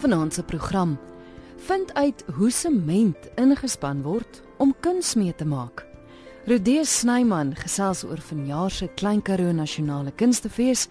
vanaand 0.00 0.34
se 0.34 0.42
program. 0.42 0.98
Vind 1.56 1.94
uit 1.94 2.24
hoe 2.34 2.50
sement 2.50 3.28
ingespan 3.36 4.02
word 4.02 4.42
om 4.58 4.74
kuns 4.80 5.14
mee 5.14 5.34
te 5.34 5.44
maak. 5.44 5.84
Rodee 6.48 6.84
Snyman 6.84 7.52
gesels 7.56 8.04
oor 8.04 8.20
vanjaar 8.24 8.70
se 8.70 8.88
Klein 8.96 9.22
Karoo 9.22 9.52
Nasionale 9.52 10.12
Kunstefees 10.16 10.88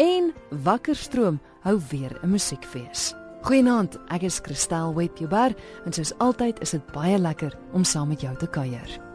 en 0.00 0.32
Wakkerstroom 0.64 1.40
hou 1.60 1.80
weer 1.90 2.18
'n 2.22 2.30
musiekfees. 2.30 3.14
Goeienaand, 3.42 3.98
ek 4.08 4.22
is 4.22 4.40
Christel 4.42 4.94
Webber 4.94 5.54
en 5.84 5.92
soos 5.92 6.18
altyd 6.18 6.60
is 6.60 6.70
dit 6.70 6.92
baie 6.92 7.18
lekker 7.18 7.58
om 7.72 7.84
saam 7.84 8.08
met 8.08 8.20
jou 8.20 8.36
te 8.36 8.46
kuier. 8.46 9.05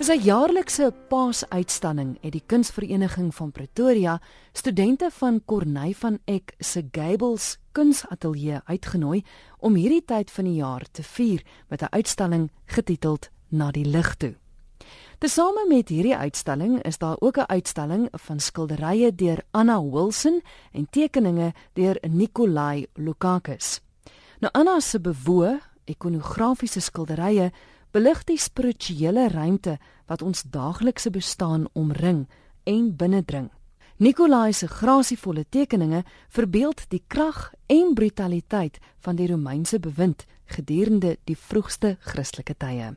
Vir 0.00 0.14
sy 0.14 0.22
jaarlikse 0.24 0.86
Paasuitstalling 1.10 2.14
het 2.22 2.32
die 2.32 2.40
Kunsvereniging 2.48 3.34
van 3.36 3.50
Pretoria 3.52 4.14
studente 4.56 5.10
van 5.12 5.42
Corneille 5.44 5.92
van 6.00 6.16
Eck 6.24 6.54
se 6.56 6.80
Gables 6.88 7.58
Kunsatelier 7.76 8.62
uitgenooi 8.64 9.20
om 9.60 9.76
hierdie 9.76 10.00
tyd 10.00 10.32
van 10.32 10.48
die 10.48 10.54
jaar 10.62 10.86
te 10.88 11.04
vier 11.04 11.44
met 11.68 11.82
'n 11.82 11.92
uitstalling 11.92 12.48
getiteld 12.64 13.28
Na 13.50 13.70
die 13.70 13.84
lig 13.84 14.14
toe. 14.16 14.34
Tesame 15.18 15.66
met 15.68 15.88
hierdie 15.88 16.16
uitstalling 16.16 16.82
is 16.82 16.98
daar 16.98 17.20
ook 17.20 17.36
'n 17.36 17.52
uitstalling 17.52 18.08
van 18.12 18.40
skilderye 18.40 19.14
deur 19.14 19.44
Anna 19.50 19.82
Wilson 19.82 20.40
en 20.72 20.88
tekeninge 20.90 21.52
deur 21.74 21.98
Nikolai 22.08 22.86
Lukakis. 22.94 23.80
Nou 24.40 24.52
Anna 24.52 24.80
se 24.80 25.00
bewoë 25.00 25.60
ikonografiese 25.90 26.80
skilderye 26.80 27.50
belig 27.90 28.24
die 28.28 28.38
spirituele 28.38 29.28
ruimte 29.28 29.78
wat 30.06 30.22
ons 30.22 30.44
daaglikse 30.46 31.10
bestaan 31.10 31.66
omring 31.74 32.26
en 32.64 32.96
binnendring. 32.96 33.50
Nikolai 34.00 34.52
se 34.52 34.66
grasievolle 34.66 35.44
tekeninge 35.48 36.04
verbeeld 36.28 36.86
die 36.88 37.02
krag 37.06 37.50
en 37.66 37.92
brutaliteit 37.94 38.78
van 39.04 39.16
die 39.16 39.26
Romeinse 39.28 39.78
bewind 39.78 40.24
gedurende 40.44 41.18
die 41.28 41.36
vroegste 41.36 41.96
Christelike 42.00 42.56
tye. 42.56 42.94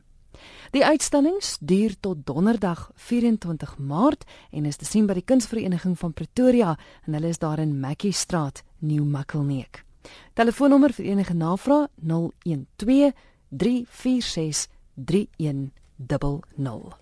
Die 0.72 0.84
uitstallings 0.84 1.58
duur 1.60 1.94
tot 2.00 2.24
Donderdag 2.26 2.90
24 2.94 3.78
Maart 3.78 4.24
en 4.50 4.64
is 4.64 4.80
te 4.80 4.88
sien 4.88 5.06
by 5.06 5.18
die 5.20 5.26
Kunsvereniging 5.28 5.94
van 6.00 6.12
Pretoria 6.12 6.74
en 7.06 7.18
hulle 7.18 7.30
is 7.30 7.38
daar 7.38 7.62
in 7.62 7.78
Mackie 7.80 8.12
Straat, 8.12 8.64
New 8.80 9.04
Muckleneek. 9.04 9.84
Telefoonnommer 10.32 10.92
vir 10.92 11.04
enige 11.04 11.34
navrae 11.34 11.88
012 12.00 13.12
346 13.48 14.68
3100. 14.94 16.96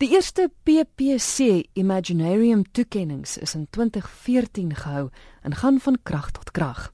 Die 0.00 0.14
eerste 0.14 0.50
PPC 0.62 1.66
Imaginarium 1.72 2.64
toekenninge 2.72 3.40
is 3.40 3.54
in 3.54 3.66
2014 3.70 4.74
gehou 4.74 5.10
en 5.42 5.54
gaan 5.54 5.80
van 5.80 5.98
krag 6.02 6.30
tot 6.30 6.50
krag. 6.50 6.92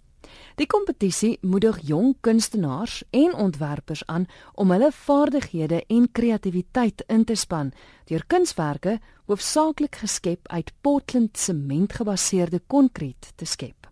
Die 0.56 0.66
kompetisie 0.66 1.38
moedig 1.40 1.78
jong 1.84 2.16
kunstenaars 2.20 3.02
en 3.10 3.34
ontwerpers 3.34 4.06
aan 4.06 4.26
om 4.54 4.70
hulle 4.70 4.92
vaardighede 4.92 5.84
en 5.86 6.08
kreatiwiteit 6.12 7.04
in 7.06 7.24
te 7.24 7.34
span 7.34 7.72
deur 8.10 8.24
kunswerke 8.26 8.98
hoofsaaklik 9.26 10.00
geskep 10.02 10.48
uit 10.48 10.72
Portland 10.80 11.38
sementgebaseerde 11.38 12.62
konkriet 12.66 13.32
te 13.36 13.44
skep. 13.44 13.85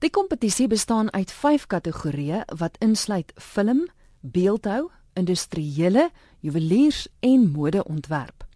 Die 0.00 0.10
kompetisie 0.10 0.66
bestaan 0.66 1.12
uit 1.12 1.32
5 1.32 1.66
kategorieë 1.66 2.44
wat 2.56 2.76
insluit 2.80 3.32
film, 3.36 3.82
beeldhou, 4.20 4.88
industriële, 5.12 6.06
juweliers 6.40 7.08
en 7.20 7.50
modeontwerp. 7.52 8.46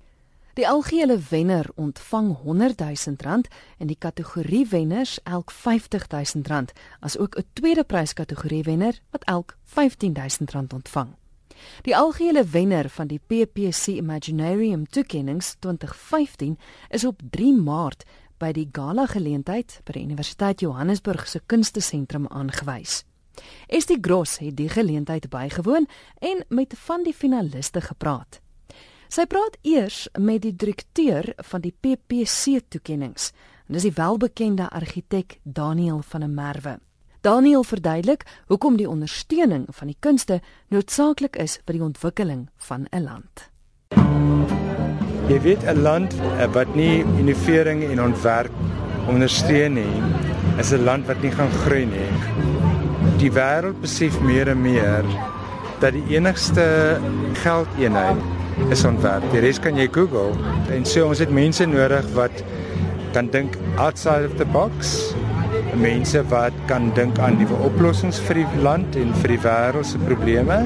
Die 0.56 0.68
algehele 0.68 1.18
wenner 1.28 1.68
ontvang 1.74 2.30
R100 2.38 2.74
000 3.16 3.40
en 3.78 3.86
die 3.86 3.98
kategorie 3.98 4.66
wenners 4.68 5.18
elk 5.22 5.52
R50 5.52 6.06
000, 6.08 6.64
asook 7.00 7.36
'n 7.36 7.44
tweede 7.52 7.84
pryskategorie 7.84 8.62
wenner 8.62 9.00
wat 9.10 9.24
elk 9.24 9.56
R15 9.66 10.12
000 10.48 10.64
ontvang. 10.74 11.12
Die 11.82 11.96
algehele 11.96 12.44
wenner 12.44 12.88
van 12.88 13.06
die 13.06 13.20
PPC 13.26 13.86
Imaginarium 13.86 14.86
toekennings 14.88 15.56
2015 15.58 16.58
is 16.88 17.04
op 17.04 17.20
3 17.30 17.52
Maart 17.52 18.04
by 18.38 18.52
die 18.52 18.68
gala 18.72 19.06
geleentheid 19.06 19.80
by 19.84 19.92
die 19.92 20.04
Universiteit 20.04 20.60
Johannesburg 20.60 21.28
se 21.28 21.40
kunstesentrum 21.46 22.26
aangewys. 22.30 23.04
Estie 23.66 23.98
Gross 24.00 24.38
het 24.38 24.56
die 24.56 24.68
geleentheid 24.68 25.28
bygewoon 25.30 25.86
en 26.20 26.44
met 26.48 26.74
van 26.86 27.02
die 27.02 27.14
finaliste 27.14 27.80
gepraat. 27.80 28.40
Sy 29.08 29.26
praat 29.30 29.58
eers 29.62 30.08
met 30.18 30.42
die 30.42 30.54
direkteur 30.56 31.32
van 31.50 31.62
die 31.62 31.72
PPC 31.72 32.64
toekennings. 32.68 33.32
Dis 33.68 33.86
die 33.86 33.94
welbekende 33.94 34.68
argitek 34.70 35.38
Daniel 35.44 36.02
van 36.02 36.20
der 36.20 36.30
Merwe. 36.30 36.78
Daniel 37.24 37.62
verduidelik 37.64 38.26
hoekom 38.46 38.76
die 38.76 38.88
ondersteuning 38.90 39.64
van 39.70 39.88
die 39.88 39.96
kunste 40.00 40.42
noodsaaklik 40.68 41.38
is 41.40 41.60
vir 41.64 41.78
die 41.78 41.86
ontwikkeling 41.86 42.48
van 42.68 42.86
'n 42.92 43.02
land. 43.02 43.53
Jy 45.28 45.40
weet 45.40 45.62
'n 45.64 45.82
land 45.82 46.14
eh, 46.38 46.46
wat 46.52 46.74
nie 46.74 47.04
innovering 47.18 47.84
en 47.90 48.02
ontwerp 48.02 48.52
ondersteun 49.08 49.74
nie, 49.74 50.02
is 50.58 50.72
'n 50.72 50.84
land 50.84 51.06
wat 51.06 51.22
nie 51.22 51.30
gaan 51.30 51.50
groei 51.64 51.86
nie 51.86 52.10
die 53.24 53.30
wêreld 53.32 53.78
besef 53.80 54.16
meer 54.20 54.50
en 54.52 54.60
meer 54.60 55.06
dat 55.80 55.94
die 55.96 56.04
enigste 56.16 56.64
geldeenheid 57.40 58.20
is 58.74 58.84
ontwerp. 58.86 59.24
Die 59.32 59.42
res 59.42 59.60
kan 59.62 59.78
jy 59.78 59.86
Google. 59.92 60.34
En 60.74 60.84
so 60.88 61.08
ons 61.08 61.22
het 61.22 61.32
mense 61.34 61.66
nodig 61.66 62.06
wat 62.16 62.44
kan 63.14 63.30
dink 63.32 63.56
outside 63.78 64.26
of 64.26 64.36
the 64.40 64.46
box 64.54 65.14
mense 65.76 66.22
wat 66.30 66.54
kan 66.70 66.90
dink 66.96 67.18
aan 67.18 67.38
nuwe 67.40 67.56
oplossings 67.66 68.20
vir 68.28 68.42
die 68.42 68.62
land 68.64 68.96
en 69.00 69.12
vir 69.22 69.34
die 69.34 69.40
wêreld 69.44 69.88
se 69.88 70.00
probleme. 70.04 70.58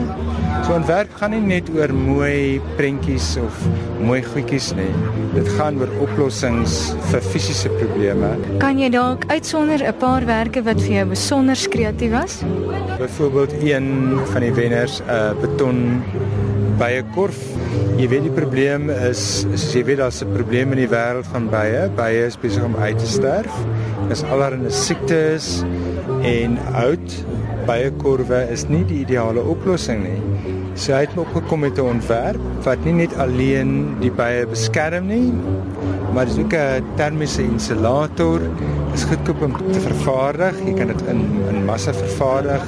So 0.67 0.75
ontwerp 0.77 1.13
gaan 1.21 1.33
nie 1.33 1.41
net 1.45 1.71
oor 1.73 1.93
mooi 1.95 2.61
prentjies 2.77 3.37
of 3.41 3.63
mooi 4.05 4.21
goedjies 4.27 4.73
nie. 4.79 4.91
Dit 5.35 5.49
gaan 5.57 5.79
oor 5.81 5.93
oplossings 6.05 6.77
vir 7.11 7.25
fisiese 7.33 7.73
probleme. 7.79 8.35
Kan 8.63 8.81
jy 8.83 8.91
dalk 8.93 9.25
uitsonder 9.33 9.83
'n 9.83 9.99
paar 9.99 10.27
werke 10.27 10.63
wat 10.63 10.81
vir 10.81 10.95
jou 11.01 11.07
besonder 11.15 11.57
kreatief 11.71 12.13
was? 12.13 12.43
Byvoorbeeld 12.99 13.53
een 13.63 14.19
van 14.33 14.41
die 14.41 14.53
wenners, 14.53 15.01
'n 15.01 15.11
uh, 15.11 15.33
beton 15.41 16.03
bye 16.79 17.03
korf. 17.15 17.39
Jy 17.99 18.07
weet 18.13 18.29
die 18.29 18.35
probleem 18.35 18.91
is, 18.93 19.23
is 19.55 19.65
jy 19.75 19.83
weet 19.89 19.99
daar's 19.99 20.23
'n 20.23 20.31
probleem 20.31 20.73
in 20.73 20.79
die 20.85 20.91
wêreld 20.91 21.27
van 21.33 21.49
bye. 21.51 21.89
Bye 21.97 22.27
is 22.27 22.37
besig 22.39 22.63
om 22.65 22.77
uit 22.77 22.99
te 22.99 23.07
sterf. 23.07 23.55
Dis 24.09 24.23
allerlei 24.23 24.71
siektes 24.71 25.65
en 26.23 26.59
oud 26.75 27.09
bye 27.67 27.91
korwe 27.99 28.47
is 28.53 28.69
nie 28.69 28.85
die 28.85 29.01
ideale 29.01 29.43
oplossing 29.43 30.05
nie. 30.05 30.23
So 30.75 30.95
hy 30.95 31.01
het 31.01 31.19
opgekom 31.19 31.61
met 31.61 31.79
'n 31.79 31.99
ontwerp 31.99 32.41
wat 32.65 32.85
nie 32.85 32.95
net 32.95 33.17
alleen 33.19 33.99
die 34.01 34.11
bye 34.11 34.47
beskerm 34.47 35.07
nie, 35.07 35.33
maar 36.15 36.27
dis 36.27 36.39
ook 36.39 36.55
'n 36.55 36.85
termiese 36.97 37.43
insulator. 37.43 38.39
Dit 38.39 38.95
is 38.95 39.05
goedkoop 39.05 39.43
om 39.43 39.73
te 39.73 39.81
vervaardig. 39.81 40.55
Jy 40.65 40.75
kan 40.75 40.87
dit 40.87 41.03
in 41.09 41.21
in 41.51 41.65
massa 41.65 41.93
vervaardig 41.93 42.63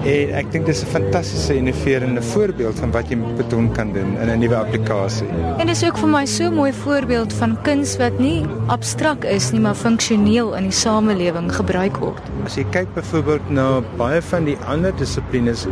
En 0.00 0.30
ek 0.32 0.46
dink 0.52 0.64
dis 0.64 0.80
'n 0.82 0.88
fantastiese 0.88 1.54
innoverende 1.54 2.22
voorbeeld 2.22 2.78
van 2.78 2.90
wat 2.90 3.10
jy 3.10 3.16
met 3.16 3.36
beton 3.36 3.72
kan 3.72 3.92
doen 3.92 4.16
in 4.16 4.30
'n 4.30 4.38
nuwe 4.38 4.56
applikasie. 4.56 5.28
En 5.58 5.66
dis 5.66 5.84
ook 5.84 5.98
vir 5.98 6.08
my 6.08 6.26
so 6.26 6.44
'n 6.44 6.54
mooi 6.54 6.72
voorbeeld 6.72 7.32
van 7.32 7.58
kuns 7.62 7.96
wat 7.96 8.18
nie 8.18 8.46
abstrakt 8.66 9.24
is 9.24 9.50
nie, 9.50 9.60
maar 9.60 9.74
funksioneel 9.74 10.56
in 10.56 10.62
die 10.62 10.72
samelewing 10.72 11.52
gebruik 11.52 11.96
word. 11.96 12.22
As 12.44 12.56
jy 12.56 12.64
kyk 12.70 12.94
byvoorbeeld 12.94 13.50
na 13.50 13.82
baie 13.96 14.22
van 14.22 14.44
die 14.44 14.56
ander 14.66 14.92
dissiplines, 14.96 15.66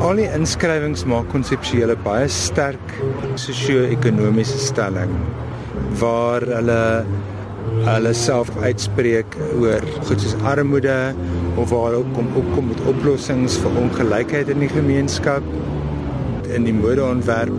al 0.00 0.16
die 0.16 0.28
inskrywings 0.34 1.04
maak 1.04 1.28
konseptuele 1.28 1.96
baie 1.96 2.28
sterk 2.28 3.02
sosio-ekonomiese 3.34 4.58
stelling 4.58 5.10
waar 5.98 6.40
hulle 6.40 7.04
hulle 7.84 8.12
self 8.14 8.50
uitspreek 8.62 9.36
oor 9.58 9.82
goed 10.06 10.20
soos 10.20 10.34
armoede 10.42 11.14
of 11.56 11.70
waar 11.70 11.94
ook 12.00 12.10
kom 12.14 12.28
opkom 12.40 12.68
met 12.72 12.80
oplossings 12.90 13.58
vir 13.62 13.78
ongelykheid 13.84 14.48
in 14.48 14.64
die 14.64 14.72
gemeenskap 14.72 15.42
in 16.54 16.66
die 16.68 16.74
modeontwerp 16.74 17.54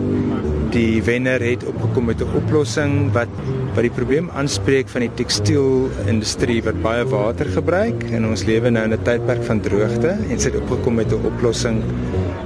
die 0.74 1.02
wenner 1.06 1.40
het 1.40 1.64
opgekom 1.68 2.08
met 2.10 2.20
'n 2.20 2.36
oplossing 2.36 3.12
wat 3.12 3.28
wat 3.74 3.82
die 3.84 3.96
probleem 3.98 4.30
aanspreek 4.30 4.88
van 4.88 5.00
die 5.00 5.14
tekstielindustrie 5.14 6.62
wat 6.62 6.82
baie 6.82 7.04
water 7.04 7.46
gebruik 7.46 8.04
en 8.10 8.26
ons 8.26 8.44
lewe 8.44 8.70
nou 8.70 8.84
in 8.84 8.92
'n 8.92 9.02
tydperk 9.02 9.42
van 9.44 9.60
droogte 9.60 10.16
en 10.30 10.38
sy 10.38 10.50
het 10.50 10.60
opgekom 10.60 10.94
met 10.94 11.12
'n 11.12 11.26
oplossing 11.26 11.82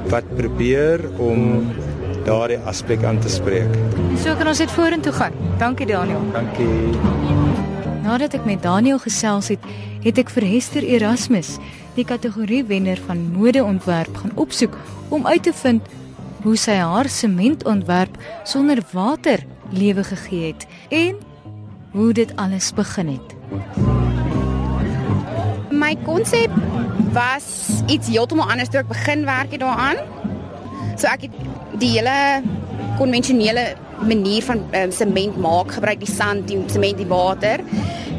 wat 0.08 0.25
probeer 0.37 1.00
om 1.19 1.70
daardie 2.25 2.58
aspek 2.58 3.05
aan 3.05 3.19
te 3.19 3.29
spreek. 3.29 3.70
So 4.23 4.35
kan 4.37 4.46
ons 4.46 4.58
dit 4.58 4.70
vorentoe 4.70 5.12
gaan. 5.12 5.32
Dankie 5.58 5.87
Daniel. 5.87 6.20
Dankie. 6.32 6.67
Nadat 8.03 8.35
ek 8.35 8.44
met 8.44 8.62
Daniel 8.62 8.99
gesels 8.99 9.49
het, 9.49 9.58
het 10.05 10.19
ek 10.20 10.31
vir 10.32 10.47
Hester 10.49 10.85
Erasmus, 10.87 11.56
die 11.97 12.06
kategorie 12.08 12.62
wenner 12.64 13.00
van 13.06 13.26
modeontwerp, 13.35 14.14
gaan 14.23 14.37
opsoek 14.41 14.76
om 15.12 15.26
uit 15.26 15.43
te 15.43 15.52
vind 15.52 15.88
hoe 16.44 16.56
sy 16.56 16.79
haar 16.81 17.08
sementontwerp 17.12 18.17
sonder 18.49 18.81
water 18.94 19.43
lewe 19.76 20.05
gegee 20.05 20.52
het 20.52 20.67
en 20.88 21.19
hoe 21.93 22.12
dit 22.17 22.32
alles 22.41 22.70
begin 22.73 23.12
het. 23.17 23.35
My 25.70 25.93
konsep 26.06 26.55
was 27.12 27.46
iets 27.91 28.08
heeltemal 28.08 28.49
anders 28.50 28.70
toe 28.70 28.81
ek 28.81 28.88
begin 28.88 29.26
werk 29.29 29.53
het 29.53 29.61
daaraan. 29.64 30.00
So 30.96 31.11
ek 31.11 31.29
het 31.29 31.37
die 31.82 31.93
hele 31.99 32.43
konvensionele 32.99 33.75
manier 34.06 34.44
van 34.47 34.62
um, 34.76 34.93
sement 34.94 35.37
maak, 35.41 35.75
gebruik 35.76 36.00
die 36.02 36.11
sand, 36.11 36.49
die 36.49 36.61
sement, 36.73 36.99
die 37.00 37.08
water. 37.11 37.64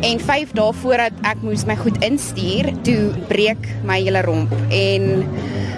En 0.02 0.20
5 0.20 0.54
dae 0.58 0.74
voordat 0.82 1.26
ek 1.30 1.44
moes 1.46 1.66
my 1.70 1.78
goed 1.78 1.98
instuur, 2.06 2.72
toe 2.86 3.12
breek 3.30 3.68
my 3.86 4.00
hele 4.02 4.24
romp 4.26 4.54
en 4.74 5.26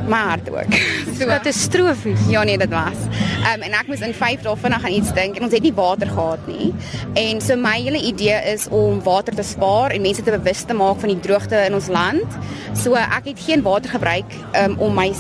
my 0.08 0.22
hart 0.30 0.50
ook. 0.50 0.74
So 1.14 1.28
katastrofies. 1.30 2.20
Ja 2.30 2.44
nee, 2.44 2.58
dit 2.58 2.70
was. 2.70 2.98
Ehm 3.44 3.62
um, 3.62 3.62
en 3.68 3.76
ek 3.78 3.88
moes 3.88 4.02
in 4.02 4.14
5 4.18 4.42
dae 4.42 4.56
vinnig 4.58 4.86
aan 4.86 4.96
iets 4.98 5.14
dink 5.14 5.38
en 5.38 5.46
ons 5.46 5.54
het 5.54 5.62
nie 5.62 5.74
water 5.74 6.10
gehad 6.10 6.48
nie. 6.48 6.72
En 7.20 7.42
so 7.42 7.56
my 7.56 7.76
hele 7.82 8.02
idee 8.02 8.40
is 8.54 8.66
om 8.74 9.04
water 9.04 9.36
te 9.36 9.46
spaar 9.46 9.94
en 9.94 10.02
mense 10.02 10.24
te 10.26 10.34
bewus 10.34 10.64
te 10.66 10.74
maak 10.74 11.00
van 11.00 11.14
die 11.14 11.20
droogte 11.20 11.66
in 11.68 11.78
ons 11.78 11.88
land. 11.88 12.38
So 12.74 12.98
ek 12.98 13.30
het 13.30 13.46
geen 13.46 13.62
water 13.62 13.94
gebruik 13.94 14.34
um, 14.64 14.80
om 14.80 14.98
my 14.98 15.12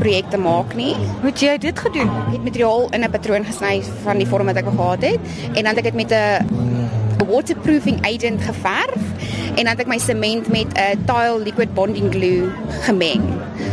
projek 0.00 0.30
te 0.30 0.40
maak 0.40 0.74
nie. 0.74 0.94
Hoe 1.20 1.30
het 1.30 1.40
jy 1.40 1.58
dit 1.58 1.78
gedoen? 1.78 2.10
Ek 2.26 2.38
het 2.38 2.44
materiaal 2.48 2.88
in 2.90 3.04
'n 3.04 3.10
patroon 3.10 3.44
gesny 3.44 3.82
van 4.02 4.18
die 4.18 4.26
vorm 4.26 4.46
wat 4.46 4.56
ek 4.56 4.70
gehad 4.70 5.02
het 5.02 5.20
en 5.54 5.62
dan 5.64 5.74
het 5.76 5.78
ek 5.84 5.92
dit 5.92 5.94
met 5.94 6.10
'n 6.10 7.03
waterproofing 7.26 7.98
agent 8.06 8.42
geverf 8.42 9.02
en 9.54 9.64
dan 9.64 9.72
het 9.72 9.80
ek 9.84 9.90
my 9.90 9.98
sement 9.98 10.48
met 10.48 10.66
'n 10.74 11.04
tile 11.06 11.38
liquid 11.44 11.74
bonding 11.74 12.10
glue 12.10 12.50
gemeng. 12.86 13.22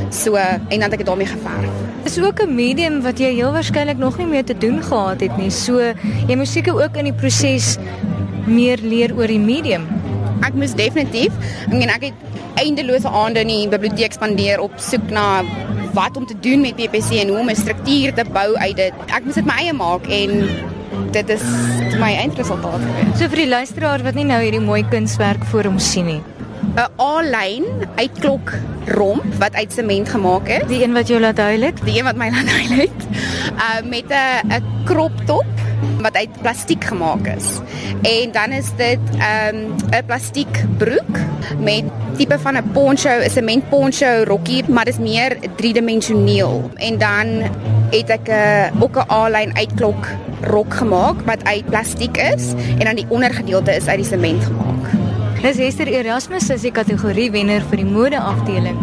So 0.09 0.35
en 0.35 0.79
dan 0.79 0.81
het 0.81 0.91
ek 0.91 0.97
dit 0.97 1.07
daarmee 1.07 1.27
geverf. 1.27 1.73
Dis 2.03 2.19
ook 2.19 2.41
'n 2.41 2.55
medium 2.55 3.01
wat 3.01 3.19
jy 3.19 3.33
heel 3.33 3.51
waarskynlik 3.51 3.97
nog 3.97 4.17
nie 4.17 4.27
mee 4.27 4.43
te 4.43 4.57
doen 4.57 4.83
gehad 4.83 5.19
het 5.21 5.37
nie. 5.37 5.49
So 5.49 5.79
jy 6.27 6.35
moet 6.35 6.47
seker 6.47 6.83
ook 6.83 6.95
in 6.95 7.03
die 7.03 7.13
proses 7.13 7.77
meer 8.45 8.77
leer 8.81 9.15
oor 9.15 9.27
die 9.27 9.39
medium. 9.39 9.87
Ek 10.41 10.53
moes 10.53 10.73
definitief, 10.73 11.31
ek 11.67 11.73
meen 11.73 11.89
ek 11.89 12.01
het 12.01 12.13
eindelose 12.55 13.07
aande 13.07 13.39
in 13.39 13.47
die 13.47 13.69
biblioteek 13.69 14.13
spandeer 14.13 14.59
op 14.59 14.71
soek 14.77 15.09
na 15.09 15.43
wat 15.93 16.17
om 16.17 16.25
te 16.25 16.35
doen 16.39 16.61
met 16.61 16.75
PPC 16.75 17.21
en 17.21 17.27
hoe 17.27 17.39
om 17.39 17.49
'n 17.49 17.55
struktuur 17.55 18.13
te 18.13 18.25
bou 18.33 18.55
uit 18.55 18.75
dit. 18.75 18.93
Ek 19.07 19.23
moes 19.23 19.35
dit 19.35 19.45
my 19.45 19.57
eie 19.57 19.73
maak 19.73 20.07
en 20.07 20.49
dit 21.11 21.29
is 21.29 21.43
my 22.01 22.11
eindresultaat 22.19 22.81
gewees. 22.83 23.15
So 23.19 23.29
vir 23.31 23.43
die 23.43 23.49
luisteraar 23.51 24.03
wat 24.03 24.17
nie 24.19 24.27
nou 24.27 24.41
hierdie 24.43 24.63
mooi 24.63 24.83
kunswerk 24.91 25.43
voor 25.51 25.69
hom 25.69 25.79
sien 25.79 26.05
nie. 26.05 26.21
'n 26.71 26.87
A-lyn 27.01 27.65
uitklok 27.97 28.53
romp 28.87 29.25
wat 29.41 29.55
uit 29.55 29.73
sement 29.73 30.09
gemaak 30.09 30.47
is. 30.47 30.67
Die 30.69 30.83
een 30.83 30.93
wat 30.93 31.07
jou 31.07 31.19
laat 31.19 31.37
huil 31.37 31.61
het, 31.61 31.81
die 31.85 31.97
een 31.99 32.07
wat 32.07 32.15
my 32.15 32.29
laat 32.29 32.49
huil 32.57 32.85
het. 32.85 32.99
Uh 33.57 33.81
met 33.89 34.07
'n 34.09 34.47
'n 34.47 34.63
crop 34.85 35.11
top 35.25 35.60
wat 36.01 36.15
uit 36.15 36.41
plastiek 36.41 36.83
gemaak 36.83 37.27
is. 37.27 37.59
En 38.01 38.31
dan 38.31 38.51
is 38.51 38.69
dit 38.75 38.99
'n 39.17 39.55
um, 39.55 40.05
plastiek 40.05 40.65
broek 40.77 41.15
met 41.59 41.83
tipe 42.17 42.39
van 42.39 42.57
'n 42.57 42.71
poncho, 42.71 43.09
'n 43.09 43.29
sement 43.29 43.69
poncho 43.69 44.23
rokkie, 44.23 44.63
maar 44.69 44.85
dit 44.85 44.93
is 44.93 44.99
meer 44.99 45.37
driedimensioneel. 45.55 46.71
En 46.75 46.97
dan 46.97 47.27
het 47.91 48.09
ek 48.09 48.27
'n 48.27 48.75
uh, 48.75 48.81
ook 48.81 48.95
'n 48.95 49.11
A-lyn 49.11 49.55
uitklok 49.55 50.07
rok 50.41 50.73
gemaak 50.73 51.21
wat 51.25 51.43
uit 51.43 51.65
plastiek 51.65 52.17
is 52.17 52.53
en 52.77 52.85
dan 52.85 52.95
die 52.95 53.05
ondergedeelte 53.09 53.75
is 53.75 53.87
uit 53.87 53.97
die 53.97 54.05
sement 54.05 54.43
gemaak. 54.43 54.85
Dis 55.41 55.57
Esther 55.57 55.87
Erasmus 55.87 56.51
as 56.53 56.61
die 56.61 56.71
kategorie 56.71 57.31
wenner 57.31 57.63
vir 57.69 57.77
die 57.81 57.85
mode 57.85 58.19
afdeling. 58.19 58.77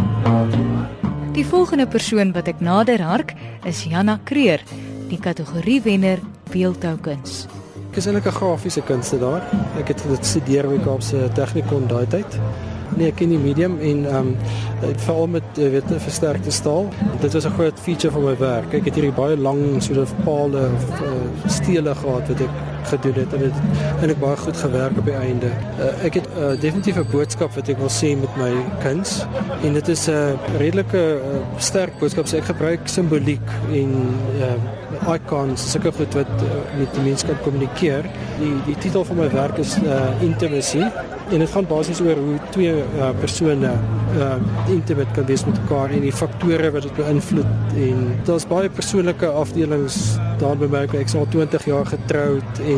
Die 1.36 1.46
volgende 1.46 1.86
persoon 1.86 2.32
wat 2.34 2.48
ek 2.50 2.58
nader 2.58 2.98
hark 2.98 3.34
is 3.62 3.84
Janna 3.86 4.18
Kreer, 4.26 4.64
die 5.06 5.20
kategorie 5.22 5.78
wenner 5.84 6.18
beeldhoukuns. 6.52 7.46
Ek 7.90 7.96
is 7.96 8.06
eintlik 8.06 8.26
'n 8.26 8.38
grafiese 8.38 8.82
kunstenaar. 8.82 9.42
Ek 9.78 9.88
het 9.88 10.02
dit 10.08 10.26
studeer 10.26 10.68
by 10.68 10.78
Kaapse 10.84 11.28
Technikon 11.34 11.86
daai 11.88 12.06
tyd. 12.06 12.40
Nee, 12.96 13.08
ek 13.08 13.16
ken 13.16 13.28
die 13.28 13.38
medium 13.38 13.78
en 13.80 14.04
ehm 14.06 14.16
um, 14.16 14.36
veral 14.96 15.26
met 15.26 15.48
weet 15.56 15.84
versterkte 15.96 16.50
staal. 16.50 16.88
Dit 17.20 17.32
was 17.32 17.44
'n 17.44 17.56
groot 17.58 17.78
feature 17.80 18.12
van 18.12 18.24
my 18.24 18.36
werk. 18.38 18.74
Ek 18.74 18.84
het 18.84 18.94
hierdie 18.94 19.12
baie 19.12 19.36
lang 19.36 19.82
soort 19.82 19.98
of 19.98 20.14
palle 20.24 20.62
of 20.74 21.00
uh, 21.00 21.50
stele 21.50 21.94
gehad 21.94 22.28
wat 22.28 22.40
ek 22.40 22.50
gedoen 22.92 23.20
het 23.22 23.32
en 23.36 23.44
dit 23.46 23.60
eintlik 23.98 24.20
baie 24.22 24.36
goed 24.36 24.56
gewerk 24.56 24.98
op 24.98 25.10
die 25.10 25.16
einde. 25.18 25.50
Uh, 25.78 25.90
ek 26.08 26.20
het 26.20 26.28
uh, 26.36 26.52
definitief 26.60 26.96
'n 27.00 27.06
boodskap 27.10 27.54
wat 27.54 27.68
ek 27.68 27.78
wil 27.78 27.92
sê 27.92 28.14
met 28.20 28.36
my 28.40 28.52
kuns 28.82 29.24
en 29.62 29.72
dit 29.72 29.88
is 29.88 30.06
'n 30.08 30.12
uh, 30.12 30.58
redelike 30.58 31.02
uh, 31.18 31.42
sterk 31.58 31.98
boodskap. 31.98 32.26
So 32.28 32.36
ek 32.36 32.50
gebruik 32.52 32.88
simboliek 32.88 33.48
en 33.72 33.94
uh, 34.40 35.14
icons, 35.14 35.70
sulke 35.70 35.92
goed 35.92 36.14
wat 36.14 36.34
uh, 36.42 36.78
met 36.78 36.94
die 36.94 37.04
mense 37.04 37.26
kan 37.26 37.38
kommunikeer. 37.44 38.04
Die 38.40 38.54
die 38.66 38.78
titel 38.78 39.04
van 39.04 39.16
my 39.16 39.30
werk 39.30 39.58
is 39.58 39.76
uh, 39.82 40.22
Intimacy 40.22 40.84
en 41.30 41.42
dit 41.42 41.50
gaan 41.50 41.66
basies 41.68 42.00
oor 42.00 42.16
hoe 42.16 42.36
twee 42.54 42.72
uh, 42.72 43.10
persone 43.20 43.72
uh, 44.16 44.36
intimate 44.72 45.12
kan 45.16 45.26
wees 45.28 45.44
met 45.44 45.58
mekaar 45.60 45.92
en 45.92 46.04
die 46.06 46.12
faktore 46.12 46.70
wat 46.72 46.86
dit 46.86 46.96
beïnvloed 46.96 47.76
en 47.86 48.04
daar's 48.28 48.46
baie 48.48 48.70
persoonlike 48.72 49.28
afdelings 49.42 49.98
daar 50.40 50.56
my 50.60 50.84
ek 50.86 50.94
is 51.02 51.16
al 51.18 51.28
20 51.34 51.66
jaar 51.68 51.86
getroud 51.90 52.62
en 52.64 52.77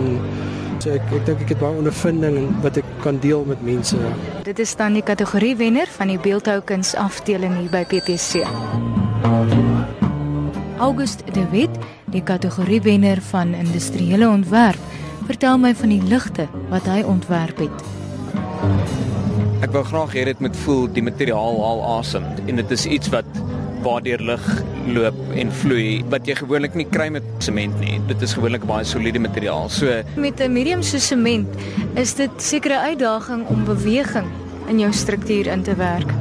so 0.81 0.95
ek 0.97 1.13
ek 1.13 1.27
dink 1.29 1.43
ek 1.45 1.53
het 1.55 1.61
baie 1.61 1.77
ondervinding 1.81 2.39
wat 2.65 2.79
ek 2.81 2.89
kan 3.05 3.19
deel 3.21 3.45
met 3.49 3.61
mense. 3.65 3.99
Dit 4.47 4.59
is 4.63 4.73
dan 4.77 4.97
die 4.97 5.05
kategorie 5.05 5.55
wenner 5.61 5.91
van 5.99 6.13
die 6.13 6.19
beeldhoukuns 6.21 6.95
afdeling 6.97 7.57
hier 7.61 7.71
by 7.73 7.85
PPC. 7.85 8.45
August 10.81 11.27
de 11.35 11.45
Wet, 11.53 11.77
die 12.09 12.23
kategorie 12.25 12.81
wenner 12.83 13.21
van 13.31 13.53
industriële 13.55 14.29
ontwerp, 14.29 14.81
vertel 15.29 15.61
my 15.61 15.75
van 15.77 15.93
die 15.93 16.03
ligte 16.03 16.49
wat 16.73 16.89
hy 16.89 17.03
ontwerp 17.05 17.61
het. 17.61 17.85
Ek 19.61 19.75
wou 19.77 19.85
graag 19.85 20.17
hê 20.17 20.25
dit 20.31 20.41
moet 20.41 20.57
voel 20.65 20.87
die 20.97 21.05
materiaal 21.05 21.61
haal 21.61 21.83
asem 21.99 22.25
en 22.49 22.57
dit 22.63 22.73
is 22.73 22.87
iets 22.89 23.13
wat 23.13 23.29
waardeur 23.83 24.23
lig 24.23 24.47
loop 24.95 25.19
en 25.35 25.53
vloei 25.63 26.03
wat 26.13 26.27
jy 26.27 26.35
gewoonlik 26.41 26.75
nie 26.75 26.87
kry 26.91 27.09
met 27.13 27.27
sement 27.39 27.77
nie. 27.81 27.99
Dit 28.11 28.23
is 28.23 28.35
gewoonlik 28.39 28.65
baie 28.69 28.85
soliede 28.85 29.23
materiaal. 29.23 29.69
So 29.69 30.03
met 30.17 30.41
'n 30.41 30.53
medium 30.53 30.83
so 30.83 30.99
sement 30.99 31.49
is 31.95 32.15
dit 32.15 32.31
sekere 32.43 32.79
uitdaging 32.79 33.47
om 33.47 33.65
beweging 33.65 34.27
in 34.69 34.79
jou 34.79 34.93
struktuur 34.93 35.47
in 35.47 35.63
te 35.63 35.75
werk. 35.75 36.13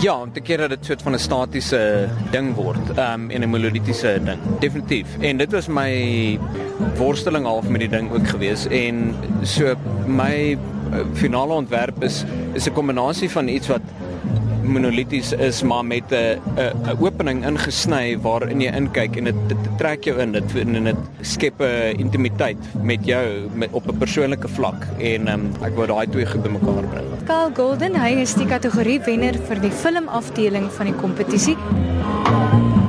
Ja, 0.00 0.14
om 0.20 0.32
te 0.32 0.40
keer 0.40 0.62
dat 0.62 0.70
dit 0.70 0.84
soort 0.84 1.02
van 1.02 1.12
'n 1.12 1.18
statiese 1.18 2.08
ding 2.30 2.54
word, 2.54 2.96
ehm 2.96 3.12
um, 3.12 3.30
en 3.30 3.42
'n 3.42 3.48
monolitiese 3.48 4.20
ding. 4.24 4.38
Definitief. 4.60 5.06
En 5.20 5.36
dit 5.36 5.52
was 5.52 5.66
my 5.66 6.38
worsteling 6.96 7.44
half 7.44 7.68
met 7.68 7.80
die 7.80 7.88
ding 7.88 8.12
ook 8.12 8.28
gewees 8.28 8.66
en 8.66 9.14
so 9.42 9.74
my 10.06 10.56
uh, 10.92 10.98
finale 11.12 11.52
ontwerp 11.52 12.02
is 12.02 12.24
is 12.52 12.68
'n 12.68 12.72
kombinasie 12.72 13.30
van 13.30 13.48
iets 13.48 13.66
wat 13.66 13.80
monolities 14.70 15.32
is 15.32 15.62
maar 15.62 15.84
met 15.84 16.12
'n 16.12 16.38
'n 16.56 16.96
opening 17.00 17.44
ingesny 17.46 18.18
waarin 18.22 18.60
jy 18.60 18.72
inkyk 18.72 19.16
en 19.16 19.24
dit 19.24 19.62
trek 19.78 20.04
jou 20.04 20.18
in 20.18 20.32
dit 20.32 20.56
en 20.56 20.84
dit 20.84 20.96
skep 21.20 21.60
'n 21.60 21.98
intimiteit 21.98 22.58
met 22.82 23.04
jou 23.04 23.48
met, 23.54 23.70
op 23.72 23.88
'n 23.88 23.98
persoonlike 23.98 24.48
vlak 24.48 24.86
en 24.98 25.28
um, 25.28 25.50
ek 25.62 25.74
wou 25.74 25.86
daai 25.86 26.06
twee 26.06 26.26
goed 26.26 26.42
bymekaar 26.42 26.88
bring. 26.92 27.06
Carl 27.26 27.50
Golden, 27.54 27.94
hy 27.94 28.20
is 28.20 28.34
die 28.34 28.46
kategorie 28.46 29.00
wenner 29.00 29.34
vir 29.48 29.60
die 29.60 29.70
filmafdeling 29.70 30.70
van 30.72 30.86
die 30.86 30.94
kompetisie. 30.94 31.56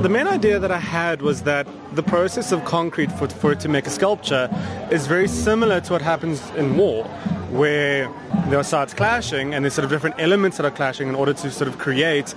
The 0.02 0.08
main 0.08 0.26
idea 0.26 0.58
that 0.58 0.70
I 0.70 0.80
had 0.80 1.22
was 1.22 1.42
that 1.42 1.66
the 1.94 2.02
process 2.02 2.52
of 2.52 2.64
concrete 2.64 3.12
for, 3.12 3.28
for 3.28 3.52
it 3.52 3.60
to 3.60 3.68
make 3.68 3.86
a 3.86 3.90
sculpture 3.90 4.48
is 4.90 5.06
very 5.06 5.28
similar 5.28 5.80
to 5.80 5.92
what 5.92 6.02
happens 6.02 6.40
in 6.56 6.76
war. 6.76 7.04
where 7.52 8.10
there 8.48 8.58
are 8.58 8.64
sides 8.64 8.94
clashing 8.94 9.52
and 9.52 9.62
there's 9.62 9.74
sort 9.74 9.84
of 9.84 9.90
different 9.90 10.16
elements 10.18 10.56
that 10.56 10.64
are 10.64 10.70
clashing 10.70 11.08
in 11.08 11.14
order 11.14 11.34
to 11.34 11.50
sort 11.50 11.68
of 11.68 11.78
create 11.78 12.34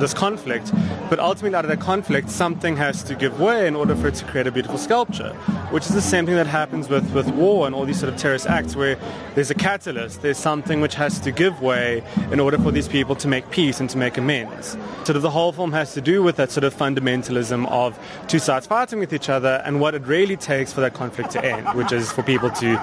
this 0.00 0.14
conflict. 0.14 0.72
But 1.10 1.18
ultimately, 1.18 1.56
out 1.56 1.64
of 1.64 1.70
that 1.70 1.80
conflict, 1.80 2.30
something 2.30 2.76
has 2.76 3.02
to 3.04 3.14
give 3.14 3.40
way 3.40 3.66
in 3.66 3.76
order 3.76 3.94
for 3.94 4.08
it 4.08 4.14
to 4.16 4.24
create 4.24 4.46
a 4.46 4.52
beautiful 4.52 4.78
sculpture, 4.78 5.34
which 5.70 5.84
is 5.84 5.94
the 5.94 6.00
same 6.00 6.24
thing 6.24 6.36
that 6.36 6.46
happens 6.46 6.88
with, 6.88 7.12
with 7.12 7.28
war 7.30 7.66
and 7.66 7.74
all 7.74 7.84
these 7.84 7.98
sort 7.98 8.12
of 8.12 8.18
terrorist 8.18 8.46
acts, 8.46 8.74
where 8.76 8.96
there's 9.34 9.50
a 9.50 9.54
catalyst, 9.54 10.22
there's 10.22 10.38
something 10.38 10.80
which 10.80 10.94
has 10.94 11.18
to 11.20 11.30
give 11.30 11.60
way 11.60 12.02
in 12.30 12.40
order 12.40 12.58
for 12.58 12.70
these 12.70 12.88
people 12.88 13.16
to 13.16 13.28
make 13.28 13.50
peace 13.50 13.80
and 13.80 13.90
to 13.90 13.98
make 13.98 14.16
amends. 14.16 14.78
Sort 15.04 15.16
of 15.16 15.22
the 15.22 15.30
whole 15.30 15.52
film 15.52 15.72
has 15.72 15.92
to 15.94 16.00
do 16.00 16.22
with 16.22 16.36
that 16.36 16.50
sort 16.50 16.64
of 16.64 16.74
fundamentalism 16.74 17.68
of 17.70 17.98
two 18.28 18.38
sides 18.38 18.66
fighting 18.66 18.77
with 18.78 19.12
each 19.12 19.28
other 19.28 19.60
and 19.64 19.80
what 19.80 19.96
it 19.96 20.06
really 20.06 20.36
takes 20.36 20.72
for 20.72 20.80
that 20.80 20.94
conflict 20.94 21.32
to 21.32 21.44
end, 21.44 21.66
which 21.76 21.90
is 21.90 22.12
for 22.12 22.22
people 22.22 22.48
to 22.48 22.80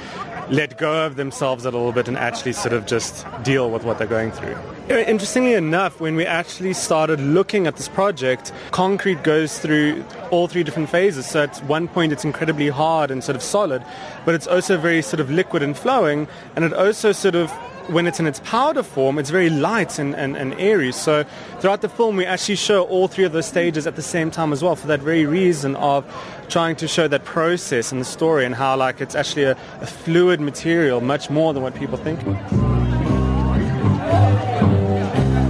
let 0.50 0.78
go 0.78 1.06
of 1.06 1.16
themselves 1.16 1.64
a 1.64 1.72
little 1.72 1.94
bit 1.94 2.10
and 2.10 2.18
actually 2.18 2.52
sort 2.52 2.74
of 2.74 2.86
just 2.86 3.26
deal 3.44 3.72
with 3.72 3.86
what 3.86 3.98
they're 3.98 4.06
going 4.06 4.30
through. 4.30 4.58
Interestingly 4.90 5.54
enough, 5.54 6.02
when 6.02 6.18
we 6.18 6.26
actually 6.26 6.74
started 6.74 7.22
looking 7.22 7.66
at 7.66 7.78
this 7.78 7.88
project, 7.88 8.52
concrete 8.72 9.24
goes 9.24 9.58
through 9.58 10.04
all 10.32 10.50
three 10.50 10.64
different 10.64 10.90
phases. 10.90 11.26
So 11.28 11.44
at 11.44 11.58
one 11.64 11.88
point, 11.88 12.12
it's 12.12 12.26
incredibly 12.26 12.68
hard 12.68 13.10
and 13.10 13.24
sort 13.24 13.38
of 13.38 13.42
solid, 13.42 13.82
but 14.26 14.36
it's 14.36 14.48
also 14.48 14.78
very 14.78 15.02
sort 15.02 15.22
of 15.22 15.32
liquid 15.32 15.64
and 15.64 15.78
flowing, 15.78 16.28
and 16.58 16.66
it 16.66 16.74
also 16.74 17.14
sort 17.14 17.36
of 17.36 17.50
when 17.88 18.08
it's 18.08 18.20
in 18.20 18.28
its 18.28 18.40
powder 18.40 18.84
form, 18.84 19.20
it's 19.20 19.30
very 19.30 19.50
light 19.50 20.00
and, 20.00 20.16
and, 20.16 20.36
and 20.36 20.54
airy. 20.56 20.92
So 20.92 21.26
throughout 21.60 21.82
the 21.82 21.90
film, 21.90 22.16
we 22.16 22.26
actually 22.26 22.56
show 22.56 22.84
all 22.84 23.08
three 23.08 23.26
of 23.26 23.32
those 23.32 23.46
stages 23.46 23.86
at 23.88 23.96
the 23.96 24.02
same 24.02 24.32
time 24.32 24.52
as 24.54 24.64
well, 24.64 24.76
for 24.76 24.88
that 24.88 25.02
very 25.02 25.26
reason 25.26 25.76
of 25.76 26.04
trying 26.50 26.76
to 26.78 26.88
show 26.88 27.08
that 27.08 27.26
process 27.26 27.92
in 27.92 28.00
the 28.00 28.06
story 28.06 28.46
and 28.46 28.56
how 28.56 28.76
like 28.76 29.02
it's 29.02 29.16
actually 29.16 29.44
a, 29.44 29.58
a 29.82 29.86
fluid 29.86 30.40
material, 30.40 31.02
much 31.02 31.30
more 31.30 31.54
than 31.54 31.64
what 31.64 31.76
people 31.76 31.98
think. 31.98 32.20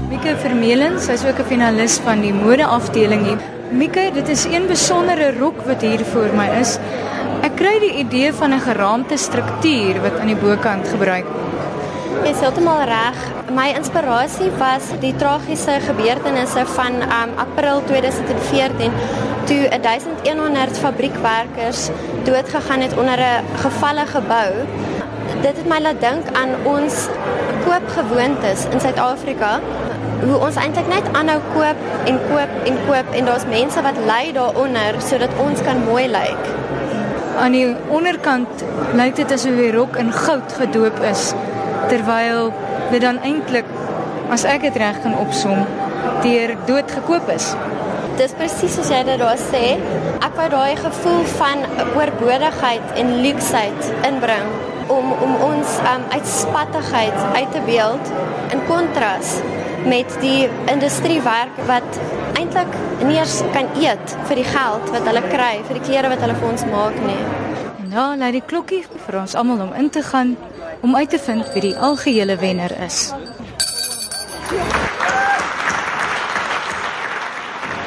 Mieke 0.09 0.35
Vermeulen, 0.41 0.99
sy's 0.99 1.23
ook 1.25 1.39
'n 1.39 1.45
finalis 1.45 1.99
van 1.99 2.21
die 2.21 2.33
modeafdeling 2.33 3.25
hier. 3.25 3.39
Mieke, 3.71 4.11
dit 4.13 4.27
is 4.29 4.45
'n 4.45 4.67
besondere 4.67 5.37
rok 5.37 5.65
wat 5.65 5.81
hier 5.81 6.05
voor 6.05 6.33
my 6.35 6.49
is. 6.59 6.79
Ek 7.43 7.55
kry 7.55 7.79
die 7.79 7.93
idee 8.01 8.33
van 8.33 8.53
'n 8.53 8.59
geraamte 8.59 9.17
struktuur 9.17 10.01
wat 10.01 10.19
aan 10.19 10.27
die 10.27 10.41
bokant 10.41 10.87
gebruik 10.87 11.25
word. 11.25 11.54
Jy 12.23 12.31
is 12.31 12.41
heeltemal 12.43 12.83
reg. 12.87 13.17
My 13.51 13.65
inspirasie 13.75 14.47
was 14.59 14.87
die 15.01 15.11
tragiese 15.19 15.75
gebeurtenisse 15.83 16.63
van 16.75 17.01
um, 17.03 17.33
April 17.41 17.81
2014 17.89 18.93
toe 19.49 19.67
1100 19.83 20.79
fabriekwerkers 20.79 21.89
doodgegaan 22.23 22.85
het 22.85 22.97
onder 22.97 23.19
'n 23.19 23.43
gevalle 23.63 24.05
gebou. 24.05 24.49
Dit 25.41 25.57
het 25.57 25.67
my 25.67 25.79
laat 25.81 25.99
dink 26.01 26.23
aan 26.31 26.51
ons 26.63 27.07
koopgewoontes 27.65 28.65
in 28.71 28.79
Suid-Afrika. 28.79 29.59
Hoe 30.23 30.37
ons 30.37 30.55
eintlik 30.55 30.87
net 30.87 31.05
aanhou 31.11 31.39
koop 31.53 31.79
en 32.05 32.19
koop 32.29 32.51
en 32.65 32.77
koop 32.87 33.07
en 33.11 33.25
daar's 33.25 33.45
mense 33.45 33.81
wat 33.81 33.97
ly 33.97 34.31
daaronder 34.31 35.01
sodat 35.01 35.29
ons 35.37 35.61
kan 35.61 35.83
mooi 35.83 36.07
lyk. 36.07 36.43
Aan 37.37 37.51
die 37.51 37.75
onderkant 37.87 38.63
lyk 38.93 39.15
dit 39.15 39.31
asof 39.31 39.55
die 39.55 39.71
rok 39.71 39.95
in 39.95 40.11
goud 40.11 40.53
gedoop 40.53 40.99
is 41.11 41.33
terwyl 41.91 42.51
dit 42.91 43.01
dan 43.01 43.21
eintlik 43.23 43.69
as 44.33 44.45
ek 44.49 44.67
dit 44.69 44.81
reg 44.81 45.01
kan 45.03 45.17
opsom 45.21 45.65
deur 46.25 46.55
dood 46.69 46.91
gekoop 46.99 47.29
is 47.35 47.53
dis 48.19 48.35
presies 48.37 48.75
soos 48.77 48.89
jy 48.91 49.01
dit 49.07 49.19
daar 49.19 49.39
sê. 49.39 49.75
Ek 50.23 50.37
wou 50.37 50.45
daai 50.53 50.75
gevoel 50.79 51.25
van 51.35 51.65
oorbodigheid 51.97 52.95
en 53.01 53.11
luksheid 53.25 53.91
inbring 54.07 54.47
om 54.93 55.11
om 55.25 55.33
ons 55.49 55.75
um, 55.91 56.03
uitspattigheid 56.13 57.17
uit 57.35 57.51
te 57.51 57.61
beeld 57.67 58.11
in 58.53 58.61
kontras 58.69 59.39
met 59.89 60.17
die 60.21 60.47
industriewerk 60.71 61.57
wat 61.69 61.99
eintlik 62.37 62.77
nie 63.03 63.17
eens 63.17 63.41
kan 63.53 63.69
eet 63.81 64.15
vir 64.29 64.41
die 64.41 64.47
geld 64.47 64.91
wat 64.95 65.09
hulle 65.09 65.23
kry 65.31 65.53
vir 65.67 65.79
die 65.79 65.85
klere 65.89 66.11
wat 66.13 66.23
hulle 66.25 66.37
vir 66.39 66.51
ons 66.53 66.65
maak 66.71 66.99
nie. 67.05 67.21
Ja, 67.95 68.11
lei 68.19 68.31
die 68.37 68.45
klokkie 68.45 68.83
vir 69.07 69.21
ons 69.23 69.35
almal 69.39 69.65
om 69.67 69.75
in 69.79 69.89
te 69.89 70.03
gaan 70.05 70.35
om 70.81 70.95
uit 70.95 71.09
te 71.09 71.19
vind 71.19 71.53
wie 71.53 71.61
die 71.61 71.77
algehele 71.77 72.37
wenner 72.37 72.71
is. 72.85 73.13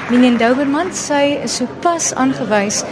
Minen 0.08 0.38
Douberman 0.40 0.94
sy 0.96 1.36
is 1.44 1.58
sopas 1.60 2.14
aangewys 2.16 2.84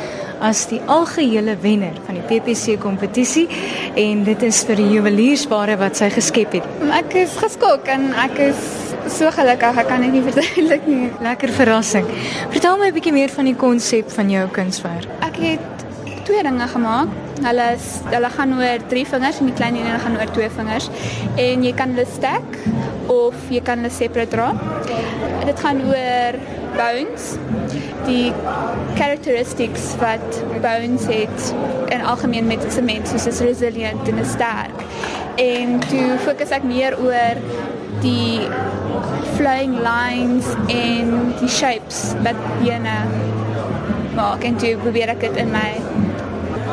as 0.44 0.66
die 0.68 0.80
algehele 0.92 1.54
wenner 1.62 1.96
van 2.06 2.18
die 2.18 2.24
PPC 2.28 2.76
kompetisie 2.80 3.46
en 3.96 4.24
dit 4.26 4.42
is 4.44 4.58
vir 4.68 4.82
die 4.82 4.88
juweliersware 4.92 5.78
wat 5.80 5.96
sy 5.96 6.10
geskep 6.12 6.58
het. 6.58 6.66
Ek 6.92 7.16
is 7.16 7.36
geskok 7.40 7.88
en 7.92 8.10
ek 8.26 8.36
is 8.50 8.60
so 9.16 9.30
gelukkig, 9.32 9.80
ek 9.80 9.88
kan 9.88 10.04
dit 10.04 10.12
nie 10.12 10.24
verduidelik 10.28 10.88
nie. 10.90 11.08
Lekker 11.24 11.54
verrassing. 11.56 12.08
Vertel 12.52 12.76
my 12.76 12.90
'n 12.90 12.96
bietjie 12.98 13.16
meer 13.16 13.32
van 13.32 13.48
die 13.48 13.56
konsep 13.56 14.12
van 14.12 14.30
jou 14.30 14.44
kunswerk. 14.52 15.08
Ek 15.24 15.40
het 15.40 15.86
twee 16.24 16.42
ringe 16.42 16.68
gemaak. 16.68 17.08
Hulle 17.44 17.66
is 17.76 17.86
hulle 18.08 18.30
gaan 18.32 18.54
oor 18.56 18.84
drie 18.90 19.04
vingers 19.08 19.40
en 19.40 19.50
die 19.50 19.56
klein 19.56 19.76
een 19.76 20.00
gaan 20.04 20.16
oor 20.18 20.32
twee 20.36 20.50
vingers 20.56 20.90
en 21.36 21.64
jy 21.66 21.72
kan 21.76 21.92
hulle 21.94 22.06
stack 22.10 22.60
of 23.12 23.50
jy 23.52 23.60
kan 23.66 23.82
hulle 23.82 23.92
separate 23.92 24.32
dra. 24.32 24.52
Dit 25.46 25.60
gaan 25.62 25.82
oor 25.90 26.40
bones 26.76 27.34
die 28.06 28.32
characteristics 28.96 29.94
wat 30.00 30.42
bones 30.62 31.06
het 31.10 31.54
in 31.94 32.04
algemeen 32.04 32.46
met 32.46 32.64
sement 32.72 33.08
soos 33.08 33.26
is 33.26 33.40
resilient 33.44 34.08
en 34.08 34.24
sterk 34.24 34.84
en 35.40 35.78
toe 35.88 36.18
fokus 36.24 36.52
ek 36.56 36.66
meer 36.68 36.96
oor 37.00 37.40
die 38.04 38.44
flying 39.36 39.76
lines 39.84 40.48
en 40.72 41.12
die 41.40 41.50
shapes 41.50 42.14
wat 42.24 42.38
bene 42.60 42.96
maak 44.16 44.44
en 44.48 44.56
toe 44.60 44.76
probeer 44.84 45.12
ek 45.16 45.24
dit 45.26 45.40
in 45.44 45.52
my 45.52 45.70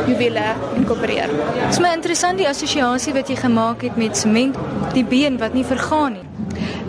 juwele 0.08 0.54
inkorporeer. 0.76 1.28
Dit 1.28 1.70
is 1.70 1.80
my 1.80 1.94
interessant 1.94 2.38
die 2.38 2.48
assosiasie 2.48 3.14
wat 3.14 3.30
jy 3.30 3.36
gemaak 3.36 3.82
het 3.82 3.98
met 3.98 4.18
sement, 4.18 4.58
die 4.94 5.06
been 5.06 5.38
wat 5.38 5.54
nie 5.54 5.66
vergaan 5.66 6.14
nie. 6.14 6.28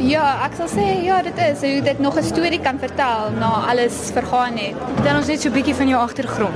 Ja, 0.05 0.25
ek 0.45 0.57
sal 0.59 0.69
sê 0.69 0.85
ja, 1.05 1.21
dit 1.23 1.39
is 1.39 1.63
hoe 1.63 1.81
dit 1.85 1.99
nog 2.03 2.17
'n 2.19 2.23
storie 2.23 2.61
kan 2.61 2.79
vertel 2.79 3.31
na 3.39 3.51
alles 3.71 4.11
vergaan 4.13 4.57
het. 4.57 4.75
Dan 5.05 5.17
ons 5.17 5.27
net 5.27 5.41
so 5.41 5.49
'n 5.49 5.53
bietjie 5.53 5.75
van 5.75 5.89
jou 5.89 6.01
agtergrond. 6.01 6.55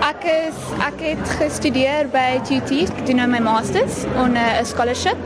Ek 0.00 0.24
is 0.24 0.56
ek 0.78 0.98
het 1.00 1.28
gestudeer 1.40 2.08
by 2.08 2.40
TUT, 2.46 2.70
ek 2.70 3.06
doen 3.06 3.16
nou 3.16 3.28
my 3.28 3.40
masters 3.40 4.04
on 4.16 4.36
'n 4.36 4.64
scholarship. 4.64 5.16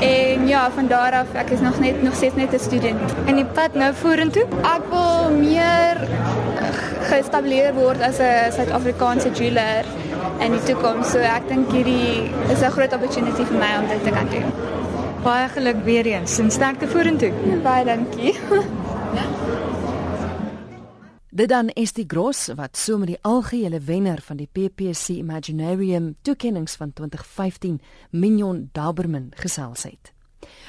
En 0.00 0.48
ja, 0.48 0.70
van 0.74 0.86
daar 0.86 1.12
af 1.12 1.34
ek 1.34 1.50
is 1.50 1.60
nog 1.60 1.78
net 1.80 2.02
nog 2.02 2.14
steeds 2.14 2.34
net 2.34 2.52
'n 2.52 2.58
student. 2.58 3.14
En 3.26 3.34
die 3.34 3.44
pad 3.44 3.74
nou 3.74 3.94
vorentoe? 3.94 4.44
Ek 4.62 4.82
wil 4.90 5.30
meer 5.30 5.96
gestabiliseer 7.08 7.74
word 7.74 8.00
as 8.00 8.18
'n 8.18 8.52
Suid-Afrikaanse 8.52 9.30
jeweler 9.30 9.84
in 10.40 10.52
die 10.52 10.62
toekoms. 10.62 11.10
So 11.10 11.18
ek 11.18 11.48
dink 11.48 11.72
hierdie 11.72 12.30
is 12.52 12.62
'n 12.62 12.70
groot 12.70 12.92
opportunity 12.92 13.44
vir 13.44 13.58
my 13.58 13.72
om 13.78 13.88
dit 13.88 14.04
te 14.04 14.10
kan 14.10 14.28
doen. 14.28 14.48
Baie 15.22 15.48
geluk 15.48 15.84
weer 15.84 16.06
eens 16.06 16.38
en 16.38 16.50
sterkte 16.50 16.88
vorentoe. 16.88 17.32
Baie 17.62 17.84
dankie. 17.84 18.34
Dit 21.34 21.48
dan 21.48 21.68
is 21.68 21.92
die 21.92 22.04
Gross 22.06 22.46
wat 22.54 22.76
so 22.78 22.98
met 22.98 23.08
die 23.10 23.18
algehele 23.26 23.80
wenner 23.80 24.20
van 24.22 24.36
die 24.36 24.46
PPC 24.46 25.08
Imaginarium 25.08 26.14
toekenninge 26.22 26.76
van 26.78 26.92
2015 26.92 27.80
Mignon 28.10 28.68
Dauberman 28.72 29.32
gesels 29.34 29.82
het. 29.82 30.13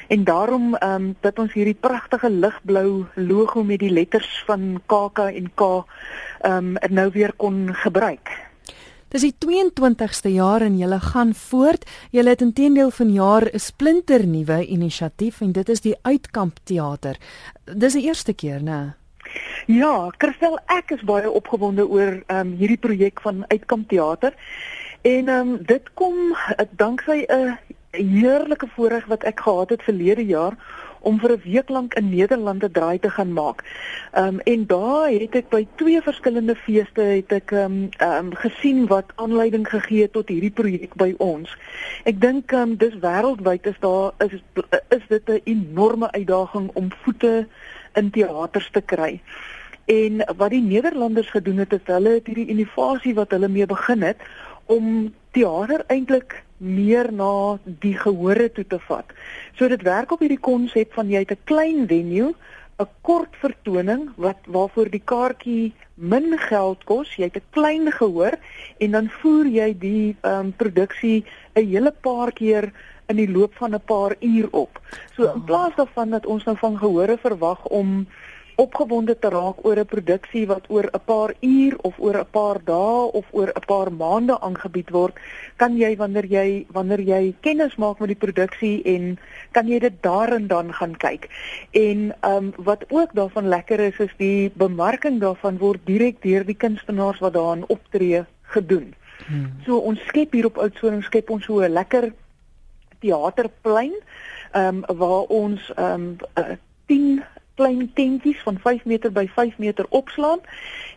en 0.08 0.24
daarom 0.24 0.74
ehm 0.74 0.94
um, 0.94 1.16
dat 1.20 1.38
ons 1.38 1.52
hierdie 1.52 1.78
pragtige 1.80 2.30
ligblou 2.30 3.06
logo 3.14 3.62
met 3.64 3.80
die 3.80 3.92
letters 3.92 4.42
van 4.46 4.80
KK 4.86 5.18
en 5.18 5.50
K 5.54 5.84
ehm 6.40 6.76
um, 6.76 6.76
nou 6.90 7.10
weer 7.10 7.32
kon 7.36 7.74
gebruik. 7.74 8.52
Dis 9.12 9.26
die 9.26 9.34
22ste 9.44 10.30
jaar 10.32 10.62
en 10.64 10.78
julle 10.80 10.96
gaan 11.00 11.34
voort. 11.36 11.84
Julle 12.10 12.32
het 12.32 12.40
intedeel 12.40 12.90
vanjaar 12.90 13.44
'n 13.52 13.58
splinternuwe 13.58 14.66
inisiatief 14.66 15.40
en 15.40 15.52
dit 15.52 15.68
is 15.68 15.80
die 15.80 15.96
Uitkamp 16.02 16.56
Theater. 16.64 17.16
Dis 17.64 17.92
die 17.92 18.02
eerste 18.02 18.32
keer, 18.32 18.62
né? 18.62 19.01
Ja, 19.66 20.10
Christel, 20.18 20.58
ek 20.66 20.90
is 20.90 21.02
baie 21.06 21.30
opgewonde 21.30 21.86
oor 21.88 22.22
ehm 22.26 22.38
um, 22.38 22.56
hierdie 22.58 22.80
projek 22.80 23.20
van 23.20 23.44
Uitkamp 23.48 23.88
Theater. 23.88 24.34
En 25.02 25.28
ehm 25.28 25.48
um, 25.48 25.58
dit 25.66 25.90
kom 25.94 26.14
uh, 26.32 26.66
danksy 26.70 27.24
'n 27.28 27.58
heerlike 27.90 28.66
voorreg 28.74 29.06
wat 29.06 29.22
ek 29.22 29.40
gehad 29.40 29.70
het 29.70 29.82
verlede 29.82 30.24
jaar 30.24 30.56
om 31.02 31.18
vir 31.20 31.32
'n 31.32 31.42
week 31.44 31.68
lank 31.68 31.94
in 31.94 32.08
Nederland 32.08 32.64
'n 32.64 32.70
draai 32.72 32.98
te 32.98 33.10
gaan 33.10 33.32
maak. 33.32 33.64
Ehm 34.12 34.26
um, 34.26 34.40
en 34.40 34.66
daar 34.66 35.10
het 35.10 35.34
ek 35.34 35.48
by 35.48 35.66
twee 35.74 36.02
verskillende 36.02 36.54
feeste 36.54 37.00
het 37.00 37.32
ek 37.32 37.50
ehm 37.50 37.64
um, 37.64 37.88
ehm 37.98 38.26
um, 38.26 38.34
gesien 38.34 38.86
wat 38.86 39.12
aanleiding 39.14 39.68
gegee 39.68 40.02
het 40.02 40.12
tot 40.12 40.28
hierdie 40.28 40.50
projek 40.50 40.94
by 40.94 41.14
ons. 41.18 41.56
Ek 42.04 42.20
dink 42.20 42.52
ehm 42.52 42.60
um, 42.60 42.76
dis 42.76 42.94
wêreldwyd 42.94 43.66
is 43.66 43.78
daar 43.80 44.12
is 44.18 44.42
is 44.88 45.06
dit 45.08 45.28
'n 45.28 45.40
enorme 45.44 46.10
uitdaging 46.10 46.70
om 46.74 46.88
voete 47.02 47.46
in 47.94 48.10
teaters 48.10 48.70
te 48.70 48.80
kry. 48.80 49.20
En 49.90 50.22
wat 50.36 50.50
die 50.50 50.62
Nederlanders 50.62 51.30
gedoen 51.30 51.58
het 51.64 51.72
is 51.72 51.86
hulle 51.90 52.16
het 52.18 52.26
hierdie 52.26 52.48
innovasie 52.54 53.14
wat 53.14 53.30
hulle 53.34 53.48
mee 53.48 53.66
begin 53.66 54.02
het 54.02 54.22
om 54.70 55.12
teater 55.32 55.84
eintlik 55.90 56.42
meer 56.62 57.10
na 57.12 57.58
die 57.64 57.96
gehore 57.98 58.48
toe 58.54 58.64
te 58.66 58.78
vat. 58.86 59.08
So 59.58 59.68
dit 59.68 59.82
werk 59.82 60.12
op 60.12 60.22
hierdie 60.22 60.40
konsep 60.40 60.92
van 60.94 61.10
jy 61.10 61.24
het 61.24 61.32
'n 61.32 61.44
klein 61.44 61.86
venue, 61.88 62.34
'n 62.80 62.88
kort 63.02 63.34
vertoning 63.40 64.10
wat 64.16 64.38
waarvoor 64.46 64.90
die 64.90 65.02
kaartjie 65.04 65.72
min 65.94 66.38
geld 66.38 66.84
kos, 66.84 67.14
jy 67.16 67.24
het 67.24 67.36
'n 67.36 67.50
klein 67.50 67.92
gehoor 67.92 68.38
en 68.78 68.90
dan 68.90 69.08
voer 69.08 69.46
jy 69.46 69.78
die 69.78 70.16
ehm 70.20 70.40
um, 70.40 70.52
produksie 70.56 71.24
'n 71.54 71.66
hele 71.66 71.92
paar 71.92 72.32
keer 72.32 72.72
in 73.06 73.16
die 73.16 73.30
loop 73.30 73.54
van 73.54 73.74
'n 73.74 73.84
paar 73.84 74.16
uur 74.20 74.48
op. 74.50 74.80
So 75.14 75.32
in 75.34 75.44
plaas 75.44 75.74
daarvan 75.76 76.10
dat 76.10 76.26
ons 76.26 76.44
nou 76.44 76.56
van 76.56 76.78
gehore 76.78 77.18
verwag 77.18 77.64
om 77.64 78.06
opgewonde 78.56 79.18
te 79.18 79.28
raak 79.28 79.64
oor 79.64 79.78
'n 79.78 79.86
produksie 79.86 80.46
wat 80.46 80.64
oor 80.68 80.88
'n 80.92 81.00
paar 81.04 81.34
uur 81.40 81.76
of 81.82 81.98
oor 81.98 82.18
'n 82.18 82.30
paar 82.30 82.58
dae 82.64 83.10
of 83.12 83.26
oor 83.30 83.50
'n 83.54 83.66
paar 83.66 83.92
maande 83.92 84.40
aangebied 84.40 84.90
word, 84.90 85.14
kan 85.56 85.76
jy 85.76 85.96
wanneer 85.96 86.26
jy 86.26 86.66
wanneer 86.72 87.00
jy 87.00 87.34
kennis 87.40 87.76
maak 87.76 87.98
met 87.98 88.08
die 88.08 88.22
produksie 88.26 88.82
en 88.84 89.18
kan 89.52 89.68
jy 89.68 89.78
dit 89.78 90.02
daar 90.02 90.32
en 90.32 90.46
dan 90.46 90.72
gaan 90.72 90.96
kyk. 90.96 91.28
En 91.70 92.14
ehm 92.20 92.36
um, 92.36 92.52
wat 92.56 92.84
ook 92.88 93.14
daarvan 93.14 93.48
lekker 93.48 93.80
is 93.80 93.98
is 93.98 94.14
die 94.16 94.50
bemarking 94.54 95.20
daarvan 95.20 95.58
word 95.58 95.80
direk 95.84 96.22
deur 96.22 96.44
die 96.44 96.56
kunstenaars 96.56 97.18
wat 97.18 97.32
daarin 97.32 97.64
optree 97.68 98.24
gedoen. 98.42 98.94
Hmm. 99.26 99.52
So 99.64 99.78
ons 99.78 100.00
skep 100.06 100.32
hier 100.32 100.46
op 100.46 100.58
Oudtshoorn 100.58 101.02
skep 101.02 101.30
ons 101.30 101.44
so 101.44 101.60
'n 101.60 101.72
lekker 101.72 102.12
teaterplein 103.00 103.94
ehm 104.52 104.84
um, 104.88 104.96
waar 104.98 105.24
ons 105.28 105.72
ehm 105.76 105.94
um, 105.94 106.16
uh, 106.38 106.56
10 106.86 107.22
klein 107.54 107.90
tentjies 107.94 108.40
van 108.42 108.58
5 108.58 108.84
meter 108.84 109.12
by 109.12 109.26
5 109.34 109.58
meter 109.58 109.86
opslaan 109.88 110.40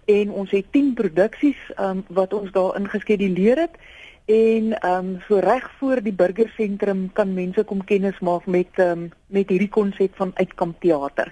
en 0.06 0.32
ons 0.32 0.52
het 0.52 0.66
10 0.72 0.94
produksies 0.94 1.60
um, 1.80 2.06
wat 2.08 2.34
ons 2.34 2.52
daar 2.52 2.76
ingeskeduleer 2.80 3.66
het 3.68 3.78
en 4.26 4.74
ehm 4.74 5.06
um, 5.06 5.22
so 5.28 5.40
reg 5.40 5.72
voor 5.78 6.02
die 6.02 6.14
burgersentrum 6.14 7.10
kan 7.14 7.34
mense 7.34 7.64
kom 7.64 7.84
kennis 7.84 8.20
maak 8.20 8.46
met 8.46 8.68
ehm 8.74 8.92
um, 8.92 9.12
met 9.28 9.50
hierdie 9.50 9.70
konsep 9.70 10.16
van 10.16 10.32
uitkamp 10.34 10.80
teater. 10.82 11.30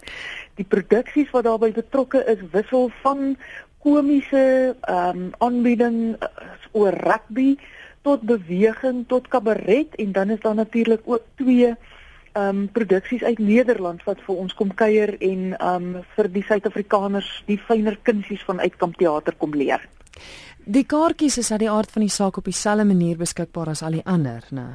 Die 0.55 0.65
produksies 0.65 1.31
wat 1.31 1.43
daarbey 1.43 1.71
betrokke 1.71 2.21
is 2.25 2.43
wissel 2.51 2.91
van 3.01 3.38
komiese 3.81 4.75
ehm 4.81 5.17
um, 5.17 5.31
aanbieding 5.38 5.97
uh, 6.21 6.29
oor 6.71 6.93
rugby 6.93 7.55
tot 8.01 8.21
beweging 8.21 9.07
tot 9.07 9.27
kabaret 9.27 9.95
en 9.95 10.12
dan 10.12 10.29
is 10.29 10.39
daar 10.39 10.55
natuurlik 10.55 11.01
ook 11.05 11.25
twee 11.36 11.73
um 12.35 12.67
produksies 12.71 13.23
uit 13.23 13.39
Nederland 13.39 14.03
wat 14.03 14.21
vir 14.25 14.35
ons 14.35 14.53
kom 14.53 14.73
kuier 14.73 15.15
en 15.21 15.53
um 15.59 15.89
vir 16.15 16.29
die 16.33 16.45
Suid-Afrikaners 16.47 17.29
die 17.45 17.59
fynere 17.67 17.99
kunsies 18.03 18.43
van 18.47 18.59
uitkamp 18.59 18.97
teater 18.97 19.35
kom 19.37 19.53
leer. 19.53 19.81
Die 20.65 20.85
kaartjies 20.87 21.37
is 21.37 21.51
uit 21.51 21.65
die 21.65 21.71
aard 21.71 21.91
van 21.91 22.05
die 22.05 22.13
saak 22.13 22.37
op 22.37 22.45
dieselfde 22.45 22.85
manier 22.87 23.17
beskikbaar 23.17 23.73
as 23.73 23.83
al 23.83 23.99
die 23.99 24.05
ander, 24.05 24.45
né? 24.51 24.67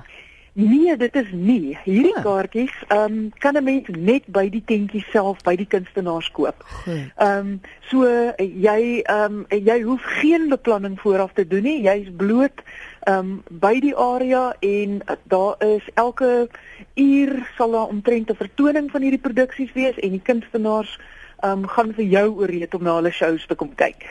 Nee, 0.58 0.96
dit 0.96 1.14
is 1.14 1.28
nie. 1.30 1.76
Hierdie 1.84 2.16
oh. 2.16 2.22
kaartjies 2.22 2.74
um 2.90 3.30
kan 3.38 3.54
'n 3.56 3.64
mens 3.64 3.86
net 3.94 4.26
by 4.26 4.48
die 4.50 4.62
tentjie 4.66 5.04
self 5.12 5.38
by 5.46 5.54
die 5.56 5.66
kunstenaars 5.66 6.30
koop. 6.34 6.64
Goed. 6.82 7.12
Um 7.22 7.60
so 7.90 8.02
jy 8.38 9.04
um 9.06 9.46
jy 9.54 9.82
hoef 9.82 10.02
geen 10.18 10.48
beplanning 10.48 10.98
vooraf 11.00 11.32
te 11.32 11.46
doen 11.46 11.62
nie. 11.62 11.82
Jy's 11.82 12.10
bloot 12.10 12.64
um 13.08 13.42
by 13.48 13.78
die 13.80 13.94
area 13.96 14.52
en 14.60 15.00
uh, 15.00 15.16
daar 15.32 15.56
is 15.64 15.84
elke 15.94 16.48
uur 16.94 17.48
sal 17.56 17.70
daar 17.70 17.88
omtrent 17.88 18.30
'n 18.30 18.36
vertoning 18.36 18.90
van 18.90 19.02
hierdie 19.02 19.26
produksies 19.26 19.72
wees 19.72 19.96
en 19.98 20.10
die 20.10 20.22
kunstenaars 20.22 20.98
um 21.44 21.66
gaan 21.70 21.92
vir 21.94 22.04
jou 22.04 22.26
ooreed 22.42 22.74
om 22.74 22.82
na 22.82 22.94
hulle 22.98 23.12
shows 23.14 23.46
te 23.46 23.54
kom 23.54 23.70
kyk. 23.78 24.06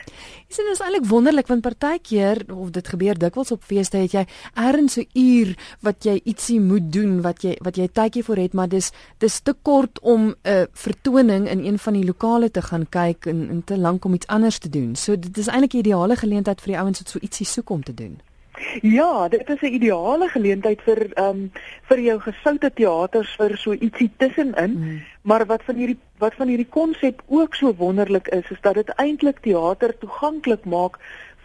Dis 0.48 0.60
net 0.64 0.80
eintlik 0.80 1.08
wonderlik 1.10 1.46
want 1.46 1.62
partykeer 1.66 2.40
of 2.54 2.70
dit 2.72 2.88
gebeur 2.88 3.18
dikwels 3.20 3.52
op 3.52 3.62
feeste 3.62 3.98
het 4.00 4.12
jy 4.12 4.24
ergens 4.54 4.96
so 4.96 5.04
uur 5.12 5.52
wat 5.84 6.04
jy 6.04 6.20
ietsie 6.24 6.60
moet 6.60 6.92
doen 6.92 7.20
wat 7.22 7.44
jy 7.44 7.56
wat 7.60 7.76
jy 7.76 7.88
tydjie 7.88 8.24
vir 8.24 8.36
het 8.36 8.54
maar 8.54 8.68
dis 8.68 8.92
dis 9.18 9.40
te 9.40 9.52
kort 9.62 10.00
om 10.00 10.28
'n 10.28 10.36
uh, 10.48 10.64
vertoning 10.72 11.48
in 11.48 11.64
een 11.64 11.78
van 11.78 11.92
die 11.92 12.04
lokale 12.04 12.50
te 12.50 12.62
gaan 12.62 12.88
kyk 12.88 13.26
en, 13.26 13.48
en 13.50 13.64
te 13.64 13.76
lank 13.76 14.04
om 14.04 14.14
iets 14.14 14.26
anders 14.26 14.58
te 14.58 14.68
doen. 14.68 14.96
So 14.96 15.18
dit 15.18 15.36
is 15.36 15.48
eintlik 15.48 15.74
'n 15.74 15.78
ideale 15.78 16.16
geleentheid 16.16 16.60
vir 16.60 16.72
die 16.72 16.80
ouens 16.80 16.98
wat 16.98 17.08
so 17.08 17.18
ietsie 17.18 17.46
soek 17.46 17.70
om 17.70 17.82
te 17.82 17.94
doen. 17.94 18.20
Ja, 18.82 19.28
dit 19.28 19.48
is 19.48 19.60
'n 19.60 19.74
ideale 19.74 20.28
geleentheid 20.28 20.80
vir 20.82 21.12
ehm 21.14 21.28
um, 21.28 21.52
vir 21.88 22.00
jou 22.00 22.18
gesoute 22.20 22.70
teaters 22.74 23.36
vir 23.36 23.56
so 23.56 23.72
ietsie 23.72 24.10
tussenin. 24.16 24.72
Mm. 24.78 25.00
Maar 25.22 25.46
wat 25.46 25.62
van 25.64 25.74
hierdie 25.74 25.98
wat 26.18 26.34
van 26.34 26.48
hierdie 26.48 26.68
konsep 26.70 27.22
ook 27.26 27.54
so 27.54 27.74
wonderlik 27.74 28.28
is, 28.28 28.50
is 28.50 28.60
dat 28.60 28.74
dit 28.74 28.88
eintlik 28.88 29.38
teater 29.40 29.98
toeganklik 29.98 30.64
maak 30.64 30.98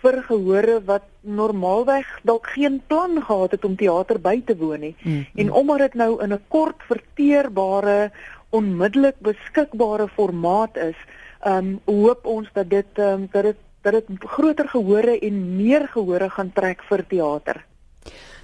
vir 0.04 0.20
gehore 0.28 0.82
wat 0.86 1.06
normaalweg 1.22 2.08
dalk 2.28 2.48
geen 2.56 2.82
plan 2.88 3.24
gehad 3.24 3.52
het 3.52 3.66
om 3.66 3.76
teater 3.76 4.20
by 4.20 4.42
te 4.46 4.56
woon 4.58 4.80
nie. 4.80 4.96
Mm. 5.04 5.26
En 5.36 5.52
omdat 5.52 5.78
dit 5.78 5.94
nou 5.94 6.24
in 6.24 6.34
'n 6.34 6.44
kort 6.48 6.82
verteerbare, 6.92 8.12
onmiddellik 8.50 9.16
beskikbare 9.20 10.08
formaat 10.08 10.78
is, 10.78 11.00
ehm 11.44 11.58
um, 11.58 11.80
hoop 11.86 12.26
ons 12.26 12.48
dat 12.54 12.70
dit 12.70 12.92
ehm 12.94 13.22
um, 13.22 13.28
dat 13.32 13.44
dit 13.44 13.63
dat 13.84 13.94
dit 13.94 14.24
groter 14.36 14.70
gehore 14.70 15.20
en 15.20 15.56
meer 15.56 15.88
gehore 15.92 16.30
gaan 16.30 16.52
trek 16.54 16.84
vir 16.90 17.06
teater. 17.08 17.66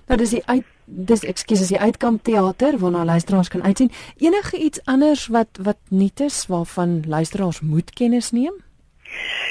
Nou 0.08 0.17
dis 0.19 0.36
die 0.38 0.43
uit 0.45 0.65
dis 0.89 1.21
ekskuus 1.21 1.67
die 1.69 1.80
uitkamp 1.80 2.23
teater 2.25 2.78
waarna 2.82 3.04
luisteraars 3.06 3.47
kan 3.47 3.63
uitsien. 3.63 3.91
Enige 4.17 4.58
iets 4.58 4.82
anders 4.86 5.28
wat 5.28 5.60
wat 5.62 5.78
nuut 5.89 6.19
is 6.19 6.47
waarvan 6.49 7.04
luisteraars 7.08 7.62
moet 7.62 7.93
kennis 7.93 8.32
neem? 8.32 8.54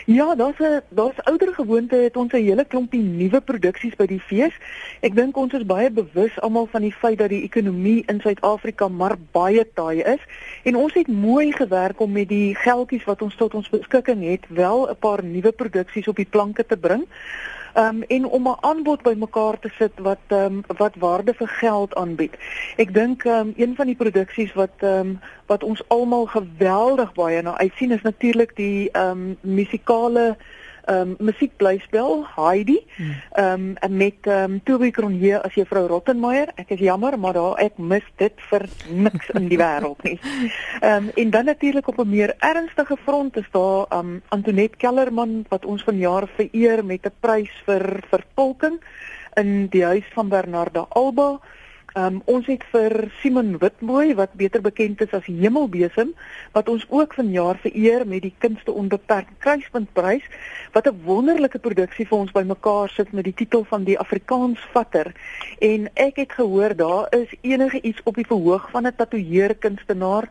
Ja, 0.06 0.34
daar's 0.34 0.58
'n 0.58 0.82
daar's 0.88 1.18
ouer 1.24 1.54
gewoonte 1.54 1.96
het 1.96 2.16
ons 2.16 2.32
'n 2.32 2.42
hele 2.42 2.64
klompie 2.64 3.02
nuwe 3.02 3.40
produksies 3.40 3.96
by 3.96 4.06
die 4.06 4.20
fees. 4.20 4.54
Ek 5.00 5.14
dink 5.14 5.36
ons 5.36 5.52
is 5.52 5.66
baie 5.66 5.90
bewus 5.90 6.40
almal 6.40 6.66
van 6.66 6.82
die 6.82 6.92
feit 6.92 7.18
dat 7.18 7.28
die 7.28 7.42
ekonomie 7.42 8.02
in 8.06 8.20
Suid-Afrika 8.20 8.88
maar 8.88 9.16
baie 9.32 9.66
taai 9.74 10.02
is 10.02 10.20
en 10.62 10.76
ons 10.76 10.94
het 10.94 11.08
mooi 11.08 11.52
gewerk 11.52 12.00
om 12.00 12.12
met 12.12 12.28
die 12.28 12.54
geldjies 12.54 13.04
wat 13.04 13.22
ons 13.22 13.36
tot 13.36 13.54
ons 13.54 13.68
beskikking 13.68 14.24
het 14.24 14.44
wel 14.48 14.88
'n 14.90 14.96
paar 14.98 15.24
nuwe 15.24 15.52
produksies 15.52 16.08
op 16.08 16.16
die 16.16 16.30
planke 16.30 16.66
te 16.66 16.76
bring 16.76 17.06
um, 17.78 18.02
en 18.02 18.24
om 18.24 18.48
'n 18.48 18.56
aanbod 18.60 19.02
bymekaar 19.02 19.58
te 19.58 19.68
sit 19.78 19.92
wat 19.96 20.18
um, 20.28 20.64
wat 20.66 20.94
waarde 20.96 21.34
vir 21.34 21.48
geld 21.48 21.94
aanbied. 21.94 22.34
Ek 22.76 22.94
dink 22.94 23.24
um, 23.24 23.52
een 23.56 23.74
van 23.76 23.86
die 23.86 23.96
produksies 23.96 24.52
wat 24.52 24.82
um, 24.82 25.20
wat 25.46 25.62
ons 25.62 25.82
almal 25.88 26.26
geweldig 26.26 27.12
baie 27.12 27.42
na 27.42 27.58
uitsien 27.58 27.90
is 27.90 28.02
natuurlik 28.02 28.56
die 28.56 28.88
um, 28.92 29.36
musikale 29.40 30.36
ehm 30.88 31.10
um, 31.10 31.16
musiekblyspel 31.28 32.24
Heidi 32.36 32.78
ehm 33.32 33.74
um, 33.80 33.96
met 33.96 34.26
ehm 34.26 34.52
um, 34.52 34.60
Toby 34.64 34.90
Cronje 34.90 35.42
as 35.42 35.54
juffrou 35.54 35.86
Rottenmeier. 35.86 36.52
Ek 36.56 36.70
is 36.76 36.80
jammer, 36.80 37.18
maar 37.18 37.36
daar 37.36 37.58
ek 37.60 37.76
mis 37.78 38.04
dit 38.16 38.32
vir 38.50 38.64
niks 38.88 39.28
in 39.36 39.48
die 39.52 39.60
wêreld 39.60 40.02
nie. 40.02 40.16
Ehm 40.80 41.08
um, 41.08 41.10
en 41.14 41.30
dan 41.30 41.44
natuurlik 41.44 41.88
op 41.88 41.98
'n 41.98 42.08
meer 42.08 42.34
ernstige 42.38 42.96
front 43.04 43.36
is 43.36 43.50
daar 43.52 43.86
ehm 43.88 43.98
um, 43.98 44.22
Antoinette 44.28 44.76
Kellerman 44.76 45.44
wat 45.48 45.64
ons 45.64 45.84
vanjaar 45.84 46.28
vereer 46.36 46.84
met 46.84 47.06
'n 47.06 47.12
prys 47.20 47.52
vir 47.66 48.00
vertolking 48.10 48.80
in 49.34 49.66
die 49.70 49.84
huis 49.84 50.08
van 50.14 50.28
Bernarda 50.28 50.86
Alba. 50.88 51.40
Um, 51.98 52.20
ons 52.30 52.46
het 52.46 52.62
vir 52.70 52.92
Simon 53.18 53.56
Witmooi 53.58 54.12
wat 54.14 54.36
beter 54.38 54.62
bekend 54.62 55.00
is 55.02 55.14
as 55.16 55.24
Hemelbesem 55.26 56.12
wat 56.54 56.68
ons 56.70 56.84
ook 56.94 57.16
vanjaar 57.16 57.58
vereer 57.64 58.04
met 58.06 58.22
die 58.22 58.34
Kunste 58.38 58.70
Onbeperk 58.70 59.32
Kruispuntprys 59.42 60.26
wat 60.76 60.86
'n 60.86 61.00
wonderlike 61.04 61.58
produksie 61.58 62.06
vir 62.06 62.18
ons 62.18 62.30
bymekaar 62.30 62.88
sit 62.88 63.12
met 63.12 63.24
die 63.24 63.34
titel 63.34 63.64
van 63.64 63.84
die 63.84 63.98
Afrikaans 63.98 64.60
vatter. 64.72 65.12
En 65.58 65.90
ek 65.94 66.16
het 66.16 66.32
gehoor 66.32 66.76
daar 66.76 67.06
is 67.10 67.34
enige 67.40 67.80
iets 67.80 68.00
op 68.04 68.14
die 68.14 68.26
verhoog 68.26 68.70
van 68.70 68.86
'n 68.86 68.94
tatoeëerkunstenaar. 68.96 70.28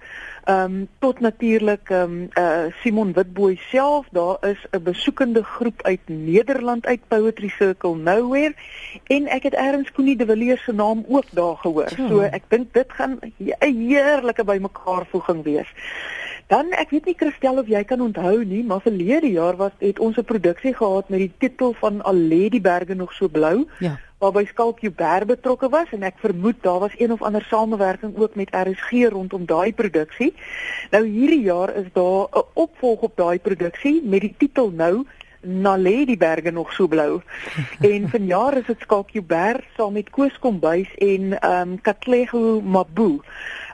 Um, 0.50 0.88
tot 1.00 1.20
natuurlik 1.20 1.90
um, 1.90 2.30
uh, 2.40 2.72
Simon 2.82 3.14
Witbooi 3.14 3.60
self 3.70 4.08
daar 4.12 4.38
is 4.42 4.66
'n 4.72 4.84
besoekende 4.84 5.44
groep 5.44 5.82
uit 5.82 6.00
Nederland 6.06 6.86
uit 6.86 7.08
Poetry 7.08 7.50
Circle 7.50 7.96
Nowhere. 7.96 8.56
En 9.04 9.28
ek 9.28 9.44
het 9.44 9.54
eers 9.54 9.92
Koenie 9.92 10.16
de 10.16 10.26
Villiers 10.26 10.64
se 10.64 10.74
naam 10.74 11.06
ook 11.08 11.26
daar 11.32 11.57
gehoor. 11.62 11.90
So 11.96 12.22
ek 12.22 12.44
dink 12.50 12.74
dit 12.74 12.92
gaan 12.92 13.20
'n 13.22 13.88
heerlike 13.90 14.44
bymekaarvoeging 14.44 15.44
wees. 15.44 15.72
Dan 16.48 16.72
ek 16.72 16.90
weet 16.90 17.06
nie 17.06 17.18
Christel 17.20 17.58
of 17.60 17.68
jy 17.68 17.84
kan 17.84 18.02
onthou 18.02 18.46
nie, 18.48 18.64
maar 18.64 18.80
verlede 18.82 19.28
jaar 19.32 19.58
was 19.60 19.72
het 19.84 20.00
ons 20.00 20.18
'n 20.18 20.24
produksie 20.24 20.74
gehad 20.74 21.10
met 21.10 21.20
die 21.20 21.34
titel 21.38 21.74
van 21.74 22.02
Al 22.02 22.16
lê 22.16 22.48
die 22.50 22.62
berge 22.62 22.94
nog 22.94 23.14
so 23.14 23.28
blou. 23.28 23.68
Ja. 23.80 24.00
Waarby 24.18 24.46
Skalk 24.46 24.80
Joubert 24.80 25.28
betrokke 25.28 25.70
was 25.70 25.92
en 25.92 26.04
ek 26.04 26.16
vermoed 26.18 26.56
daar 26.62 26.80
was 26.80 26.96
een 26.98 27.12
of 27.12 27.22
ander 27.22 27.46
samewerking 27.50 28.18
ook 28.18 28.36
met 28.36 28.56
RSG 28.56 28.92
rondom 29.10 29.46
daai 29.46 29.74
produksie. 29.74 30.34
Nou 30.92 31.06
hierdie 31.06 31.42
jaar 31.42 31.76
is 31.76 31.86
daar 31.94 32.28
'n 32.32 32.44
opvolg 32.54 33.00
op 33.00 33.16
daai 33.16 33.40
produksie 33.40 34.02
met 34.04 34.22
die 34.22 34.36
titel 34.38 34.72
nou 34.72 35.06
na 35.42 35.76
lê 35.78 36.06
die 36.06 36.18
berge 36.18 36.52
nog 36.52 36.74
so 36.74 36.88
blou. 36.88 37.22
en 37.92 38.10
vanjaar 38.10 38.58
is 38.58 38.66
dit 38.66 38.80
Skalk 38.82 39.10
Joubert 39.10 39.64
saam 39.76 39.94
met 39.94 40.10
Koos 40.10 40.40
Kombuis 40.40 40.90
en 40.98 41.40
ehm 41.40 41.72
um, 41.72 41.82
Katlego 41.82 42.62
Mabu. 42.62 43.20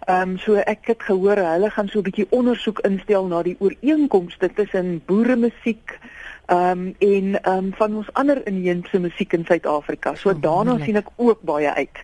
Ehm 0.05 0.29
um, 0.29 0.37
so 0.37 0.55
ek 0.55 0.87
het 0.91 1.03
gehoor 1.03 1.37
hulle 1.37 1.69
gaan 1.69 1.87
so 1.87 1.99
'n 1.99 2.09
bietjie 2.09 2.27
ondersoek 2.29 2.79
instel 2.79 3.25
na 3.27 3.43
die 3.43 3.55
ooreenkomste 3.59 4.53
tussen 4.53 5.01
boeremusiek 5.05 5.99
ehm 6.45 6.79
um, 6.79 6.95
en 6.99 7.41
ehm 7.41 7.57
um, 7.57 7.73
van 7.73 7.95
ons 7.95 8.13
ander 8.13 8.47
inheemse 8.47 8.99
musiek 8.99 9.33
in 9.33 9.45
Suid-Afrika. 9.45 10.15
So 10.15 10.29
Oh, 10.29 10.41
daarna 10.41 10.77
sien 10.83 10.95
ek 10.95 11.07
ook 11.15 11.41
baie 11.41 11.71
uit. 11.73 11.97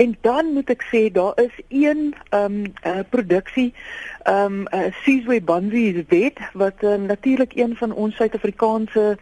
En 0.00 0.16
dan 0.20 0.52
moet 0.52 0.70
ek 0.72 0.82
sê 0.88 1.00
daar 1.12 1.36
is 1.36 1.56
een 1.68 2.14
ehm 2.28 2.54
um, 2.54 2.72
uh, 2.88 3.02
produksie 3.08 3.74
ehm 4.22 4.44
um, 4.44 4.64
uh, 4.72 4.88
Sizwe 5.02 5.42
Banzi 5.42 5.82
is 5.92 6.04
wet 6.08 6.38
wat 6.52 6.82
um, 6.82 7.04
natuurlik 7.06 7.52
een 7.54 7.76
van 7.76 7.92
ons 7.92 8.16
Suid-Afrikaanse 8.16 9.18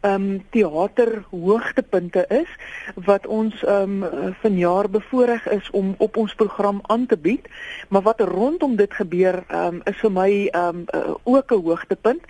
ehm 0.00 0.14
um, 0.22 0.44
teater 0.50 1.24
hoogtepunte 1.30 2.24
is 2.28 2.50
wat 2.94 3.26
ons 3.26 3.64
ehm 3.64 4.02
um, 4.02 4.34
vanjaar 4.40 4.90
bevoorreg 4.90 5.48
is 5.48 5.70
om 5.70 5.94
op 5.98 6.16
ons 6.16 6.34
program 6.34 6.78
aan 6.82 7.06
te 7.06 7.16
bied 7.16 7.48
maar 7.88 8.02
wat 8.02 8.20
rondom 8.20 8.76
dit 8.76 8.94
gebeur 8.94 9.44
ehm 9.48 9.74
um, 9.74 9.80
is 9.84 9.96
vir 9.96 10.12
my 10.12 10.30
ehm 10.46 10.76
um, 10.76 10.84
uh, 10.94 11.14
ook 11.22 11.52
'n 11.52 11.62
hoogtepunt 11.62 12.22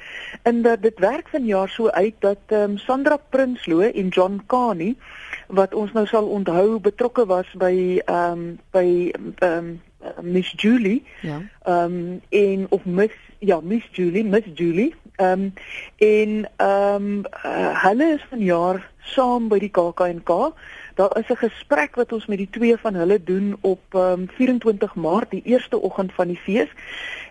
en 0.42 0.62
dat 0.62 0.82
dit 0.82 0.98
werk 0.98 1.28
vanjaar 1.28 1.68
so 1.68 1.88
uit 1.88 2.14
dat 2.18 2.38
ehm 2.46 2.70
um, 2.70 2.78
Sandra 2.78 3.16
Prinsloo 3.28 3.80
en 3.80 4.08
John 4.08 4.40
Kani 4.46 4.96
wat 5.46 5.74
ons 5.74 5.92
nou 5.92 6.06
sal 6.06 6.26
onthou 6.26 6.78
betrokke 6.80 7.26
was 7.26 7.52
by 7.54 8.00
ehm 8.04 8.32
um, 8.32 8.58
by 8.70 9.12
ehm 9.38 9.56
um, 9.58 9.80
Miss 10.22 10.52
Julie 10.56 11.04
Ja. 11.20 11.42
ehm 11.62 11.84
um, 11.84 12.20
en 12.28 12.66
of 12.68 12.84
Miss 12.84 13.14
ja 13.38 13.60
Miss 13.60 13.88
Julie 13.92 14.24
Miss 14.24 14.46
Julie 14.54 14.94
ehm 15.18 15.40
um, 15.40 15.52
en 15.96 16.48
ehm 16.56 16.94
um, 16.94 17.24
uh, 17.44 17.82
hulle 17.82 18.12
is 18.14 18.24
vanjaar 18.30 18.78
saam 19.14 19.48
by 19.48 19.58
die 19.58 19.70
KAKNK 19.70 20.30
daar 20.98 21.16
is 21.18 21.28
'n 21.30 21.42
gesprek 21.46 21.94
wat 21.94 22.12
ons 22.12 22.26
met 22.26 22.38
die 22.38 22.50
twee 22.50 22.76
van 22.76 22.94
hulle 22.94 23.22
doen 23.22 23.56
op 23.60 23.82
ehm 23.90 24.12
um, 24.12 24.28
24 24.28 24.94
Maart 24.94 25.30
die 25.30 25.42
eerste 25.44 25.80
oggend 25.80 26.12
van 26.12 26.26
die 26.26 26.40
fees. 26.46 26.70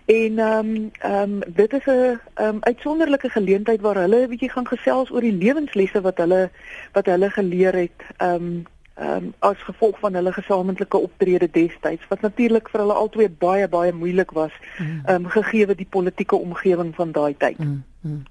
En 0.06 0.38
ehm 0.38 0.58
um, 0.58 0.90
ehm 0.98 1.32
um, 1.32 1.42
dit 1.46 1.72
is 1.72 1.86
'n 1.86 2.20
ehm 2.34 2.48
um, 2.48 2.58
uitsonderlike 2.60 3.28
geleentheid 3.28 3.80
waar 3.80 3.96
hulle 3.96 4.22
'n 4.22 4.28
bietjie 4.28 4.50
gaan 4.50 4.66
gesels 4.66 5.10
oor 5.10 5.20
die 5.20 5.38
lewenslesse 5.44 6.00
wat 6.00 6.16
hulle 6.16 6.50
wat 6.92 7.06
hulle 7.06 7.30
geleer 7.30 7.74
het 7.74 8.00
ehm 8.16 8.34
um, 8.34 8.66
ehm 8.98 9.24
um, 9.24 9.34
as 9.38 9.58
gevolg 9.62 9.98
van 9.98 10.14
hulle 10.14 10.32
gesamentlike 10.32 10.98
optrede 10.98 11.48
destyds 11.50 12.08
wat 12.08 12.20
natuurlik 12.20 12.68
vir 12.72 12.80
hulle 12.80 12.94
albei 12.94 13.28
baie 13.28 13.68
baie 13.68 13.92
moeilik 13.92 14.30
was 14.30 14.52
ehm 14.78 15.14
um, 15.14 15.28
gegee 15.30 15.74
die 15.74 15.86
politieke 15.90 16.36
omgewing 16.36 16.94
van 16.94 17.12
daai 17.12 17.34
tyd. 17.38 17.58
Mm, 17.58 17.84
mm. 18.00 18.24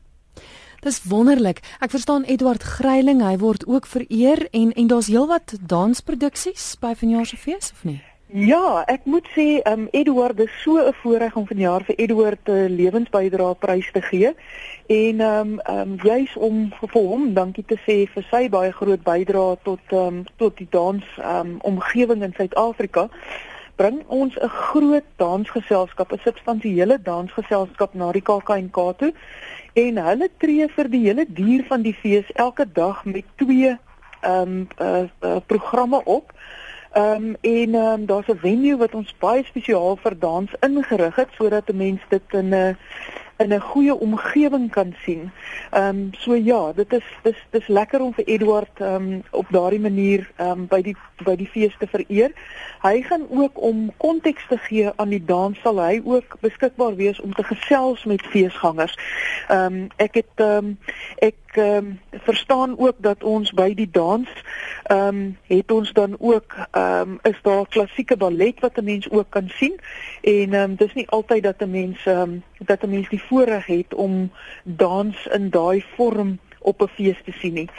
Dis 0.80 1.03
wonderlik. 1.03 1.63
Ek 1.80 1.89
verstaan 1.89 2.23
Eduard 2.23 2.63
Gryiling, 2.63 3.23
hy 3.25 3.38
word 3.38 3.65
ook 3.67 3.86
vereer 3.86 4.47
en 4.51 4.73
en 4.73 4.88
daar's 4.88 5.08
heelwat 5.08 5.56
dansproduksies 5.62 6.75
by 6.80 6.93
vanjaar 6.95 7.25
se 7.25 7.38
fees 7.38 7.71
of 7.71 7.84
nie? 7.84 8.01
Ja, 8.27 8.83
ek 8.91 9.05
moet 9.07 9.27
sê 9.31 9.61
ehm 9.63 9.85
um, 9.85 9.87
Eduard 9.95 10.39
is 10.39 10.51
so 10.61 10.75
'n 10.77 10.93
voorreg 10.93 11.35
om 11.35 11.47
vanjaar 11.47 11.83
vir 11.83 11.95
Eduard 11.95 12.49
'n 12.49 12.75
lewensbydra 12.75 13.53
prys 13.53 13.91
te 13.91 14.01
gee. 14.01 14.35
En 14.87 15.19
ehm 15.19 15.39
um, 15.39 15.59
ehm 15.59 15.79
um, 15.79 15.95
juis 16.03 16.35
om 16.35 16.73
vir 16.79 17.01
hom 17.01 17.33
dankie 17.33 17.63
te 17.65 17.77
sê 17.85 18.05
vir 18.13 18.25
sy 18.31 18.49
baie 18.49 18.71
groot 18.71 19.03
bydrae 19.03 19.57
tot 19.63 19.79
ehm 19.87 20.07
um, 20.07 20.23
tot 20.35 20.57
die 20.57 20.67
dans 20.69 21.03
ehm 21.17 21.39
um, 21.39 21.57
omgewing 21.61 22.23
in 22.23 22.33
Suid-Afrika 22.33 23.09
bring 23.75 24.03
ons 24.07 24.35
'n 24.35 24.49
groot 24.49 25.07
dansgeselskap, 25.15 26.11
'n 26.11 26.19
substansiële 26.23 27.01
dansgeselskap 27.01 27.93
na 27.93 28.11
die 28.11 28.21
KAKNK 28.21 28.97
toe 28.97 29.13
en 29.73 29.97
hulle 29.97 30.29
tree 30.37 30.67
vir 30.67 30.89
die 30.89 31.05
hele 31.07 31.25
duur 31.27 31.63
van 31.67 31.81
die 31.81 31.93
fees 31.93 32.31
elke 32.33 32.71
dag 32.71 33.05
met 33.05 33.25
twee 33.35 33.77
ehm 34.21 34.41
um, 34.41 34.67
uh, 34.81 35.03
uh, 35.21 35.37
programme 35.45 36.05
op. 36.05 36.33
Ehm 36.97 37.25
um, 37.25 37.36
en 37.41 37.75
ehm 37.75 37.75
um, 37.75 38.05
daar's 38.05 38.27
'n 38.27 38.38
venue 38.38 38.77
wat 38.77 38.95
ons 38.95 39.15
baie 39.19 39.43
spesiaal 39.43 39.97
vir 40.03 40.19
dans 40.19 40.51
ingerig 40.60 41.15
het 41.15 41.29
sodat 41.31 41.69
'n 41.69 41.77
mens 41.77 42.01
dit 42.10 42.33
in 42.33 42.49
'n 42.53 42.77
in 43.38 43.54
'n 43.54 43.60
goeie 43.60 44.00
omgewing 44.00 44.71
kan 44.71 44.95
sien. 45.04 45.32
Ehm 45.71 45.88
um, 45.88 46.10
so 46.12 46.36
ja, 46.36 46.71
dit 46.73 46.93
is 46.93 47.04
dis 47.23 47.45
dis 47.50 47.67
lekker 47.67 48.02
om 48.02 48.13
vir 48.13 48.26
Eduard 48.26 48.80
ehm 48.80 48.93
um, 48.93 49.23
op 49.32 49.45
daardie 49.50 49.80
manier 49.80 50.32
ehm 50.36 50.50
um, 50.50 50.67
by 50.67 50.82
die 50.82 50.95
by 51.23 51.36
die 51.36 51.47
fees 51.47 51.76
te 51.80 51.88
vereer. 51.88 52.32
Hy 52.82 53.02
gaan 53.02 53.26
ook 53.30 53.62
om 53.62 53.91
konteks 53.97 54.47
te 54.50 54.58
gee 54.58 54.91
aan 54.95 55.10
die 55.10 55.26
dans 55.26 55.60
sal 55.62 55.82
hy 55.82 56.02
ook 56.04 56.38
beskikbaar 56.39 56.95
wees 56.95 57.21
om 57.21 57.34
te 57.34 57.43
gesels 57.43 58.04
met 58.04 58.21
feesgangers. 58.21 58.97
Ehm 59.47 59.73
um, 59.73 59.88
ek 59.95 60.13
het 60.13 60.34
ehm 60.36 60.58
um, 60.58 60.78
ek 61.17 61.36
ehm 61.54 61.76
um, 61.76 62.00
verstaan 62.12 62.78
ook 62.78 62.95
dat 62.97 63.23
ons 63.23 63.52
by 63.52 63.73
die 63.73 63.89
dans 63.91 64.30
ehm 64.84 65.08
um, 65.08 65.38
het 65.47 65.71
ons 65.71 65.93
dan 65.93 66.15
ook 66.19 66.56
ehm 66.71 67.02
um, 67.02 67.19
is 67.21 67.39
daar 67.41 67.67
klassieke 67.67 68.17
ballet 68.17 68.60
wat 68.60 68.78
'n 68.78 68.84
mens 68.84 69.10
ook 69.10 69.30
kan 69.30 69.50
sien 69.50 69.80
en 70.21 70.54
ehm 70.54 70.69
um, 70.69 70.76
dis 70.76 70.93
nie 70.93 71.10
altyd 71.10 71.43
dat 71.43 71.62
'n 71.62 71.69
mens 71.69 72.06
ehm 72.06 72.21
um, 72.21 72.43
dat 72.58 72.84
'n 72.84 72.89
mens 72.89 73.10
die 73.10 73.23
voorreg 73.27 73.65
het 73.65 73.93
om 73.93 74.31
dans 74.63 75.25
in 75.25 75.49
daai 75.49 75.83
vorm 75.95 76.39
op 76.59 76.81
'n 76.81 76.87
fees 76.87 77.19
te 77.23 77.31
sien 77.31 77.53
nie. 77.53 77.69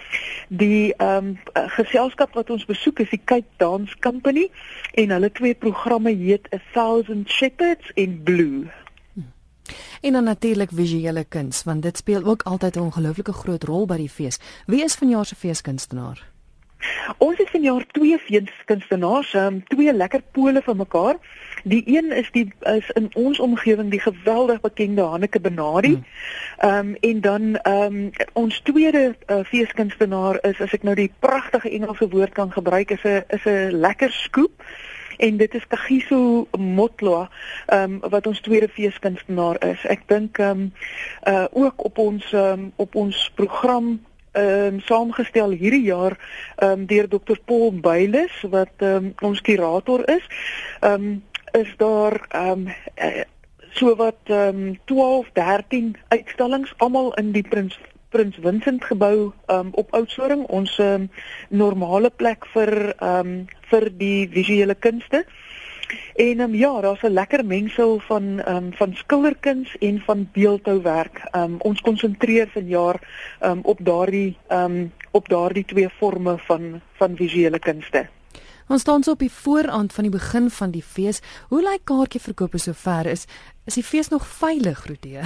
Die 0.49 0.95
ehm 0.95 1.27
um, 1.27 1.39
geselskap 1.53 2.35
wat 2.35 2.51
ons 2.51 2.65
besoek 2.65 2.99
is 2.99 3.11
die 3.11 3.21
Cape 3.25 3.53
Dance 3.57 3.99
Company 3.99 4.51
en 4.95 5.11
hulle 5.11 5.33
twee 5.33 5.55
programme 5.55 6.11
heet 6.11 6.55
A 6.55 6.59
Thousand 6.73 7.31
Shepherds 7.31 7.93
en 7.95 8.23
Blue. 8.23 8.71
En 10.01 10.13
dan 10.13 10.25
natuurlik 10.25 10.71
visuele 10.73 11.25
kuns, 11.25 11.65
want 11.65 11.83
dit 11.83 11.97
speel 11.97 12.25
ook 12.25 12.43
altyd 12.43 12.77
'n 12.77 12.81
ongelooflike 12.81 13.33
groot 13.33 13.65
rol 13.65 13.87
by 13.87 13.97
die 13.97 14.09
fees. 14.09 14.39
Wie 14.67 14.83
is 14.85 14.95
vanjaar 14.95 15.27
se 15.27 15.35
feeskunstenaar? 15.35 16.38
Ons 17.19 17.39
het 17.39 17.51
vanjaar 17.51 17.87
twee 17.87 18.19
feeskunstenaars, 18.19 19.35
um, 19.35 19.65
twee 19.67 19.93
lekker 19.93 20.23
pole 20.33 20.63
van 20.63 20.77
mekaar. 20.77 21.17
Die 21.65 21.83
een 21.87 22.13
is 22.13 22.31
die 22.31 22.53
is 22.61 22.91
in 22.91 23.11
ons 23.15 23.39
omgewing 23.39 23.91
die 23.91 24.01
geweldig 24.01 24.61
bekende 24.61 25.03
Hanneke 25.03 25.41
Benadi. 25.41 26.03
Ehm 26.59 26.89
um, 26.89 26.95
en 27.01 27.21
dan 27.21 27.57
ehm 27.57 27.97
um, 27.97 28.11
ons 28.33 28.61
tweede 28.61 29.17
uh, 29.27 29.41
feeskunstenaar 29.45 30.39
is 30.43 30.61
as 30.61 30.73
ek 30.73 30.83
nou 30.83 30.95
die 30.95 31.13
pragtige 31.19 31.71
Engelse 31.71 32.09
woord 32.09 32.33
kan 32.33 32.53
gebruik 32.53 32.91
is 32.91 33.03
'n 33.03 33.25
is 33.29 33.45
'n 33.45 33.81
lekker 33.81 34.13
skoep 34.13 34.63
en 35.17 35.37
dit 35.37 35.55
is 35.55 35.67
Kagiso 35.67 36.47
Motloa 36.59 37.31
ehm 37.67 37.83
um, 37.83 38.11
wat 38.11 38.27
ons 38.27 38.41
tweede 38.41 38.69
feeskunstenaar 38.69 39.65
is. 39.67 39.85
Ek 39.85 40.07
dink 40.07 40.39
ehm 40.39 40.51
um, 40.51 40.73
uh 41.27 41.47
ook 41.51 41.85
op 41.85 41.99
ons 41.99 42.33
um, 42.33 42.73
op 42.77 42.95
ons 42.95 43.31
program 43.35 43.99
ehm 44.33 44.75
um, 44.75 44.81
saamgestel 44.81 45.51
hierdie 45.51 45.85
jaar 45.87 46.19
ehm 46.57 46.71
um, 46.71 46.87
deur 46.87 47.09
Dr 47.09 47.39
Paul 47.45 47.73
Beiles 47.73 48.43
wat 48.51 48.75
ehm 48.79 49.11
um, 49.11 49.13
ons 49.31 49.41
kurator 49.41 50.09
is. 50.09 50.25
Ehm 50.81 50.95
um, 50.95 51.23
is 51.53 51.75
daar 51.77 52.27
ehm 52.29 52.69
um, 52.69 53.25
so 53.71 53.97
wat 53.97 54.21
ehm 54.25 54.63
um, 54.67 54.79
12, 54.85 55.31
13 55.33 55.97
uitstallings 56.09 56.75
almal 56.77 57.15
in 57.15 57.33
die 57.33 57.43
Prins 57.43 57.79
Prins 58.09 58.37
Vincent 58.41 58.85
gebou 58.85 59.33
um, 59.47 59.69
op 59.73 59.93
Oudtshoorn, 59.93 60.47
ons 60.47 60.79
um, 60.81 61.11
normale 61.49 62.11
plek 62.11 62.47
vir 62.55 62.95
um, 63.05 63.35
vir 63.69 63.91
die 64.01 64.29
visuele 64.33 64.75
kunste. 64.75 65.27
En 66.15 66.41
um, 66.41 66.55
ja, 66.55 66.81
daar's 66.81 67.03
'n 67.03 67.13
lekker 67.13 67.45
mengsel 67.45 67.99
van 67.99 68.25
um, 68.49 68.73
van 68.73 68.95
skilderkuns 68.95 69.77
en 69.79 70.01
van 70.01 70.29
beeldhouwerk. 70.33 71.29
Um, 71.33 71.57
ons 71.59 71.81
konsentreer 71.81 72.49
vanjaar 72.49 73.01
um, 73.41 73.61
op 73.63 73.79
daardie 73.83 74.37
um, 74.49 74.93
op 75.11 75.29
daardie 75.29 75.65
twee 75.65 75.91
forme 75.91 76.39
van 76.39 76.81
van 76.93 77.17
visuele 77.17 77.59
kunste. 77.59 78.09
Ons 78.69 78.81
staan 78.81 79.03
so 79.03 79.11
op 79.11 79.23
die 79.25 79.33
vooraand 79.33 79.93
van 79.93 80.05
die 80.05 80.13
begin 80.13 80.51
van 80.51 80.71
die 80.71 80.83
fees. 80.83 81.23
Hoe 81.49 81.63
lyk 81.63 81.87
kaartjieverkope 81.89 82.59
sover? 82.59 83.07
Is 83.07 83.25
is 83.69 83.77
die 83.77 83.85
fees 83.85 84.09
nog 84.09 84.25
veilig, 84.27 84.81
Rodee? 84.89 85.21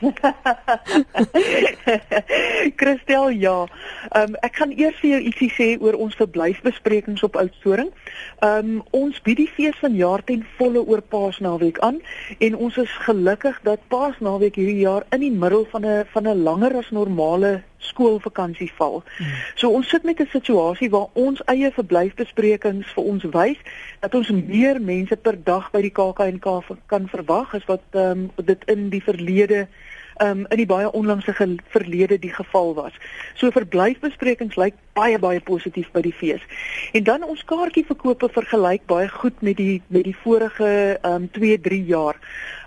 Christel, 2.80 3.30
ja. 3.30 3.66
Ehm 4.10 4.34
um, 4.34 4.36
ek 4.46 4.58
gaan 4.58 4.74
eers 4.74 4.98
vir 5.02 5.12
jou 5.12 5.20
ietsie 5.30 5.50
sê 5.54 5.68
oor 5.78 5.98
ons 6.02 6.16
verblyfbesprekings 6.18 7.22
op 7.26 7.38
Oudtshoorn. 7.38 7.92
Ehm 8.42 8.74
um, 8.74 8.82
ons 8.96 9.22
bied 9.26 9.38
die 9.44 9.50
fees 9.54 9.78
van 9.84 9.94
jaar 9.94 10.24
ten 10.26 10.42
volle 10.58 10.82
oor 10.82 11.02
Paasnaweek 11.14 11.78
aan 11.86 12.02
en 12.38 12.58
ons 12.58 12.80
is 12.82 12.98
gelukkig 13.06 13.62
dat 13.68 13.86
Paasnaweek 13.94 14.58
hierdie 14.58 14.82
jaar 14.82 15.06
in 15.14 15.22
die 15.26 15.34
middel 15.44 15.66
van 15.70 15.86
'n 15.86 16.06
van 16.12 16.26
'n 16.26 16.42
langer 16.42 16.76
as 16.82 16.90
normale 16.90 17.60
skoolvakansie 17.80 18.70
val. 18.78 19.02
Hmm. 19.18 19.26
So 19.54 19.70
ons 19.70 19.88
sit 19.88 20.04
met 20.04 20.20
'n 20.20 20.28
situasie 20.32 20.90
waar 20.90 21.08
ons 21.12 21.42
eie 21.44 21.70
verblyfbesprekings 21.72 22.92
vir 22.94 23.04
ons 23.04 23.24
wys 23.24 23.58
dat 24.00 24.14
ons 24.14 24.30
meer 24.30 24.80
mense 24.80 25.16
per 25.16 25.36
dag 25.44 25.70
by 25.70 25.80
die 25.80 25.92
KAKNK 25.92 26.46
kan 26.86 27.08
verwag 27.08 27.54
as 27.54 27.64
wat 27.66 27.82
um, 27.92 28.30
dit 28.44 28.64
in 28.64 28.88
die 28.88 29.02
verlede 29.02 29.68
um, 30.20 30.46
in 30.48 30.56
die 30.56 30.66
baie 30.66 30.92
onlangse 30.92 31.34
verlede 31.68 32.18
die 32.18 32.32
geval 32.32 32.74
was. 32.74 32.92
So 33.34 33.50
verblyfbesprekings 33.50 34.56
lyk 34.56 34.74
baie 35.00 35.18
baie 35.18 35.40
positief 35.40 35.88
by 35.94 36.02
die 36.04 36.14
fees. 36.14 36.44
En 36.92 37.04
dan 37.08 37.24
ons 37.24 37.44
kaartjieverkope 37.48 38.28
vergelyk 38.34 38.86
baie 38.90 39.08
goed 39.08 39.40
met 39.46 39.56
die 39.60 39.82
met 39.88 40.04
die 40.08 40.16
vorige 40.22 40.98
um 41.06 41.28
2, 41.36 41.60
3 41.60 41.84
jaar. 41.88 42.18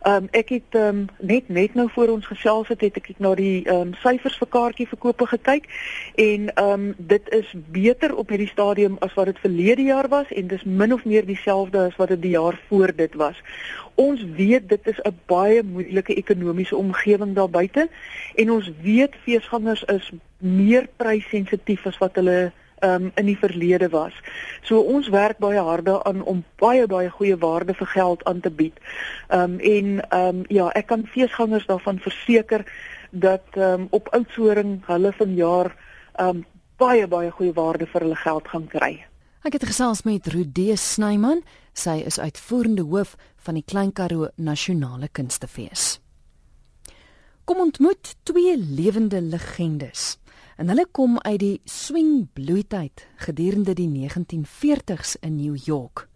Um 0.08 0.28
ek 0.36 0.50
het 0.56 0.78
um 0.80 1.06
net 1.20 1.50
net 1.50 1.76
nou 1.80 1.88
voor 1.94 2.16
ons 2.16 2.26
gesels 2.28 2.72
het, 2.74 2.82
het 2.82 2.98
ek 3.00 3.12
na 3.24 3.36
die 3.40 3.64
um 3.72 3.94
syfers 4.02 4.40
vir 4.42 4.50
kaartjieverkope 4.56 5.30
gekyk 5.36 5.70
en 6.26 6.50
um 6.64 6.90
dit 6.98 7.30
is 7.38 7.54
beter 7.76 8.16
op 8.16 8.34
hierdie 8.34 8.52
stadium 8.52 8.98
as 9.06 9.14
wat 9.20 9.32
dit 9.32 9.44
verlede 9.46 9.88
jaar 9.92 10.10
was 10.12 10.34
en 10.34 10.50
dis 10.52 10.66
min 10.66 10.94
of 10.94 11.06
meer 11.06 11.26
dieselfde 11.30 11.88
as 11.88 11.96
wat 12.02 12.16
dit 12.16 12.22
die 12.28 12.36
jaar 12.36 12.60
voor 12.70 12.96
dit 12.96 13.16
was. 13.16 13.40
Ons 13.96 14.24
weet 14.36 14.70
dit 14.70 14.88
is 14.88 15.00
'n 15.06 15.16
baie 15.30 15.64
moeilike 15.64 16.16
ekonomiese 16.16 16.76
omgewing 16.76 17.36
daar 17.36 17.50
buite 17.50 17.90
en 18.36 18.52
ons 18.52 18.72
weet 18.82 19.16
feesgangers 19.24 19.84
is 19.84 20.12
meer 20.44 20.90
prysensitief 20.98 21.88
as 21.88 21.98
wat 21.98 22.20
hulle 22.20 22.52
um, 22.84 23.12
in 23.16 23.26
die 23.26 23.38
verlede 23.38 23.90
was. 23.90 24.14
So 24.68 24.82
ons 24.82 25.10
werk 25.14 25.40
baie 25.44 25.62
harde 25.62 25.98
aan 26.04 26.24
om 26.24 26.44
baie 26.62 26.88
baie 26.88 27.10
goeie 27.10 27.38
waarde 27.40 27.76
vir 27.80 27.88
geld 27.96 28.24
aan 28.30 28.42
te 28.44 28.52
bied. 28.52 28.80
Ehm 29.30 29.56
um, 29.56 29.60
en 29.60 30.10
ehm 30.10 30.28
um, 30.28 30.44
ja, 30.50 30.70
ek 30.76 30.88
kan 30.92 31.08
feesgangers 31.08 31.66
daarvan 31.66 32.00
verseker 32.00 32.66
dat 33.12 33.46
ehm 33.54 33.82
um, 33.82 33.88
op 33.92 34.12
Oudtshoorn 34.12 34.82
hulle 34.86 35.14
vanjaar 35.14 35.76
ehm 36.14 36.30
um, 36.30 36.46
baie 36.78 37.08
baie 37.08 37.32
goeie 37.32 37.54
waarde 37.54 37.86
vir 37.88 38.02
hulle 38.02 38.16
geld 38.16 38.48
gaan 38.48 38.68
kry. 38.68 38.94
Ek 39.44 39.54
het 39.54 39.66
gesels 39.68 40.04
met 40.04 40.28
Rudee 40.28 40.76
Snyman. 40.76 41.44
Sy 41.74 42.04
is 42.06 42.20
uitvoerende 42.20 42.84
hoof 42.88 43.16
van 43.44 43.54
die 43.54 43.66
Klein 43.66 43.92
Karoo 43.92 44.30
Nasionale 44.36 45.10
Kunstefees. 45.12 46.00
Kom 47.44 47.60
ontmoet 47.60 48.16
twee 48.24 48.58
lewende 48.58 49.22
legendes. 49.22 50.23
En 50.58 50.68
hulle 50.70 50.86
kom 50.92 51.20
uit 51.20 51.40
die 51.40 51.62
swing 51.66 52.28
bloeityd 52.34 53.08
gedurende 53.16 53.74
die 53.74 53.90
1940s 53.90 55.16
in 55.22 55.36
New 55.36 55.56
York. 55.58 56.08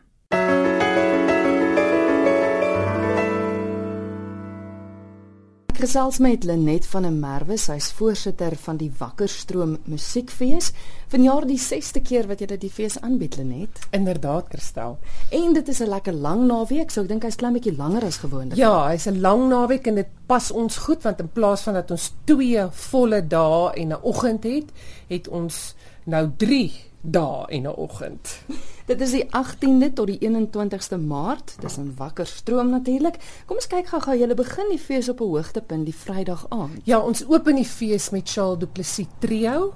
gesels 5.79 6.19
met 6.19 6.45
Lenet 6.45 6.87
van 6.91 7.05
der 7.07 7.13
Merwe, 7.15 7.55
sy's 7.57 7.93
voorsitter 7.95 8.57
van 8.59 8.81
die 8.81 8.89
Wakkerstroom 8.99 9.77
Musiekfees. 9.87 10.73
Vanjaar 11.13 11.47
die 11.47 11.59
6ste 11.63 12.03
keer 12.03 12.27
wat 12.27 12.43
jy 12.43 12.49
dit 12.51 12.65
fees 12.75 12.97
aanbied, 12.99 13.37
Lenet. 13.39 13.79
Inderdaad, 13.95 14.49
Kristel. 14.51 14.97
En 15.31 15.55
dit 15.55 15.69
is 15.69 15.81
'n 15.81 15.89
lekker 15.89 16.13
lang 16.13 16.47
naweek, 16.47 16.91
so 16.91 17.03
ek 17.03 17.09
dink 17.09 17.23
hy's 17.23 17.37
klein 17.37 17.55
bietjie 17.55 17.77
langer 17.77 18.05
as 18.05 18.17
gewoonlik. 18.17 18.57
Ja, 18.57 18.89
hy's 18.89 19.07
'n 19.07 19.21
lang 19.21 19.49
naweek 19.49 19.87
en 19.87 19.95
dit 19.95 20.09
pas 20.27 20.51
ons 20.51 20.77
goed 20.77 21.03
want 21.03 21.21
in 21.21 21.33
plaas 21.33 21.63
van 21.63 21.75
dat 21.75 21.91
ons 21.91 22.13
2 22.25 22.69
volle 22.71 23.27
dae 23.27 23.73
en 23.75 23.89
'n 23.89 24.03
oggend 24.03 24.45
het, 24.45 24.73
het 25.09 25.29
ons 25.29 25.75
nou 26.09 26.25
3 26.37 26.73
dae 27.01 27.47
en 27.47 27.63
'n 27.63 27.77
oggend. 27.77 28.41
Dit 28.91 29.01
is 29.01 29.11
die 29.11 29.25
18de 29.25 29.93
tot 29.93 30.07
die 30.07 30.19
21ste 30.19 30.97
Maart. 30.97 31.57
Dis 31.61 31.77
in 31.77 31.95
Wakkerstroom 31.97 32.71
natuurlik. 32.71 33.19
Kom 33.47 33.57
ons 33.57 33.67
kyk 33.67 33.87
gou-gou. 33.87 34.17
Julle 34.17 34.35
begin 34.35 34.71
die 34.71 34.81
fees 34.81 35.09
op 35.09 35.21
'n 35.21 35.25
hoogtepunt 35.25 35.85
die 35.85 35.95
Vrydag 35.95 36.47
aand. 36.49 36.81
Ja, 36.85 36.99
ons 36.99 37.25
open 37.29 37.55
die 37.55 37.69
fees 37.69 38.11
met 38.11 38.29
Charles 38.29 38.59
Du 38.59 38.67
Plessis 38.67 39.07
Trio 39.19 39.75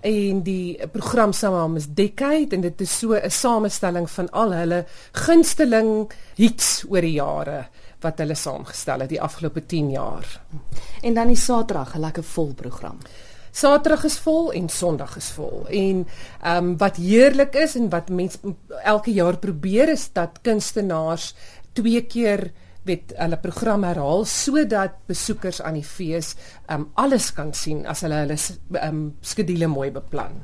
en 0.00 0.42
die 0.42 0.86
program 0.92 1.32
se 1.32 1.48
naam 1.48 1.76
is 1.76 1.86
Decade 1.86 2.56
en 2.56 2.60
dit 2.60 2.80
is 2.80 2.98
so 2.98 3.14
'n 3.14 3.30
samestelling 3.30 4.10
van 4.10 4.30
al 4.30 4.52
hulle 4.52 4.86
gunsteling 5.12 6.12
hits 6.34 6.84
oor 6.88 7.00
die 7.00 7.12
jare 7.12 7.68
wat 8.00 8.18
hulle 8.18 8.34
saamgestel 8.34 9.00
het 9.00 9.08
die 9.08 9.20
afgelope 9.20 9.66
10 9.66 9.90
jaar. 9.90 10.40
En 11.02 11.14
dan 11.14 11.26
die 11.26 11.36
Saterdag, 11.36 11.94
'n 11.94 12.00
lekker 12.00 12.24
vol 12.24 12.54
program. 12.54 12.98
Saterdag 13.50 14.04
is 14.04 14.18
vol 14.18 14.52
en 14.52 14.68
Sondag 14.68 15.16
is 15.16 15.30
vol. 15.36 15.66
En 15.68 16.06
ehm 16.42 16.64
um, 16.64 16.76
wat 16.78 16.96
heerlik 16.96 17.54
is 17.54 17.74
en 17.74 17.88
wat 17.90 18.08
mense 18.08 18.38
elke 18.84 19.12
jaar 19.12 19.38
probeer 19.38 19.88
is 19.88 20.08
dat 20.12 20.38
kunstenaars 20.42 21.34
twee 21.72 22.02
keer 22.02 22.50
weet 22.88 23.12
hulle 23.16 23.36
program 23.36 23.84
herhaal 23.84 24.24
sodat 24.24 24.96
besoekers 25.10 25.60
aan 25.62 25.76
die 25.76 25.84
fees 25.84 26.34
um 26.72 26.86
alles 27.00 27.30
kan 27.36 27.52
sien 27.56 27.82
as 27.90 28.00
hulle 28.06 28.22
hulle 28.22 28.36
um 28.86 29.00
skedule 29.20 29.68
mooi 29.68 29.90
beplan. 29.92 30.38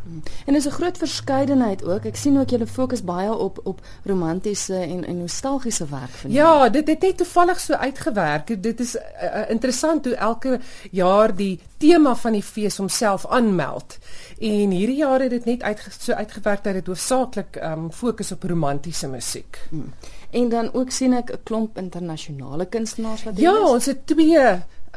En 0.46 0.54
is 0.54 0.66
'n 0.66 0.76
groot 0.78 0.98
verskeidenheid 0.98 1.84
ook. 1.84 2.04
Ek 2.04 2.16
sien 2.16 2.38
ook 2.38 2.50
julle 2.50 2.66
fokus 2.66 3.04
baie 3.04 3.32
op 3.34 3.60
op 3.64 3.80
romantiese 4.04 4.76
en 4.76 5.04
en 5.04 5.18
nostalgiese 5.18 5.86
werk 5.86 6.10
van 6.10 6.30
julle. 6.30 6.42
Ja, 6.42 6.68
dit 6.68 6.88
het 6.88 7.00
net 7.00 7.16
toevallig 7.16 7.60
so 7.60 7.74
uitgewerk. 7.74 8.62
Dit 8.62 8.80
is 8.80 8.96
uh, 8.96 9.50
interessant 9.50 10.04
hoe 10.04 10.14
elke 10.14 10.60
jaar 10.90 11.34
die 11.34 11.60
tema 11.76 12.14
van 12.14 12.32
die 12.32 12.42
fees 12.42 12.76
homself 12.76 13.26
aanmeld. 13.26 13.98
En 14.38 14.70
hierdie 14.70 14.96
jaar 14.96 15.20
het 15.20 15.30
dit 15.30 15.44
net 15.44 15.62
uit 15.62 15.86
so 15.98 16.12
uitgewerk 16.12 16.64
dat 16.64 16.72
dit 16.72 16.86
hoofsaaklik 16.86 17.56
um 17.62 17.92
fokus 17.92 18.32
op 18.32 18.42
romantiese 18.42 19.08
musiek. 19.08 19.58
Hmm. 19.68 19.92
En 20.30 20.48
dan 20.48 20.74
ook 20.74 20.90
sien 20.90 21.12
ek 21.14 21.30
'n 21.32 21.42
klomp 21.42 21.78
internasionale 21.78 22.66
kunstenaars 22.66 23.24
wat 23.24 23.38
Ja, 23.38 23.52
is. 23.54 23.70
ons 23.70 23.86
het 23.86 24.06
twee 24.06 24.38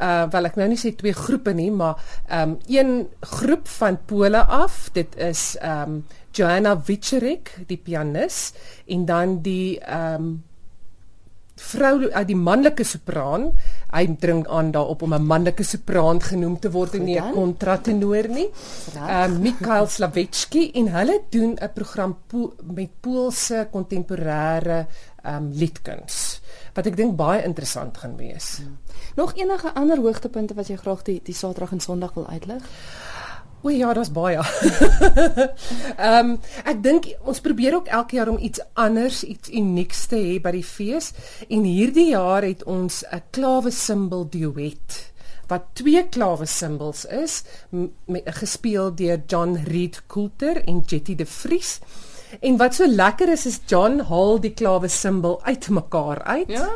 uh 0.02 0.30
wel 0.32 0.46
ek 0.46 0.56
nou 0.56 0.68
nie 0.68 0.78
sê 0.78 0.96
twee 0.96 1.14
groepe 1.14 1.54
nie, 1.54 1.72
maar 1.72 1.96
um 2.32 2.58
een 2.68 3.08
groep 3.20 3.68
van 3.68 3.98
Pole 4.06 4.46
af. 4.46 4.90
Dit 4.94 5.16
is 5.18 5.58
um 5.64 6.06
Joanna 6.32 6.82
Wicherek, 6.86 7.58
die 7.68 7.78
pianis 7.78 8.54
en 8.88 9.06
dan 9.06 9.42
die 9.42 9.80
um 9.94 10.44
vrou 11.60 12.08
uh, 12.08 12.24
die 12.24 12.36
manlike 12.36 12.84
sopraan 12.88 13.52
hy 13.92 14.06
dring 14.22 14.48
aan 14.48 14.72
daarop 14.72 15.02
om 15.02 15.14
'n 15.14 15.26
manlike 15.26 15.64
sopraan 15.64 16.22
genoem 16.22 16.60
te 16.60 16.72
word 16.72 16.94
en 16.96 17.04
nie 17.06 17.20
'n 17.20 17.34
kontratenor 17.34 18.28
nie. 18.30 18.48
Ehm 18.96 19.34
uh, 19.34 19.40
Mikhail 19.40 19.88
Slavetsky 19.88 20.72
en 20.74 20.88
hulle 20.88 21.20
doen 21.30 21.58
'n 21.62 21.70
program 21.74 22.18
po 22.28 22.54
met 22.64 22.90
Poolse 23.02 23.68
kontemporêre 23.72 24.78
ehm 24.78 24.88
um, 25.26 25.52
liedkuns 25.52 26.42
wat 26.74 26.88
ek 26.88 26.96
dink 26.96 27.16
baie 27.20 27.44
interessant 27.44 27.98
gaan 27.98 28.16
wees. 28.20 28.58
Hmm. 28.62 28.78
Nog 29.16 29.34
enige 29.36 29.74
ander 29.74 29.98
hoogtepunte 29.98 30.54
wat 30.54 30.70
jy 30.70 30.78
graag 30.80 31.02
die 31.04 31.20
die 31.24 31.36
Saterdag 31.36 31.72
en 31.76 31.84
Sondag 31.84 32.14
wil 32.14 32.28
uitlig? 32.28 32.64
O 33.62 33.70
ja, 33.70 33.94
daar's 33.94 34.12
baie. 34.12 34.40
Ehm 35.98 36.30
um, 36.30 36.32
ek 36.64 36.80
dink 36.84 37.10
ons 37.28 37.42
probeer 37.44 37.76
ook 37.76 37.92
elke 37.92 38.16
jaar 38.16 38.32
om 38.32 38.40
iets 38.40 38.62
anders, 38.74 39.24
iets 39.24 39.52
unieks 39.52 40.06
te 40.08 40.16
hê 40.16 40.38
by 40.40 40.54
die 40.56 40.64
fees 40.64 41.12
en 41.50 41.68
hierdie 41.68 42.12
jaar 42.14 42.48
het 42.48 42.64
ons 42.64 43.04
'n 43.04 43.24
klawe 43.36 43.72
simbol 43.72 44.30
duet 44.30 45.10
wat 45.50 45.74
twee 45.74 46.04
klawe 46.14 46.46
simbels 46.46 47.06
is 47.06 47.44
met 48.06 48.30
gespeel 48.38 48.94
deur 48.96 49.22
John 49.28 49.58
Reed 49.66 50.04
Coulter 50.08 50.64
en 50.64 50.84
Jetty 50.86 51.16
de 51.16 51.26
Vries. 51.26 51.80
En 52.40 52.58
wat 52.58 52.76
so 52.76 52.88
lekker 52.88 53.32
is 53.32 53.46
is 53.46 53.60
John 53.66 54.00
haal 54.10 54.40
die 54.40 54.54
klawe 54.54 54.88
simbol 54.88 55.40
uitmekaar 55.44 56.24
uit. 56.24 56.52
Ja. 56.54 56.70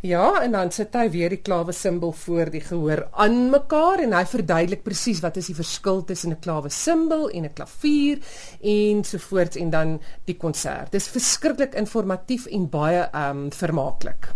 Ja, 0.00 0.40
en 0.40 0.54
dan 0.56 0.70
sit 0.72 0.94
hy 0.96 1.10
weer 1.12 1.28
die 1.28 1.42
klawe 1.44 1.74
simbol 1.76 2.14
voor 2.16 2.48
die 2.48 2.62
gehoor 2.64 3.02
aan 3.20 3.50
mekaar 3.52 4.00
en 4.00 4.14
hy 4.16 4.22
verduidelik 4.24 4.80
presies 4.80 5.20
wat 5.20 5.36
is 5.36 5.50
die 5.50 5.56
verskil 5.58 6.00
tussen 6.08 6.32
'n 6.32 6.40
klawe 6.40 6.70
simbol 6.72 7.28
en 7.28 7.44
'n 7.44 7.52
klavier 7.52 8.18
en 8.62 9.04
so 9.04 9.18
voort 9.18 9.56
en 9.56 9.70
dan 9.70 10.00
die 10.24 10.36
konsert. 10.36 10.92
Dis 10.92 11.08
verskriklik 11.08 11.74
informatief 11.74 12.46
en 12.46 12.68
baie 12.68 13.02
ehm 13.12 13.44
um, 13.44 13.52
vermaaklik. 13.52 14.32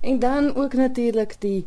En 0.00 0.18
dan 0.18 0.56
ook 0.56 0.72
natuurlik 0.72 1.36
die 1.40 1.66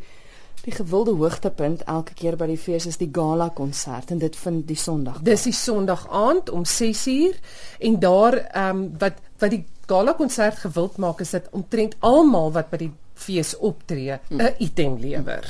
Die 0.62 0.74
gewilde 0.74 1.12
hoogtepunt 1.18 1.84
elke 1.90 2.14
keer 2.14 2.36
by 2.38 2.46
die 2.52 2.60
fees 2.62 2.86
is 2.86 3.00
die 3.02 3.10
gala 3.14 3.50
konsert 3.58 4.12
en 4.14 4.20
dit 4.22 4.36
vind 4.38 4.68
die 4.70 4.78
Sondag. 4.78 5.22
Dis 5.26 5.48
die 5.48 5.56
Sondag 5.58 6.06
aand 6.10 6.52
om 6.54 6.66
6uur 6.70 7.40
en 7.80 8.00
daar 8.00 8.38
ehm 8.38 8.70
um, 8.70 8.84
wat 9.02 9.18
wat 9.42 9.56
die 9.56 9.66
gala 9.90 10.14
konsert 10.14 10.62
gewild 10.62 10.98
maak 11.02 11.22
is 11.26 11.34
dit 11.34 11.48
omtrent 11.52 11.96
almal 12.00 12.54
wat 12.54 12.70
by 12.70 12.78
die 12.78 12.92
fees 13.14 13.56
optree 13.58 14.14
'n 14.14 14.38
mm. 14.38 14.50
item 14.60 15.00
lewer. 15.02 15.50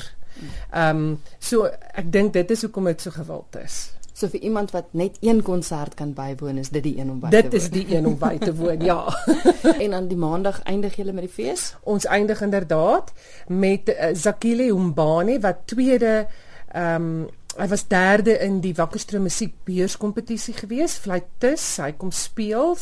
Ehm 0.71 0.97
um, 0.97 1.19
so 1.39 1.67
ek 1.93 2.11
dink 2.11 2.33
dit 2.33 2.51
is 2.51 2.61
hoekom 2.61 2.85
dit 2.85 3.01
so 3.01 3.11
gewild 3.11 3.55
is. 3.65 3.91
So 4.13 4.27
vir 4.27 4.43
iemand 4.43 4.71
wat 4.75 4.91
net 4.91 5.17
een 5.23 5.41
konsert 5.41 5.93
kan 5.93 6.13
bywoon, 6.13 6.57
is 6.57 6.69
dit 6.69 6.83
die 6.83 6.97
een 6.99 7.09
om 7.09 7.19
by 7.19 7.29
dit 7.29 7.49
te 7.49 7.49
woon. 7.49 7.51
Dit 7.51 7.61
is 7.61 7.69
die 7.69 7.95
een 7.95 8.05
om 8.05 8.17
by 8.19 8.37
te 8.37 8.55
woon, 8.55 8.81
ja. 8.83 9.05
en 9.85 9.93
aan 9.93 10.07
die 10.07 10.17
maandag 10.19 10.61
eindig 10.63 10.95
julle 10.95 11.13
met 11.15 11.29
die 11.29 11.33
fees? 11.33 11.75
Ons 11.83 12.05
eindig 12.05 12.41
inderdaad 12.41 13.13
met 13.47 13.89
uh, 13.89 14.11
Zakile 14.13 14.67
Umbane 14.71 15.39
wat 15.39 15.67
tweede 15.71 16.25
ehm 16.71 17.11
um, 17.11 17.29
hy 17.59 17.67
was 17.67 17.83
derde 17.91 18.37
in 18.45 18.61
die 18.63 18.71
Wakkerstroom 18.77 19.25
musiekbeurskompetisie 19.27 20.53
gewees, 20.55 20.93
fluitis, 21.03 21.65
hy 21.83 21.89
kom 21.99 22.13
speel 22.15 22.77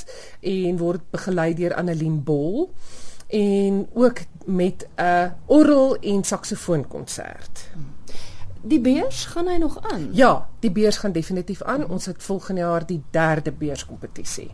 en 0.46 0.78
word 0.78 1.08
begelei 1.10 1.56
deur 1.58 1.74
Annelien 1.74 2.20
Bol 2.24 2.70
en 3.34 3.88
ook 3.94 4.22
met 4.46 4.86
'n 4.86 5.02
uh, 5.02 5.32
orgel 5.46 5.98
en 5.98 6.24
saksofoon 6.24 6.88
konsert. 6.88 7.70
Hmm. 7.74 7.99
Die 8.62 8.80
beurs 8.84 9.24
gaan 9.26 9.48
hy 9.48 9.56
nog 9.56 9.78
aan? 9.88 10.10
Ja, 10.12 10.50
die 10.60 10.72
beurs 10.72 10.98
gaan 11.00 11.14
definitief 11.16 11.62
aan. 11.64 11.86
Ons 11.88 12.06
het 12.06 12.24
volgende 12.24 12.62
jaar 12.62 12.86
die 12.86 13.00
derde 13.12 13.52
beurskompetisie. 13.56 14.50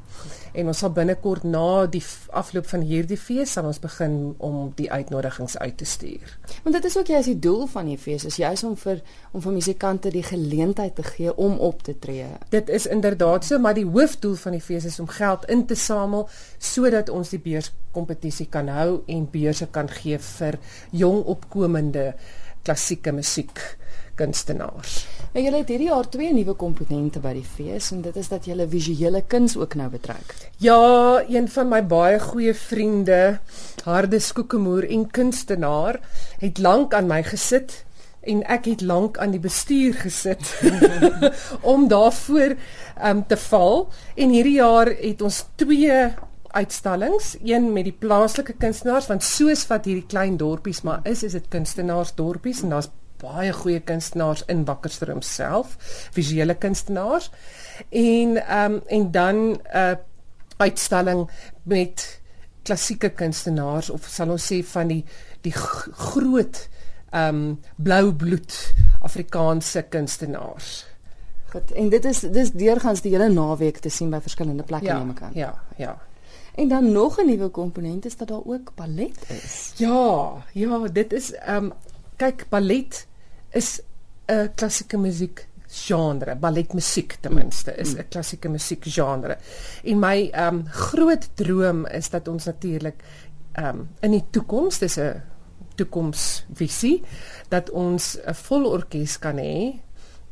En 0.53 0.67
ons 0.69 0.77
sal 0.77 0.91
binnekort 0.93 1.43
na 1.43 1.85
die 1.89 2.03
afloop 2.29 2.67
van 2.69 2.83
hierdie 2.85 3.17
fees 3.17 3.55
sal 3.57 3.65
ons 3.65 3.79
begin 3.81 4.35
om 4.37 4.69
die 4.77 4.91
uitnodigings 4.91 5.57
uit 5.57 5.77
te 5.77 5.87
stuur. 5.89 6.35
Want 6.63 6.77
dit 6.77 6.85
is 6.85 6.97
ook 6.97 7.09
jy 7.09 7.17
as 7.17 7.29
die 7.31 7.39
doel 7.41 7.65
van 7.71 7.89
die 7.89 7.97
fees 7.97 8.27
is 8.29 8.37
juis 8.37 8.63
om 8.67 8.75
vir 8.77 9.01
om 9.31 9.41
vir 9.41 9.55
musikante 9.57 10.13
die 10.13 10.23
geleentheid 10.23 10.95
te 10.95 11.03
gee 11.03 11.33
om 11.33 11.57
op 11.57 11.81
te 11.83 11.97
tree. 11.99 12.29
Dit 12.53 12.69
is 12.69 12.85
inderdaad 12.85 13.45
so, 13.45 13.59
maar 13.59 13.73
die 13.73 13.87
hoofdoel 13.89 14.35
van 14.43 14.59
die 14.59 14.61
fees 14.61 14.85
is 14.85 14.99
om 15.01 15.09
geld 15.09 15.49
in 15.49 15.65
te 15.65 15.75
samel 15.75 16.29
sodat 16.59 17.09
ons 17.09 17.33
die 17.33 17.41
beurskompetisie 17.41 18.47
kan 18.53 18.69
hou 18.69 19.01
en 19.09 19.25
beurse 19.33 19.65
kan 19.73 19.89
gee 19.89 20.21
vir 20.21 20.59
jong 20.93 21.23
opkomende 21.25 22.11
klassieke 22.65 23.11
musiek 23.11 23.59
kunstenaars. 24.15 25.05
En 25.35 25.43
julle 25.43 25.59
het 25.59 25.71
hierdie 25.71 25.89
jaar 25.89 26.07
twee 26.07 26.31
nuwe 26.33 26.53
komponente 26.55 27.19
by 27.19 27.33
die 27.35 27.47
fees 27.47 27.89
en 27.91 28.05
dit 28.05 28.15
is 28.15 28.29
dat 28.31 28.45
julle 28.47 28.67
visuele 28.71 29.19
kuns 29.27 29.57
ook 29.59 29.75
nou 29.75 29.89
betrek. 29.91 30.35
Ja, 30.63 31.23
een 31.27 31.49
van 31.51 31.67
my 31.71 31.81
baie 31.83 32.19
goeie 32.23 32.53
vriende, 32.55 33.39
Harde 33.83 34.19
Skoekemoer 34.19 34.87
en 34.89 35.09
kunstenaar, 35.11 35.99
het 36.39 36.61
lank 36.63 36.95
aan 36.95 37.11
my 37.11 37.19
gesit 37.27 37.81
en 38.25 38.41
ek 38.49 38.69
het 38.71 38.81
lank 38.81 39.19
aan 39.21 39.35
die 39.35 39.43
bestuur 39.43 39.93
gesit 40.05 40.55
om 41.73 41.87
daarvoor 41.91 42.55
um, 42.55 43.25
te 43.27 43.37
val 43.37 43.85
en 44.15 44.33
hierdie 44.33 44.57
jaar 44.57 44.89
het 44.95 45.21
ons 45.21 45.43
twee 45.59 45.99
uitstallings, 46.55 47.35
een 47.43 47.73
met 47.75 47.89
die 47.89 47.97
plaaslike 47.99 48.55
kunstenaars 48.61 49.11
want 49.11 49.23
soos 49.23 49.65
wat 49.67 49.89
hierdie 49.89 50.07
klein 50.07 50.39
dorpies 50.39 50.85
maar 50.87 51.03
is, 51.03 51.23
is 51.27 51.35
dit 51.35 51.51
kunstenaarsdorpies 51.51 52.63
en 52.63 52.77
daar's 52.77 52.93
baie 53.21 53.53
goeie 53.53 53.79
kunstenaars 53.79 54.43
in 54.51 54.65
Wakkerstroom 54.65 55.21
self, 55.21 55.77
visuele 56.11 56.55
kunstenaars. 56.55 57.31
En 57.89 58.37
ehm 58.47 58.73
um, 58.73 58.81
en 58.87 59.11
dan 59.11 59.35
'n 59.35 59.59
uh, 59.75 59.95
uitstalling 60.57 61.29
met 61.63 62.21
klassieke 62.63 63.09
kunstenaars 63.09 63.89
of 63.89 64.07
sal 64.09 64.29
ons 64.29 64.53
sê 64.53 64.63
van 64.63 64.87
die 64.87 65.03
die 65.41 65.53
groot 65.53 66.69
ehm 67.11 67.35
um, 67.35 67.59
blou 67.75 68.13
bloed 68.13 68.73
Afrikaanse 69.01 69.85
kunstenaars. 69.89 70.85
Goed, 71.53 71.71
en 71.71 71.89
dit 71.89 72.05
is 72.05 72.19
dis 72.19 72.51
deurgangs 72.51 73.01
die 73.01 73.13
hele 73.13 73.29
naweek 73.29 73.77
te 73.79 73.89
sien 73.89 74.09
by 74.11 74.19
verskillende 74.19 74.65
plekke 74.67 74.89
ja, 74.89 74.97
neem 74.97 75.13
ek 75.13 75.21
aan. 75.21 75.37
Ja, 75.37 75.53
ja. 75.77 75.93
En 76.55 76.67
dan 76.67 76.91
nog 76.91 77.19
'n 77.21 77.25
nuwe 77.25 77.49
komponent 77.49 78.05
is 78.05 78.17
dat 78.17 78.27
daar 78.27 78.45
ook 78.45 78.71
ballet 78.75 79.17
is. 79.27 79.73
Ja, 79.75 80.43
ja, 80.53 80.87
dit 80.87 81.13
is 81.13 81.33
ehm 81.33 81.63
um, 81.63 81.73
kyk 82.17 82.49
ballet 82.49 83.07
is 83.53 83.81
'n 84.27 84.49
klassieke 84.55 84.97
musiek 84.97 85.47
genre, 85.75 86.35
balletmusiek 86.35 87.17
ten 87.21 87.33
minste 87.33 87.75
is 87.77 87.93
mm. 87.93 87.99
'n 87.99 88.09
klassieke 88.09 88.49
musiek 88.49 88.83
genre. 88.83 89.37
En 89.83 89.99
my 89.99 90.29
ehm 90.31 90.55
um, 90.55 90.65
groot 90.67 91.29
droom 91.35 91.85
is 91.85 92.09
dat 92.09 92.27
ons 92.27 92.45
natuurlik 92.45 93.03
ehm 93.53 93.67
um, 93.67 93.89
in 94.01 94.11
die 94.11 94.25
toekoms, 94.29 94.79
dis 94.79 94.97
'n 94.97 95.21
toekomsvisie 95.75 97.03
dat 97.49 97.69
ons 97.69 98.17
'n 98.17 98.33
vol 98.33 98.65
orkes 98.65 99.19
kan 99.19 99.37
hê 99.37 99.79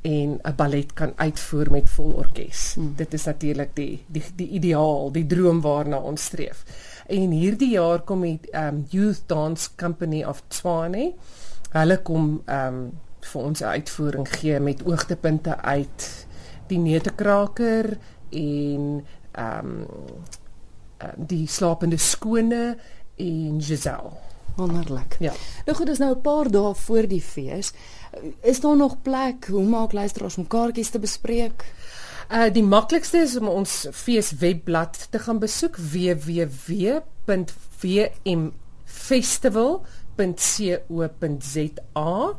en 0.02 0.40
'n 0.44 0.56
ballet 0.56 0.94
kan 0.94 1.14
uitvoer 1.16 1.72
met 1.72 1.90
vol 1.90 2.12
orkes. 2.12 2.76
Mm. 2.76 2.96
Dit 2.96 3.14
is 3.14 3.26
natuurlik 3.26 3.76
die 3.76 4.04
die 4.08 4.24
die 4.36 4.50
ideaal, 4.50 5.12
die 5.12 5.26
droom 5.26 5.62
waarna 5.62 5.98
ons 5.98 6.24
streef. 6.24 6.64
En 7.08 7.32
hierdie 7.32 7.72
jaar 7.72 8.02
kom 8.02 8.22
die 8.22 8.40
um 8.52 8.86
Youth 8.90 9.24
Dance 9.28 9.70
Company 9.76 10.24
of 10.24 10.44
Tshwane. 10.48 11.14
Hulle 11.74 11.98
kom 12.02 12.42
um 12.46 12.78
vir 13.24 13.42
ons 13.42 13.62
'n 13.62 13.74
uitvoering 13.80 14.28
gee 14.30 14.60
met 14.60 14.86
oogtepunte 14.86 15.58
uit 15.62 16.28
die 16.68 16.78
neutekraker 16.78 17.98
en 18.30 19.06
um 19.38 19.88
die 21.18 21.48
slapende 21.48 21.98
skone 21.98 22.78
en 23.16 23.62
Giselle. 23.62 24.12
Wonderlik. 24.56 25.16
Ja. 25.20 25.34
Nou 25.66 25.78
goed, 25.78 25.88
dis 25.88 25.98
nou 25.98 26.16
'n 26.16 26.22
paar 26.22 26.52
dae 26.52 26.76
voor 26.76 27.08
die 27.08 27.22
fees. 27.22 27.74
Is 28.42 28.60
daar 28.60 28.78
nog 28.78 29.02
plek? 29.02 29.46
Hoe 29.46 29.66
maak 29.66 29.92
luisteraars 29.92 30.38
om 30.38 30.48
kaartjies 30.48 30.90
te 30.90 31.00
bespreek? 31.00 31.66
Uh 32.32 32.54
die 32.54 32.64
maklikste 32.64 33.18
is 33.18 33.38
om 33.38 33.48
ons 33.48 33.88
feeswebblad 33.92 35.08
te 35.10 35.20
gaan 35.20 35.40
besoek 35.40 35.78
www.vmfestival.co.za 40.16 42.34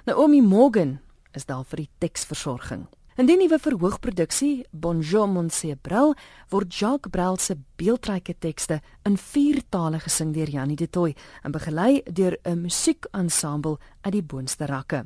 Naomi 0.06 0.42
Morgan 0.42 1.00
is 1.34 1.46
daar 1.46 1.66
vir 1.66 1.78
die 1.78 1.90
teksversorging. 2.00 2.88
In 3.22 3.28
die 3.30 3.36
nuwe 3.38 3.60
verhoogproduksie 3.62 4.64
Bonjour 4.72 5.28
Monsieur 5.30 5.76
Brel 5.78 6.16
word 6.50 6.74
Jacques 6.74 7.12
Brel 7.14 7.36
se 7.38 7.54
beeldryke 7.78 8.34
tekste 8.42 8.80
in 9.06 9.14
vier 9.14 9.60
tale 9.70 10.00
gesing 10.02 10.32
deur 10.34 10.50
Janie 10.50 10.76
De 10.80 10.88
Tooy 10.90 11.14
en 11.46 11.54
begelei 11.54 12.02
deur 12.10 12.40
'n 12.42 12.62
musiekansambel 12.62 13.78
uit 14.02 14.14
die 14.14 14.24
Boonste 14.24 14.66
Rakke. 14.66 15.06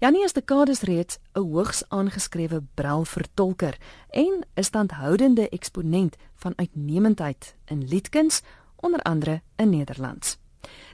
Janie 0.00 0.24
is 0.24 0.32
dekades 0.32 0.80
reeds 0.80 1.18
'n 1.36 1.40
hoogs 1.40 1.84
aangeskrewe 1.88 2.62
Brel 2.74 3.04
vertolker 3.04 3.76
en 4.08 4.40
'n 4.56 4.64
standhoudende 4.64 5.48
eksponent 5.48 6.16
van 6.36 6.52
uitnemendheid 6.56 7.54
in 7.66 7.84
liedkuns, 7.84 8.40
onder 8.76 9.02
andere 9.02 9.42
in 9.56 9.70
Nederlands. 9.70 10.38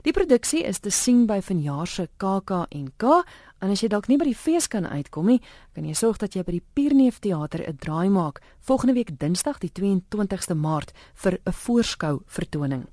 Die 0.01 0.13
produksie 0.13 0.63
is 0.63 0.79
te 0.79 0.91
sien 0.93 1.25
by 1.27 1.39
vanjaar 1.43 1.87
se 1.87 2.07
KAK&K 2.17 3.23
en 3.59 3.71
as 3.71 3.81
jy 3.81 3.87
dalk 3.87 4.07
nie 4.07 4.17
by 4.17 4.25
die 4.25 4.35
fees 4.35 4.67
kan 4.67 4.85
uitkom 4.85 5.25
nie, 5.25 5.41
kan 5.73 5.85
jy 5.85 5.93
sorg 5.93 6.17
dat 6.17 6.35
jy 6.35 6.43
by 6.43 6.51
die 6.51 6.63
Pierneef 6.73 7.19
Theater 7.19 7.67
'n 7.67 7.77
draai 7.77 8.09
maak 8.09 8.41
volgende 8.59 8.93
week 8.93 9.19
Dinsdag 9.19 9.59
die 9.59 9.71
22ste 9.71 10.55
Maart 10.55 10.93
vir 11.13 11.39
'n 11.45 11.51
voorskou 11.51 12.21
vertoning. 12.25 12.87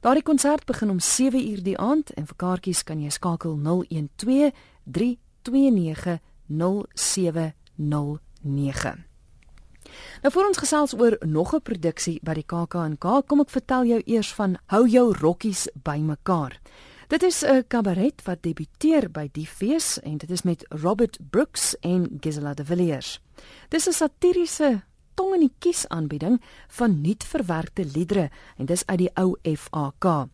Daardie 0.00 0.22
konsert 0.22 0.66
begin 0.66 0.90
om 0.90 0.98
7uur 0.98 1.62
die 1.62 1.78
aand 1.78 2.10
en 2.10 2.26
vir 2.26 2.36
kaartjies 2.36 2.84
kan 2.84 3.00
jy 3.00 3.10
skakel 3.10 3.56
012 3.56 4.52
329 4.84 6.18
0709. 6.48 9.04
Nou 10.22 10.32
voor 10.32 10.46
ons 10.46 10.58
gesels 10.58 10.94
oor 10.94 11.16
nog 11.20 11.54
'n 11.54 11.62
produksie 11.62 12.20
by 12.22 12.34
die 12.34 12.46
KAK&K, 12.46 13.22
kom 13.26 13.40
ek 13.40 13.50
vertel 13.50 13.84
jou 13.84 14.02
eers 14.04 14.34
van 14.34 14.58
Hou 14.66 14.88
jou 14.88 15.12
rokkies 15.12 15.68
bymekaar. 15.82 16.60
Dit 17.08 17.22
is 17.22 17.42
'n 17.44 17.64
kabaret 17.66 18.22
wat 18.24 18.42
debuteer 18.42 19.10
by 19.10 19.28
die 19.32 19.46
fees 19.46 20.00
en 20.00 20.18
dit 20.18 20.30
is 20.30 20.42
met 20.42 20.64
Robert 20.68 21.18
Brooks 21.30 21.78
en 21.80 22.18
Gisela 22.20 22.54
de 22.54 22.64
Villiers. 22.64 23.20
Dis 23.68 23.88
'n 23.88 23.92
satiriese 23.92 24.82
tong 25.14 25.34
in 25.34 25.40
die 25.40 25.54
kies 25.58 25.88
aanbieding 25.88 26.42
van 26.68 27.00
nuut 27.00 27.24
verwerkte 27.24 27.84
liedere 27.84 28.30
en 28.56 28.66
dis 28.66 28.86
uit 28.86 28.98
die 28.98 29.10
ou 29.14 29.36
FAK. 29.42 30.28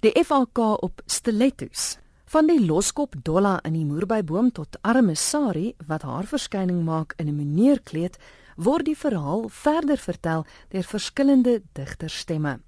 Die 0.00 0.24
FAK 0.24 0.58
op 0.58 1.02
stilettos. 1.06 1.98
Van 2.24 2.46
die 2.46 2.66
loskop 2.66 3.14
Dolla 3.22 3.62
in 3.62 3.72
die 3.72 3.84
moerbyboom 3.84 4.52
tot 4.52 4.78
arme 4.80 5.14
Sari 5.14 5.74
wat 5.86 6.02
haar 6.02 6.24
verskyning 6.24 6.84
maak 6.84 7.14
in 7.16 7.28
'n 7.28 7.36
meneerkleed 7.36 8.16
word 8.56 8.84
die 8.84 8.96
verhaal 8.96 9.48
verder 9.48 9.98
vertel 9.98 10.46
deur 10.68 10.84
verskillende 10.84 11.62
digterstemme. 11.72 12.60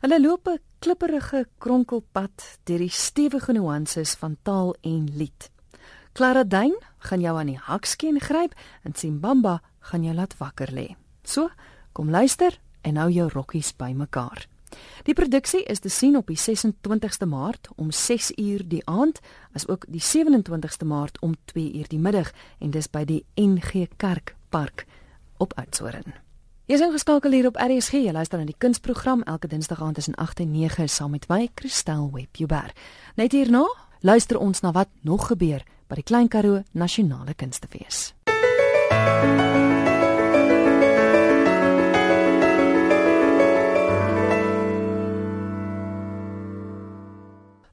Hulle 0.00 0.20
loop 0.20 0.48
'n 0.48 0.58
klipperige 0.82 1.44
kronkelpad 1.62 2.42
deur 2.66 2.82
die 2.82 2.90
stewige 2.90 3.52
nuances 3.54 4.16
van 4.18 4.34
taal 4.42 4.72
en 4.82 5.04
lied. 5.14 5.50
Clara 6.12 6.42
Duin 6.44 6.74
gaan 7.06 7.22
jou 7.22 7.34
aan 7.38 7.52
die 7.52 7.60
hakskeen 7.68 8.18
gryp 8.20 8.56
en 8.82 8.96
Simbamba 8.98 9.60
gaan 9.90 10.02
jou 10.02 10.14
laat 10.14 10.34
wakker 10.40 10.72
lê. 10.74 10.88
So, 11.22 11.50
kom 11.92 12.10
luister 12.10 12.58
en 12.82 12.98
hou 12.98 13.06
jou 13.14 13.28
rokkies 13.30 13.70
bymekaar. 13.78 14.48
Die 15.06 15.14
produksie 15.14 15.62
is 15.70 15.84
te 15.84 15.90
sien 15.92 16.16
op 16.18 16.26
die 16.26 16.40
26ste 16.40 17.28
Maart 17.30 17.70
om 17.76 17.92
6uur 17.94 18.66
die 18.66 18.82
aand, 18.90 19.20
asook 19.54 19.86
die 19.86 20.02
27ste 20.02 20.88
Maart 20.88 21.20
om 21.22 21.36
2uur 21.54 21.88
die 21.92 22.02
middag 22.02 22.32
en 22.58 22.74
dis 22.74 22.90
by 22.90 23.04
die 23.06 23.22
NG 23.38 23.86
Kerk 24.02 24.34
Park 24.50 24.86
op 25.38 25.54
Oudtshoorn. 25.54 26.31
Jy 26.70 26.76
is 26.78 26.82
ingeskakel 26.84 27.32
hier 27.34 27.48
op 27.48 27.56
RSG. 27.58 28.04
Jy 28.04 28.12
luister 28.14 28.38
na 28.38 28.46
die 28.46 28.54
kunsprogram 28.54 29.24
elke 29.26 29.48
Dinsdag 29.50 29.80
aand 29.82 29.98
tussen 29.98 30.14
8 30.14 30.44
en 30.44 30.52
9 30.54 30.86
saam 30.88 31.10
met 31.10 31.26
my, 31.26 31.48
Christel 31.58 32.06
Webber. 32.14 32.70
Net 33.18 33.34
hierna 33.34 33.66
luister 34.06 34.38
ons 34.38 34.62
na 34.62 34.70
wat 34.70 34.90
nog 35.02 35.26
gebeur 35.34 35.66
by 35.90 35.98
die 35.98 36.06
Klein 36.06 36.30
Karoo 36.30 36.62
Nasionale 36.70 37.34
Kunstefees. 37.34 38.12
MUZIEK 38.30 39.81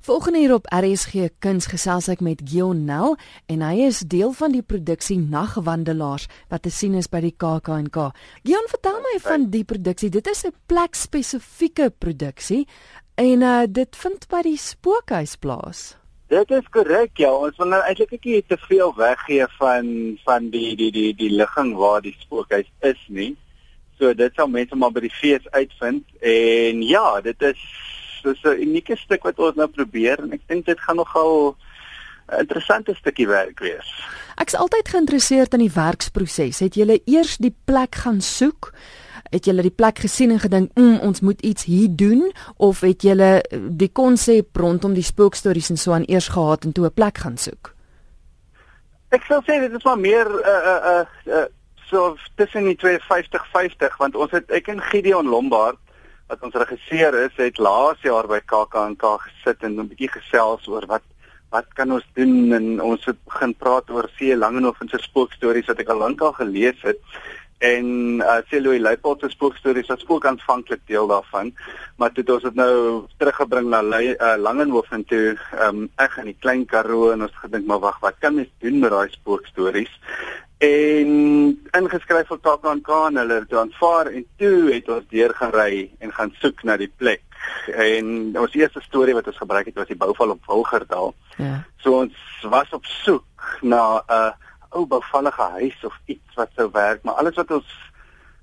Volgende 0.10 0.40
hier 0.40 0.54
op 0.54 0.66
RSG 0.74 1.28
Kuns 1.38 1.68
gesels 1.70 2.08
ek 2.10 2.22
met 2.26 2.40
Gion 2.50 2.80
Nel 2.88 3.12
en 3.54 3.60
hy 3.62 3.84
is 3.86 4.00
deel 4.10 4.32
van 4.34 4.56
die 4.56 4.64
produksie 4.66 5.20
Nagwandelaars 5.22 6.26
wat 6.50 6.64
te 6.66 6.72
sien 6.74 6.96
is 6.98 7.06
by 7.14 7.20
die 7.22 7.36
KAK&K. 7.44 8.08
Gion, 8.42 8.66
vertel 8.72 8.98
my 9.04 9.12
van 9.22 9.46
die 9.54 9.62
produksie. 9.70 10.10
Dit 10.10 10.26
is 10.32 10.42
'n 10.48 10.56
plek 10.66 10.98
spesifieke 10.98 11.92
produksie 11.94 12.66
en 13.22 13.46
uh, 13.46 13.70
dit 13.70 13.96
vind 13.96 14.26
by 14.34 14.42
die 14.50 14.58
Spookhuis 14.58 15.36
plaas. 15.38 15.94
Dit 16.34 16.50
is 16.58 16.66
korrek 16.74 17.14
ja, 17.14 17.30
ons 17.30 17.58
wil 17.62 17.70
nou 17.70 17.84
eintlik 17.86 18.18
ek 18.18 18.50
te 18.50 18.58
veel 18.66 18.90
weggee 18.98 19.46
van 19.62 20.18
van 20.26 20.50
die 20.50 20.74
die 20.74 20.90
die 20.92 21.14
die 21.14 21.30
ligging 21.38 21.76
waar 21.78 22.02
die 22.02 22.18
spookhuis 22.18 22.66
is 22.82 23.06
nie. 23.08 23.38
So 24.00 24.14
dit 24.14 24.34
sal 24.34 24.50
mense 24.50 24.76
maar 24.76 24.92
by 24.92 25.06
die 25.06 25.18
fees 25.22 25.46
uitvind 25.54 26.04
en 26.18 26.82
ja, 26.82 27.22
dit 27.22 27.42
is 27.42 27.62
dis 28.22 28.44
'n 28.44 28.62
unieke 28.62 28.96
stuk 28.98 29.24
wat 29.24 29.40
ons 29.40 29.56
nou 29.56 29.68
probeer 29.68 30.20
en 30.20 30.34
ek 30.34 30.42
dink 30.48 30.66
dit 30.66 30.80
gaan 30.80 30.96
nogal 30.96 31.56
'n 32.32 32.40
interessante 32.40 32.96
stukkie 32.96 33.28
werk 33.28 33.60
wees. 33.60 33.90
Ek's 34.36 34.56
altyd 34.56 34.90
geïnteresseerd 34.90 35.54
in 35.54 35.60
die 35.60 35.74
werksproses. 35.74 36.60
Het 36.60 36.76
julle 36.76 37.02
eers 37.06 37.38
die 37.38 37.56
plek 37.66 37.96
gaan 37.96 38.22
soek? 38.22 38.74
Het 39.30 39.46
julle 39.46 39.62
die 39.62 39.76
plek 39.76 40.00
gesien 40.00 40.32
en 40.32 40.40
gedink, 40.40 40.72
mm, 40.74 41.00
"Ons 41.00 41.20
moet 41.20 41.42
iets 41.42 41.64
hier 41.64 41.90
doen?" 41.92 42.32
of 42.58 42.80
het 42.80 43.02
julle 43.02 43.44
die 43.70 43.92
konsep 43.92 44.56
rondom 44.56 44.94
die 44.94 45.04
spookstories 45.04 45.70
en 45.70 45.78
so 45.78 45.92
aan 45.92 46.04
eers 46.08 46.28
gehad 46.28 46.64
en 46.64 46.72
toe 46.72 46.86
'n 46.86 46.94
plek 46.94 47.18
gaan 47.18 47.38
soek? 47.38 47.74
Ek 49.10 49.24
sou 49.24 49.42
sê 49.42 49.60
dit 49.60 49.74
is 49.74 49.84
maar 49.84 50.00
meer 50.00 50.26
'n 50.26 50.34
uh, 50.34 50.46
'n 50.46 50.86
uh, 50.86 51.06
'n 51.26 51.30
uh, 51.30 51.36
uh, 51.36 51.46
so 51.90 52.16
tussen 52.36 52.64
die 52.64 52.76
250 52.76 53.48
50 53.52 53.98
want 53.98 54.16
ons 54.16 54.32
het 54.32 54.52
ek 54.52 54.68
en 54.68 54.82
Gideon 54.82 55.28
Lombard 55.28 55.78
wat 56.30 56.44
ons 56.46 56.58
regisseur 56.62 57.16
is, 57.26 57.34
het 57.42 57.58
laas 57.58 58.02
jaar 58.06 58.28
by 58.30 58.40
KAK&K 58.46 59.14
gesit 59.26 59.64
en 59.66 59.80
'n 59.80 59.90
bietjie 59.90 60.12
gesels 60.18 60.68
oor 60.68 60.86
wat 60.88 61.06
wat 61.50 61.66
kan 61.74 61.92
ons 61.92 62.06
doen 62.14 62.54
en 62.54 62.82
ons 62.82 63.06
het 63.06 63.18
begin 63.26 63.56
praat 63.58 63.90
oor 63.90 64.06
C. 64.18 64.36
Langehoven 64.38 64.90
se 64.90 64.98
spookstories 65.02 65.66
wat 65.66 65.80
ek 65.80 65.90
al 65.90 65.98
lank 65.98 66.22
al 66.22 66.34
gelees 66.38 66.78
het 66.86 67.02
en 67.60 68.20
uh, 68.22 68.38
C. 68.48 68.62
Louis 68.62 68.80
Leipold 68.80 69.20
se 69.20 69.30
spookstories 69.30 69.88
was 69.88 70.06
ook 70.08 70.26
aanvanklik 70.26 70.80
deel 70.86 71.08
daarvan, 71.08 71.52
maar 71.98 72.12
het 72.14 72.30
ons 72.30 72.44
dit 72.44 72.56
nou 72.56 73.06
teruggebring 73.18 73.68
na 73.68 73.82
uh, 73.82 74.36
Langehoven 74.38 75.04
toe, 75.06 75.36
um, 75.66 75.90
ek 76.00 76.16
in 76.22 76.32
die 76.32 76.38
klein 76.40 76.66
Karoo 76.66 77.12
en 77.12 77.26
ons 77.28 77.42
gedink 77.42 77.68
maar 77.68 77.82
wag, 77.84 78.00
wat 78.00 78.16
kan 78.20 78.36
mens 78.36 78.54
doen 78.64 78.80
met 78.80 78.94
daai 78.94 79.10
spookstories? 79.12 79.92
En 80.60 81.12
ingeskryf 81.72 82.28
vir 82.28 82.40
KAKNK 82.44 82.90
en 83.08 83.20
hulle 83.22 83.40
het 83.40 83.54
aanvaar 83.56 84.10
en 84.12 84.26
toe 84.42 84.72
het 84.74 84.90
ons 84.92 85.06
deurgery 85.14 85.90
en 86.04 86.12
gaan 86.14 86.34
soek 86.42 86.64
na 86.68 86.76
die 86.78 86.92
plek. 87.00 87.24
En 87.72 88.36
ons 88.36 88.58
eerste 88.60 88.82
storie 88.84 89.16
wat 89.16 89.28
ons 89.32 89.40
gebruik 89.40 89.70
het 89.72 89.80
was 89.80 89.88
die 89.88 90.00
bouval 90.00 90.36
op 90.36 90.50
Wilgerdal. 90.52 91.14
Ja. 91.38 91.62
So 91.80 92.02
ons 92.02 92.16
was 92.52 92.76
op 92.76 92.86
soek 92.86 93.60
na 93.62 94.04
'n 94.04 94.04
uh, 94.12 94.32
ou 94.70 94.86
bouvallige 94.86 95.42
huis 95.42 95.80
of 95.84 95.96
iets 96.06 96.36
wat 96.36 96.50
sou 96.56 96.70
werk, 96.72 97.04
maar 97.04 97.14
alles 97.14 97.36
wat 97.36 97.52
ons 97.52 97.70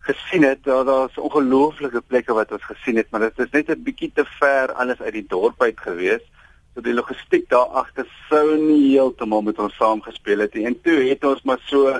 gesien 0.06 0.42
het, 0.42 0.64
daar 0.64 0.84
daar's 0.84 1.18
ongelooflike 1.18 2.02
plekke 2.06 2.32
wat 2.32 2.52
ons 2.52 2.64
gesien 2.64 2.96
het, 2.96 3.10
maar 3.10 3.20
dit 3.20 3.38
is 3.38 3.50
net 3.50 3.68
'n 3.70 3.82
bietjie 3.82 4.12
te 4.14 4.24
ver 4.24 4.72
alles 4.72 5.00
uit 5.00 5.12
die 5.12 5.26
dorp 5.28 5.62
uit 5.62 5.80
gewees. 5.80 6.24
So 6.76 6.82
die 6.84 6.92
logistiek 6.92 7.46
daar 7.48 7.70
agter 7.80 8.04
sou 8.28 8.58
nie 8.60 8.90
heeltemal 8.90 9.40
met 9.46 9.56
ons 9.64 9.72
saamgespeel 9.80 10.42
het 10.44 10.58
nie. 10.58 10.66
En 10.68 10.74
toe 10.84 10.98
het 11.08 11.22
ons 11.24 11.40
maar 11.48 11.62
so 11.64 11.94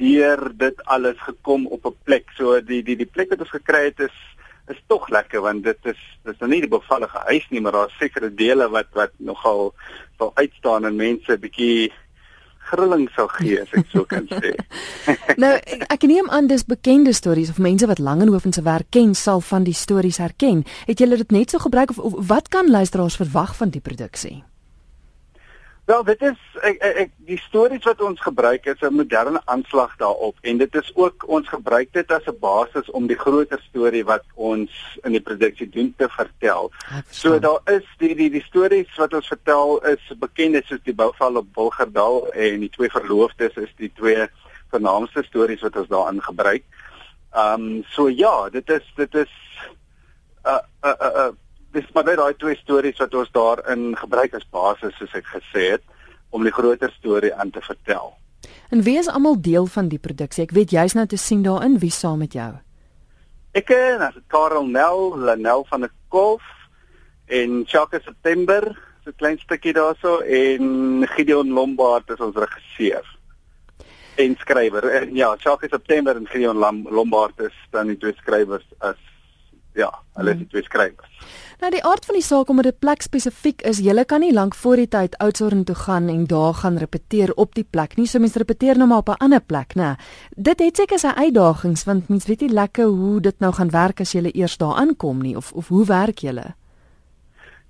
deur 0.00 0.40
dit 0.56 0.78
alles 0.94 1.18
gekom 1.20 1.66
op 1.76 1.84
'n 1.86 1.98
plek. 2.08 2.32
So 2.38 2.56
die 2.60 2.80
die 2.82 2.96
die 2.96 3.10
plek 3.16 3.28
wat 3.28 3.44
ons 3.44 3.52
gekry 3.52 3.84
het 3.90 4.00
is 4.00 4.16
is 4.72 4.80
tog 4.86 5.10
lekker 5.10 5.42
want 5.44 5.64
dit 5.64 5.78
is 5.84 6.00
dis 6.24 6.38
nou 6.40 6.48
nie 6.48 6.60
die 6.64 6.72
bevallige 6.72 7.18
huis 7.28 7.46
nie, 7.50 7.60
maar 7.60 7.72
daar's 7.72 7.98
sekere 7.98 8.30
dele 8.34 8.70
wat 8.70 8.88
wat 8.94 9.12
nogal 9.18 9.74
sal 10.16 10.32
uitstaan 10.34 10.84
en 10.84 10.96
mense 10.96 11.38
bietjie 11.38 11.92
grilling 12.70 13.08
sou 13.16 13.26
gee 13.38 13.60
as 13.62 13.72
ek 13.76 13.90
so 13.92 14.04
kan 14.08 14.28
sê. 14.30 14.54
nou 15.42 15.52
ek 15.88 16.06
neem 16.08 16.30
aan 16.30 16.48
dis 16.50 16.64
bekende 16.68 17.12
stories 17.16 17.50
of 17.50 17.58
mense 17.58 17.86
wat 17.86 17.98
Langehoven 18.02 18.52
se 18.52 18.62
werk 18.62 18.90
ken 18.90 19.14
sal 19.14 19.40
van 19.40 19.66
die 19.68 19.76
stories 19.76 20.20
herken. 20.22 20.64
Het 20.86 21.04
julle 21.04 21.20
dit 21.20 21.30
net 21.30 21.50
so 21.50 21.62
gebruik 21.62 21.90
of, 21.90 21.98
of 21.98 22.16
wat 22.30 22.48
kan 22.48 22.70
luisteraars 22.70 23.18
verwag 23.20 23.56
van 23.56 23.74
die 23.74 23.84
produksie? 23.84 24.42
Wel, 25.92 26.04
dit 26.08 26.22
is 26.24 26.38
ek, 26.64 26.76
ek, 26.80 26.98
ek 27.02 27.10
die 27.28 27.36
stories 27.42 27.84
wat 27.84 28.00
ons 28.00 28.20
gebruik 28.24 28.64
is 28.70 28.80
'n 28.80 28.96
moderne 28.96 29.40
aanslag 29.54 29.90
daarop 30.00 30.38
en 30.40 30.60
dit 30.62 30.76
is 30.80 30.88
ook 30.96 31.26
ons 31.28 31.48
gebruik 31.48 31.90
dit 31.92 32.12
as 32.16 32.28
'n 32.32 32.38
basis 32.40 32.88
om 32.98 33.06
die 33.10 33.18
groter 33.24 33.60
storie 33.68 34.04
wat 34.04 34.24
ons 34.34 34.70
in 35.04 35.12
die 35.12 35.20
produksie 35.20 35.68
doen 35.68 35.92
te 35.98 36.08
vertel. 36.08 36.72
So 37.10 37.38
daar 37.38 37.60
is 37.76 37.84
die 37.98 38.14
die 38.14 38.30
die 38.30 38.44
stories 38.48 38.96
wat 38.96 39.12
ons 39.12 39.28
vertel 39.28 39.84
is 39.92 40.00
bekend 40.16 40.64
soos 40.64 40.80
die 40.84 40.96
bouval 40.96 41.36
op 41.36 41.52
Bulgerdal 41.52 42.32
en 42.32 42.60
die 42.60 42.72
twee 42.72 42.88
verloofdes 42.88 43.56
is 43.56 43.72
die 43.76 43.92
twee 43.92 44.28
vernaamste 44.70 45.22
stories 45.28 45.60
wat 45.60 45.76
ons 45.76 45.88
daarin 45.88 46.22
gebruik. 46.22 46.64
Ehm 47.34 47.60
um, 47.60 47.84
so 47.88 48.08
ja, 48.08 48.48
dit 48.48 48.70
is 48.70 48.92
dit 48.96 49.14
is 49.14 49.32
'n 50.44 50.48
uh, 50.48 50.56
'n 50.56 50.88
uh, 50.88 50.96
'n 51.00 51.04
uh, 51.04 51.26
uh, 51.26 51.32
dis 51.72 51.88
maar 51.94 52.04
net 52.04 52.20
daai 52.20 52.34
twee 52.36 52.56
stories 52.60 52.98
wat 53.00 53.14
ons 53.14 53.30
daarin 53.32 53.92
gebruik 53.96 54.34
as 54.34 54.48
basis 54.50 54.94
soos 54.98 55.14
ek 55.14 55.28
gesê 55.34 55.70
het 55.76 55.84
om 56.30 56.44
die 56.44 56.52
groter 56.52 56.92
storie 56.98 57.32
aan 57.34 57.50
te 57.50 57.60
vertel. 57.60 58.12
En 58.72 58.82
wie 58.82 58.96
is 58.98 59.08
almal 59.08 59.36
deel 59.40 59.66
van 59.66 59.88
die 59.92 60.00
produksie? 60.00 60.44
Ek 60.44 60.54
weet 60.56 60.72
jy's 60.72 60.96
nou 60.96 61.06
te 61.06 61.20
sien 61.20 61.42
daarin, 61.44 61.78
wie 61.78 61.92
saam 61.92 62.22
met 62.24 62.32
jou? 62.36 62.50
Ek 63.52 63.68
en 63.76 64.06
Karel 64.32 64.66
Nel, 64.66 65.12
Lanel 65.28 65.66
van 65.68 65.84
der 65.84 65.92
Kolf 66.08 66.44
en 67.28 67.62
Chaka 67.68 68.00
September, 68.00 68.72
so 69.04 69.10
'n 69.10 69.16
klein 69.16 69.38
stukkie 69.38 69.72
daarso 69.72 70.20
en 70.20 71.06
Gideon 71.08 71.52
Lombard 71.52 72.10
is 72.10 72.20
ons 72.20 72.36
regisseur 72.36 73.04
en 74.16 74.36
skrywer. 74.38 74.84
En 74.84 75.14
ja, 75.14 75.36
Chaka 75.36 75.68
September 75.68 76.16
en 76.16 76.26
Gideon 76.26 76.56
Lombard 76.90 77.40
is 77.40 77.56
dan 77.70 77.86
die 77.86 77.96
twee 77.96 78.14
skrywers 78.16 78.66
as 78.78 78.96
ja, 79.78 79.90
hulle 80.18 80.34
is 80.34 80.42
die 80.42 80.48
twee 80.52 80.62
skrywers. 80.66 81.12
Nou 81.62 81.70
die 81.70 81.82
aard 81.86 82.02
van 82.08 82.16
die 82.18 82.24
saak 82.26 82.48
omdat 82.50 82.66
dit 82.66 82.78
plek 82.82 83.04
spesifiek 83.04 83.60
is, 83.68 83.78
jy 83.78 84.04
kan 84.10 84.20
nie 84.24 84.32
lank 84.34 84.56
voor 84.58 84.80
die 84.80 84.88
tyd 84.90 85.14
Oudtshoorn 85.22 85.62
toe 85.64 85.76
gaan 85.78 86.08
en 86.10 86.24
daar 86.26 86.56
gaan 86.58 86.78
repeteer 86.82 87.30
op 87.38 87.54
die 87.54 87.64
plek 87.64 87.94
nie. 87.96 88.06
So 88.10 88.18
mense 88.18 88.40
repeteer 88.42 88.80
nou 88.80 88.88
maar 88.88 89.04
op 89.04 89.08
'n 89.08 89.22
ander 89.22 89.40
plek, 89.40 89.74
né? 89.74 89.96
Dit 90.36 90.58
het 90.58 90.76
seker 90.76 90.98
sy 90.98 91.12
uitdagings 91.14 91.84
want 91.84 92.08
mense 92.08 92.26
weet 92.26 92.40
nie 92.40 92.50
lekker 92.50 92.84
hoe 92.84 93.20
dit 93.20 93.38
nou 93.38 93.52
gaan 93.52 93.70
werk 93.70 94.00
as 94.00 94.12
jy 94.12 94.30
eers 94.34 94.56
daar 94.56 94.74
aankom 94.74 95.22
nie 95.22 95.36
of 95.36 95.52
of 95.52 95.68
hoe 95.68 95.86
werk 95.86 96.18
julle? 96.18 96.54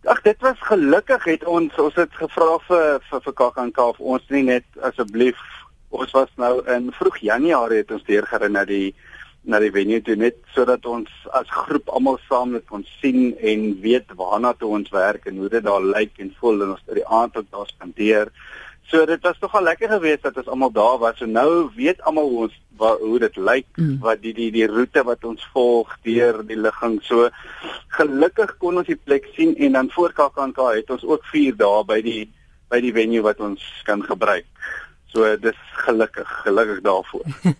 Ag 0.05 0.22
dit 0.22 0.40
was 0.40 0.59
gelukkig 0.59 1.24
het 1.24 1.44
ons 1.44 1.78
ons 1.78 1.94
het 1.94 2.12
gevra 2.12 2.59
vir 2.68 3.00
vir 3.11 3.20
vir 3.20 3.32
KAKNK 3.32 3.78
of 3.78 4.00
ons 4.00 4.22
nie 4.30 4.42
net 4.42 4.64
asseblief 4.80 5.38
ons 5.90 6.11
was 6.11 6.30
nou 6.36 6.62
in 6.66 6.92
vroeg 6.92 7.16
Januarie 7.18 7.78
het 7.78 7.90
ons 7.90 8.05
deurgery 8.05 8.48
na 8.48 8.64
die 8.64 8.94
na 9.45 9.59
die 9.59 9.72
venue 9.74 10.01
toe 10.07 10.14
net 10.16 10.38
sodat 10.55 10.84
ons 10.86 11.11
as 11.34 11.49
groep 11.51 11.88
almal 11.90 12.18
saam 12.28 12.53
net 12.55 12.66
kon 12.70 12.84
sien 13.01 13.32
en 13.53 13.64
weet 13.82 14.12
waarna 14.18 14.53
toe 14.59 14.70
ons 14.78 14.90
werk 14.95 15.26
en 15.26 15.40
hoe 15.43 15.51
dit 15.51 15.64
daar 15.64 15.82
lyk 15.82 16.20
en 16.22 16.34
voel 16.40 16.62
en 16.62 16.74
ons 16.76 16.84
het 16.86 17.01
die 17.01 17.09
aand 17.20 17.36
ook 17.36 17.49
daar 17.51 17.70
spandeer. 17.70 18.30
So 18.90 19.07
dit 19.07 19.22
was 19.24 19.38
nogal 19.40 19.64
lekker 19.66 19.88
geweest 19.88 20.22
dat 20.22 20.36
ons 20.36 20.51
almal 20.53 20.70
daar 20.74 20.99
was. 21.03 21.18
So 21.18 21.26
nou 21.26 21.70
weet 21.74 22.03
almal 22.07 22.28
hoe 22.28 22.43
ons 22.47 22.57
wat, 22.78 23.01
hoe 23.01 23.18
dit 23.18 23.36
lyk, 23.36 23.66
mm. 23.76 23.99
wat 24.05 24.22
die 24.22 24.34
die 24.36 24.51
die 24.55 24.66
roete 24.70 25.03
wat 25.09 25.24
ons 25.24 25.43
volg 25.55 25.90
deur 26.07 26.43
die 26.47 26.59
ligging. 26.59 27.01
So 27.07 27.30
gelukkig 27.99 28.57
kon 28.62 28.78
ons 28.78 28.90
die 28.90 28.99
plek 28.99 29.26
sien 29.36 29.57
en 29.57 29.78
dan 29.78 29.90
voor 29.95 30.14
KAKNK 30.14 30.62
het 30.76 30.95
ons 30.95 31.05
ook 31.09 31.26
4 31.32 31.59
dae 31.59 31.82
by 31.88 32.01
die 32.05 32.22
by 32.72 32.80
die 32.80 32.95
venue 32.97 33.20
wat 33.24 33.40
ons 33.45 33.62
kan 33.84 34.01
gebruik. 34.05 34.47
So 35.12 35.36
dis 35.36 35.58
gelukkig, 35.84 36.28
gelukkig 36.44 36.80
daarvoor. 36.80 37.24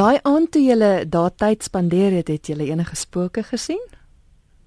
Daai 0.00 0.18
aand 0.22 0.52
toe 0.54 0.62
jy 0.62 1.04
daar 1.10 1.34
tyd 1.34 1.66
spandeer 1.66 2.14
het, 2.20 2.28
het 2.30 2.48
jy 2.48 2.70
enige 2.70 2.96
spooke 2.96 3.42
gesien? 3.42 3.82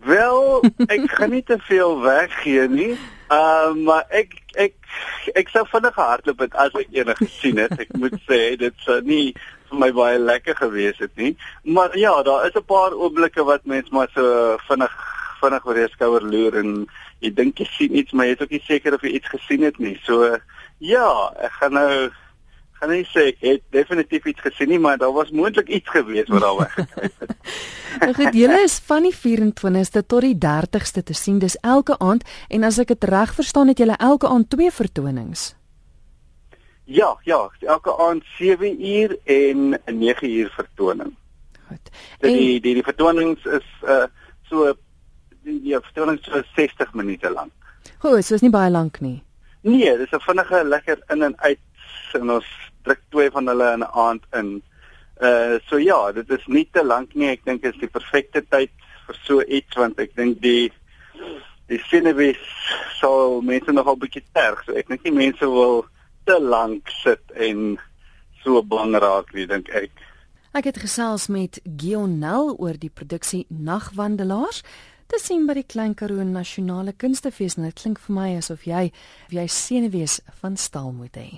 Wel, 0.08 0.64
ek 0.88 1.08
gaan 1.18 1.32
nie 1.34 1.44
te 1.44 1.58
veel 1.68 2.02
weggee 2.04 2.68
nie. 2.68 2.96
Ehm 3.28 3.80
uh, 3.80 3.84
maar 3.88 4.06
ek 4.10 4.36
ek 4.56 4.76
ek 5.36 5.50
sou 5.52 5.66
vinnig 5.68 5.96
gehardloop 5.96 6.44
het 6.46 6.54
as 6.56 6.76
ek 6.80 6.92
enige 6.96 7.26
gesien 7.26 7.60
het. 7.64 7.74
Ek 7.80 7.96
moet 8.00 8.16
sê 8.28 8.56
dit 8.60 8.86
sou 8.86 9.00
nie 9.04 9.34
vir 9.68 9.80
my 9.82 9.90
baie 9.92 10.20
lekker 10.20 10.56
gewees 10.56 11.00
het 11.04 11.16
nie. 11.20 11.34
Maar 11.64 11.98
ja, 11.98 12.14
daar 12.24 12.48
is 12.48 12.56
'n 12.56 12.64
paar 12.64 12.96
oomblikke 12.96 13.44
wat 13.44 13.66
mens 13.66 13.90
maar 13.90 14.08
so 14.14 14.58
vinnig 14.68 14.94
vinnig 15.42 15.66
oor 15.66 15.78
jou 15.78 15.90
skouer 15.94 16.24
loer 16.24 16.56
en 16.58 16.88
jy 17.20 17.34
dink 17.34 17.60
jy 17.60 17.68
sien 17.72 17.98
iets, 17.98 18.12
maar 18.12 18.26
jy 18.26 18.38
is 18.38 18.42
ook 18.42 18.56
nie 18.56 18.64
seker 18.66 18.94
of 18.94 19.02
jy 19.02 19.12
iets 19.18 19.30
gesien 19.30 19.62
het 19.62 19.78
nie. 19.80 20.00
So 20.04 20.38
Ja, 20.78 21.34
ek 21.42 21.52
gaan 21.52 21.74
nou 21.74 22.10
gaan 22.78 22.92
nie 22.94 23.06
sê 23.10 23.32
ek 23.32 23.40
het 23.42 23.64
definitief 23.74 24.28
iets 24.30 24.44
gesien 24.46 24.70
nie, 24.70 24.80
maar 24.80 25.00
daar 25.02 25.14
was 25.14 25.32
moontlik 25.34 25.70
iets 25.74 25.90
gewees 25.90 26.30
wat 26.30 26.44
daar 26.46 26.58
weggekruip 26.58 27.14
het. 27.20 27.38
Ek 28.08 28.20
het 28.22 28.36
julle 28.38 28.60
is 28.62 28.76
van 28.86 29.08
die 29.08 29.16
24ste 29.16 30.04
tot 30.06 30.22
die 30.22 30.36
30ste 30.38 31.02
te 31.02 31.16
sien. 31.18 31.40
Dis 31.42 31.58
elke 31.66 31.96
aand 31.98 32.22
en 32.54 32.68
as 32.68 32.78
ek 32.78 32.92
dit 32.94 33.08
reg 33.10 33.34
verstaan 33.34 33.72
het 33.72 33.82
julle 33.82 33.98
elke 33.98 34.30
aand 34.30 34.52
twee 34.54 34.70
vertonings. 34.70 35.56
Ja, 36.86 37.16
ja, 37.26 37.40
elke 37.66 37.96
aand 37.98 38.24
7 38.38 38.78
uur 38.86 39.18
en 39.26 39.74
'n 39.74 39.98
9 39.98 40.30
uur 40.30 40.54
vertoning. 40.56 41.16
Goed. 41.68 41.90
En... 42.20 42.34
Die 42.34 42.62
die 42.62 42.74
die 42.74 42.84
vertonings 42.84 43.46
is 43.46 43.66
uh 43.82 44.06
so 44.50 44.78
die, 45.44 45.62
die 45.62 45.80
vertonings 45.82 46.24
so 46.24 46.44
60 46.56 46.94
minute 46.94 47.30
lank. 47.30 47.52
Goed, 48.00 48.26
so 48.26 48.36
is 48.36 48.42
nie 48.42 48.54
baie 48.54 48.70
lank 48.70 49.00
nie. 49.00 49.24
Nee, 49.62 49.98
dis 49.98 50.12
'n 50.12 50.20
vinnige 50.20 50.64
lekker 50.64 51.00
in 51.08 51.24
en 51.24 51.40
uit 51.40 51.60
en 52.14 52.32
ons 52.32 52.46
druk 52.84 53.02
twee 53.10 53.32
van 53.32 53.48
hulle 53.48 53.72
in 53.72 53.80
'n 53.80 53.94
aand 53.94 54.24
in. 54.34 54.64
Uh 55.22 55.60
so 55.68 55.78
ja, 55.78 56.12
dit 56.12 56.30
is 56.30 56.46
nie 56.46 56.68
te 56.72 56.86
lank 56.86 57.14
nie. 57.14 57.30
Ek 57.30 57.46
dink 57.46 57.64
is 57.64 57.78
die 57.80 57.90
perfekte 57.90 58.42
tyd 58.50 58.72
vir 59.08 59.18
so 59.24 59.42
iets 59.42 59.76
want 59.76 60.00
ek 60.00 60.16
dink 60.16 60.42
die 60.42 60.72
die 61.68 61.82
sinewes 61.90 62.40
sou 63.00 63.42
mense 63.42 63.72
nogal 63.72 63.98
bietjie 63.98 64.24
terg. 64.34 64.64
So 64.66 64.74
ek 64.74 64.88
dink 64.88 65.04
nie 65.04 65.12
mense 65.12 65.46
wil 65.46 65.86
te 66.26 66.40
lank 66.40 66.90
sit 67.04 67.24
en 67.36 67.80
so 68.44 68.62
bang 68.64 68.96
raak 68.96 69.34
nie, 69.34 69.48
dink 69.48 69.70
ek. 69.70 69.92
Ek 70.56 70.66
het 70.66 70.80
gesels 70.82 71.28
met 71.28 71.60
Gionel 71.78 72.56
oor 72.58 72.78
die 72.80 72.90
produksie 72.90 73.46
Nagwandelaars 73.50 74.64
te 75.08 75.20
sien 75.22 75.46
by 75.48 75.56
die 75.58 75.66
Klein 75.68 75.96
Karoo 75.96 76.24
Nasionale 76.24 76.94
Kunstefees. 76.94 77.58
Nou, 77.58 77.70
dit 77.72 77.82
klink 77.82 78.00
vir 78.04 78.16
my 78.16 78.30
asof 78.38 78.66
jy 78.68 78.88
of 79.28 79.36
jy 79.36 79.46
senuwees 79.52 80.20
van 80.42 80.58
staal 80.60 80.92
moet 80.96 81.16
hê. 81.20 81.30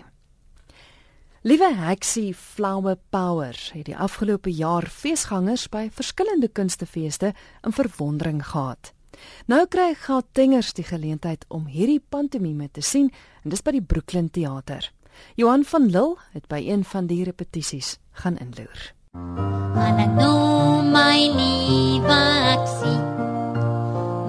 Liewe 1.48 1.70
Hexie 1.72 2.34
Flower 2.36 2.98
Power 3.14 3.56
het 3.74 3.86
die 3.88 3.96
afgelope 3.96 4.52
jaar 4.52 4.90
feesgangers 4.92 5.70
by 5.72 5.86
verskillende 5.96 6.50
kunstefeeste 6.52 7.32
in 7.64 7.76
verwondering 7.76 8.42
gehad. 8.44 8.92
Nou 9.48 9.66
kry 9.68 9.94
Gautengers 9.96 10.74
die 10.76 10.84
geleentheid 10.84 11.46
om 11.48 11.70
hierdie 11.72 12.02
pantomime 12.02 12.68
te 12.72 12.84
sien 12.84 13.08
en 13.44 13.54
dis 13.54 13.64
by 13.64 13.78
die 13.78 13.84
Brooklyn 13.84 14.28
Theater. 14.32 14.92
Johan 15.40 15.64
van 15.64 15.88
Lille 15.88 16.20
het 16.36 16.48
by 16.52 16.60
een 16.66 16.84
van 16.84 17.08
die 17.08 17.24
repetisies 17.24 17.98
gaan 18.24 18.38
inloer. 18.40 18.92
Hallo 19.80 20.82
my 20.84 21.28
nuwe 21.32 22.20
Hexie 22.50 23.19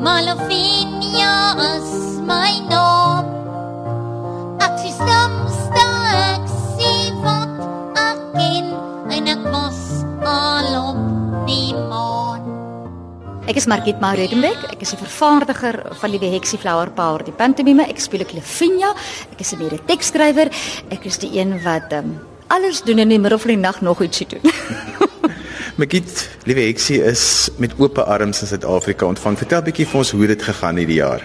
Malofinia 0.01 1.61
is 1.77 1.89
my 2.25 2.57
naam. 2.73 3.27
Ek 4.65 4.79
is 4.89 4.97
stomste 4.97 5.83
ek 6.17 6.47
sien 6.49 7.19
wat 7.21 7.53
ek 8.01 8.23
ken 8.33 8.71
en 9.13 9.29
ek 9.29 9.43
was 9.53 9.83
al 10.25 10.71
op 10.79 11.03
die 11.45 11.77
maan. 11.77 12.49
Ek 13.45 13.61
is 13.61 13.69
Margit 13.69 14.01
Mauredenbeck. 14.01 14.73
Ek 14.73 14.81
is 14.81 14.97
'n 14.97 15.05
vervaardiger 15.05 15.93
van 16.01 16.17
die 16.17 16.33
Hexie 16.33 16.57
Flower 16.57 16.89
Power, 16.89 17.21
die 17.21 17.37
pantomime. 17.37 17.85
Ek 17.85 18.01
speel 18.01 18.25
Clefinia. 18.25 18.97
Ek 19.37 19.45
is 19.45 19.53
'n 19.53 19.61
mede 19.61 19.85
tekskrywer. 19.85 20.49
Ek 20.89 21.05
is 21.05 21.19
die 21.19 21.37
een 21.37 21.61
wat 21.61 21.93
um, 21.93 22.17
alles 22.49 22.81
doen 22.81 23.05
in 23.05 23.09
die 23.13 23.21
middel 23.21 23.39
van 23.39 23.53
die 23.53 23.61
nag 23.69 23.83
nog 23.83 24.01
ietsie 24.01 24.27
doen. 24.33 24.49
Magiet, 25.81 26.29
liewe 26.49 26.61
Heksie 26.61 26.99
is 27.05 27.51
met 27.57 27.73
oop 27.79 27.99
arms 27.99 28.43
in 28.43 28.49
Suid-Afrika 28.51 29.07
ontvang. 29.07 29.37
Vertel 29.41 29.63
bietjie 29.67 29.87
vir 29.89 30.01
ons 30.01 30.13
hoe 30.17 30.29
dit 30.31 30.43
gegaan 30.43 30.81
hierdie 30.81 30.99
jaar. 31.01 31.25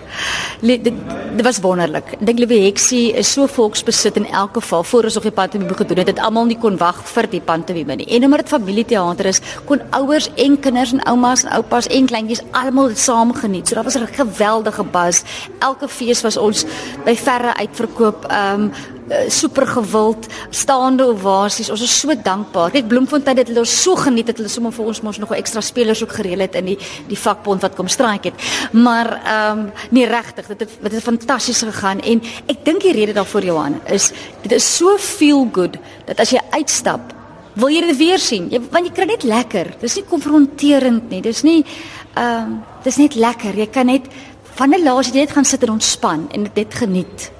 Le, 0.65 0.77
dit, 0.81 0.95
dit 1.35 1.43
was 1.45 1.59
wonderlik. 1.63 2.15
Ek 2.17 2.25
dink 2.27 2.41
liewe 2.41 2.59
Heksie 2.65 3.13
is 3.17 3.31
so 3.35 3.47
volksbesit 3.51 4.19
in 4.21 4.27
elke 4.31 4.61
geval. 4.61 4.85
Voor 4.87 5.09
ons 5.09 5.19
nog 5.19 5.27
die 5.27 5.35
pantomime 5.35 5.77
gedoen 5.77 6.03
het, 6.03 6.13
het 6.13 6.23
almal 6.23 6.49
nie 6.49 6.59
kon 6.61 6.79
wag 6.81 7.01
vir 7.11 7.29
die 7.31 7.43
pantomime 7.43 7.99
nie. 8.01 8.09
En 8.17 8.27
omdat 8.27 8.45
dit 8.45 8.55
familieteater 8.55 9.31
is, 9.31 9.41
kon 9.69 9.83
ouers 9.97 10.29
en 10.35 10.59
kinders 10.59 10.95
en 10.95 11.03
oumas 11.11 11.45
en 11.45 11.53
oupas 11.59 11.89
en 11.91 12.09
kleintjies 12.11 12.43
almal 12.51 12.91
dit 12.93 13.01
saam 13.01 13.33
geniet. 13.35 13.67
So 13.67 13.75
daar 13.75 13.87
was 13.87 13.97
'n 13.97 14.07
geweldige 14.11 14.83
buzz. 14.83 15.23
Elke 15.59 15.87
fees 15.87 16.21
was 16.21 16.37
ons 16.37 16.65
by 17.05 17.15
verre 17.15 17.55
uitverkoop. 17.55 18.25
Ehm 18.29 18.69
um, 18.69 18.71
Eh, 19.07 19.29
super 19.29 19.67
gewild 19.67 20.25
staande 20.49 21.05
ovasies. 21.05 21.69
Ons 21.69 21.81
is 21.85 21.99
so 21.99 22.13
dankbaar. 22.23 22.71
Net 22.73 22.87
Bloemfontein 22.87 23.37
het 23.37 23.51
hulle 23.51 23.65
so 23.86 23.95
geniet 23.99 24.29
dat 24.31 24.39
hulle 24.41 24.51
sommer 24.51 24.73
vir 24.75 24.86
ons 24.91 25.01
mos 25.05 25.19
nog 25.21 25.31
'n 25.31 25.41
ekstra 25.41 25.61
spelers 25.61 26.03
ook 26.03 26.13
gereël 26.19 26.39
het 26.45 26.55
in 26.55 26.65
die 26.65 26.77
die 27.07 27.17
vakbond 27.17 27.61
wat 27.61 27.75
kom 27.75 27.88
straik 27.88 28.23
het. 28.23 28.33
Maar 28.71 29.09
ehm 29.23 29.59
um, 29.59 29.71
nee 29.89 30.07
regtig, 30.07 30.47
dit 30.47 30.59
het 30.59 30.71
dit 30.81 30.91
het 30.91 31.03
fantasties 31.03 31.61
gegaan 31.61 31.99
en 31.99 32.21
ek 32.47 32.65
dink 32.65 32.81
die 32.81 32.93
rede 32.93 33.13
daarvoor 33.13 33.43
Johan 33.43 33.81
is 33.86 34.11
dit 34.41 34.51
is 34.51 34.75
so 34.77 34.97
feel 34.97 35.49
good 35.51 35.77
dat 36.05 36.19
as 36.19 36.29
jy 36.29 36.41
uitstap 36.51 37.13
Wil 37.55 37.71
jy 37.71 37.81
dit 37.88 37.97
weer 37.97 38.19
sien? 38.19 38.49
Jy 38.51 38.59
want 38.71 38.86
jy 38.86 38.91
kry 38.91 39.05
net 39.05 39.23
lekker. 39.23 39.69
Dis 39.79 39.95
nie 39.95 40.03
konfronterend 40.03 41.09
nie. 41.09 41.21
Dis 41.21 41.43
nie 41.43 41.63
ehm 42.15 42.43
um, 42.43 42.63
dis 42.83 42.97
net 42.97 43.15
lekker. 43.15 43.55
Jy 43.55 43.67
kan 43.71 43.86
net 43.86 44.09
van 44.55 44.73
'n 44.73 44.83
laasie 44.83 45.13
net 45.13 45.31
gaan 45.31 45.45
sit 45.45 45.63
en 45.63 45.69
ontspan 45.69 46.27
en 46.31 46.49
dit 46.53 46.73
geniet. 46.73 47.31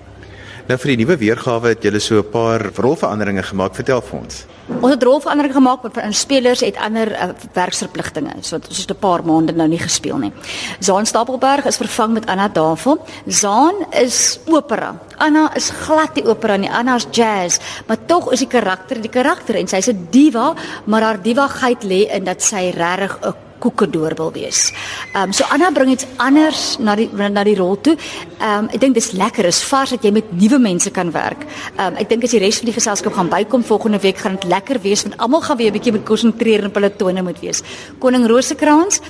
Nou 0.66 0.80
vir 0.82 0.96
die 0.96 1.04
nuwe 1.04 1.16
weergawe 1.22 1.76
het 1.76 1.84
julle 1.86 2.00
so 2.02 2.18
'n 2.18 2.32
paar 2.32 2.62
rolveranderinge 2.74 3.44
gemaak. 3.44 3.76
Vertel 3.76 4.02
vir 4.02 4.20
ons. 4.20 4.46
Ons 4.82 4.94
het 4.94 5.04
rolveranderinge 5.04 5.54
gemaak 5.54 5.82
want 5.84 5.94
vir 5.94 6.14
spelers 6.14 6.62
het 6.62 6.76
ander 6.78 7.12
uh, 7.12 7.30
werksverpligtinge. 7.54 8.34
So 8.42 8.56
ons 8.56 8.78
het 8.78 8.90
'n 8.90 9.00
paar 9.00 9.24
maande 9.24 9.54
nou 9.54 9.68
nie 9.68 9.78
gespeel 9.78 10.18
nie. 10.18 10.32
Zaan 10.80 11.06
Stapelberg 11.06 11.66
is 11.66 11.78
vervang 11.78 12.14
met 12.14 12.26
Anna 12.26 12.48
Davel. 12.48 12.98
Zaan 13.28 13.76
is 13.92 14.40
opera. 14.46 14.98
Anna 15.18 15.56
is 15.56 15.70
glad 15.70 16.16
die 16.16 16.26
opera 16.26 16.56
nie. 16.56 16.70
Anna 16.70 16.96
is 16.96 17.08
jazz, 17.12 17.60
maar 17.86 17.98
tog 18.06 18.32
is 18.32 18.40
die 18.40 18.48
karakter 18.48 19.02
die 19.02 19.10
karakter 19.10 19.56
en 19.56 19.68
sy's 19.68 19.88
'n 19.88 20.08
diva, 20.10 20.56
maar 20.86 21.02
haar 21.02 21.22
divagheid 21.22 21.84
lê 21.84 22.10
in 22.10 22.24
dat 22.24 22.42
sy 22.42 22.74
regtig 22.76 23.20
'n 23.22 23.45
koekedoor 23.60 24.16
wil 24.16 24.32
wees. 24.32 24.72
Ehm 25.14 25.30
um, 25.30 25.34
so 25.34 25.46
Anna 25.50 25.72
bring 25.72 25.92
iets 25.92 26.06
anders 26.18 26.78
na 26.80 26.96
die 26.96 27.10
na 27.14 27.44
die 27.44 27.56
rol 27.56 27.78
toe. 27.82 27.96
Ehm 28.40 28.66
um, 28.66 28.70
ek 28.74 28.80
dink 28.80 28.96
dis 28.96 29.12
lekker 29.12 29.46
is 29.46 29.64
vars 29.64 29.96
dat 29.96 30.04
jy 30.04 30.12
met 30.12 30.32
nuwe 30.32 30.60
mense 30.60 30.92
kan 30.92 31.12
werk. 31.12 31.46
Ehm 31.78 31.94
um, 31.94 32.00
ek 32.02 32.10
dink 32.10 32.24
as 32.24 32.36
die 32.36 32.40
res 32.44 32.60
van 32.62 32.72
die 32.72 32.78
geselskap 32.78 33.14
gaan 33.14 33.30
bykom 33.30 33.64
volgende 33.64 34.00
week 34.00 34.18
gaan 34.18 34.40
dit 34.40 34.50
lekker 34.52 34.82
wees 34.82 35.04
want 35.04 35.18
almal 35.18 35.42
gaan 35.42 35.58
weer 35.58 35.72
'n 35.72 35.78
bietjie 35.78 35.92
moet 35.92 36.06
konsentreer 36.06 36.60
en 36.60 36.68
op 36.68 36.76
hulle 36.76 36.96
tone 36.96 37.22
moet 37.22 37.40
wees. 37.40 37.64
Koning 38.00 38.28
Rosekrans 38.28 39.02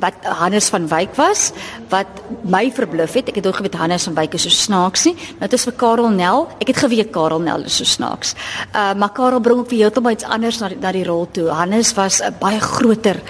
wat 0.00 0.14
Hannes 0.22 0.68
van 0.72 0.88
Wyk 0.88 1.14
was 1.14 1.52
wat 1.88 2.06
my 2.42 2.70
verbluf 2.72 3.12
het. 3.18 3.28
Ek 3.28 3.40
het 3.40 3.46
ook 3.46 3.56
geweet 3.60 3.74
Hannes 3.74 4.04
van 4.08 4.14
Wyk 4.14 4.34
is 4.34 4.42
so 4.42 4.48
snaaks 4.48 5.04
nie. 5.04 5.14
Nou 5.38 5.48
dit 5.48 5.58
is 5.58 5.66
vir 5.68 5.76
Karel 5.80 6.10
Nel. 6.10 6.48
Ek 6.60 6.72
het 6.72 6.80
geweet 6.84 7.12
Karel 7.12 7.40
Nel 7.44 7.66
is 7.68 7.76
so 7.76 7.84
snaaks. 7.84 8.34
Uh 8.72 8.94
maar 8.94 9.12
Karel 9.12 9.40
bring 9.40 9.58
ook 9.58 9.68
vir 9.68 9.84
heeltemal 9.84 10.16
iets 10.16 10.24
anders 10.24 10.60
na 10.60 10.68
die, 10.68 10.78
na 10.80 10.92
die 10.92 11.04
rol 11.04 11.28
toe. 11.32 11.48
Hannes 11.48 11.94
was 11.94 12.20
'n 12.20 12.34
baie 12.40 12.60
groter 12.60 13.20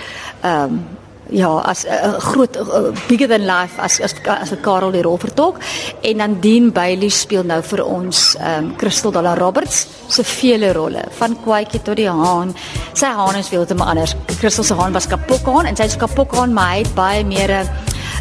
ehm 0.42 0.63
um, 0.64 0.82
ja, 1.30 1.58
as 1.58 1.84
'n 1.84 1.88
uh, 1.88 2.20
groot 2.20 2.56
uh, 2.56 2.92
bigger 3.08 3.28
than 3.28 3.46
life 3.46 3.80
as 3.80 4.00
as 4.00 4.14
as 4.24 4.52
Karel 4.60 4.92
die 4.92 5.02
rol 5.02 5.18
vertolk 5.18 5.58
en 6.00 6.16
dan 6.16 6.40
Dean 6.40 6.72
Bailey 6.72 7.08
speel 7.08 7.44
nou 7.44 7.62
vir 7.62 7.84
ons 7.84 8.36
um, 8.40 8.76
Crystal 8.76 9.12
Dalla 9.12 9.34
Roberts 9.34 9.86
se 10.08 10.24
vele 10.24 10.72
rolle 10.72 11.04
van 11.18 11.36
Kwaitjie 11.44 11.82
tot 11.82 11.96
die 11.96 12.08
haan. 12.08 12.54
Sy 12.92 13.06
haan 13.06 13.36
is 13.36 13.48
heeltemal 13.48 13.88
anders. 13.88 14.16
Crystal 14.38 14.64
se 14.64 14.74
haan 14.74 14.92
was 14.92 15.06
kapokhaan 15.06 15.66
en 15.66 15.76
sy 15.76 15.84
is 15.84 15.96
kapokhaan 15.96 16.52
maar 16.52 16.74
hy 16.74 16.78
het 16.84 16.94
baie 16.94 17.24
meer 17.24 17.50
'n 17.50 17.68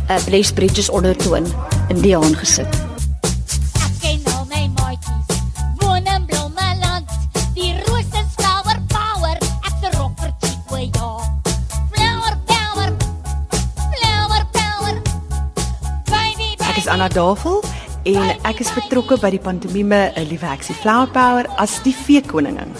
uh, 0.09 0.23
Blaze 0.25 0.53
Bridges 0.53 0.89
ondertoon 0.89 1.45
in 1.89 2.01
die 2.01 2.15
haan 2.15 2.35
gesit. 2.35 2.82
Anna 17.03 17.15
Davel 17.15 17.57
en 18.07 18.29
ek 18.47 18.61
is 18.63 18.69
betrokke 18.71 19.17
by 19.19 19.33
die 19.33 19.41
pantomime 19.43 20.13
'n 20.15 20.23
Liewe 20.29 20.47
Heksie 20.47 20.75
Flower 20.75 21.09
Power 21.11 21.43
as 21.59 21.81
die 21.83 21.91
vee 21.91 22.21
koningin. 22.21 22.71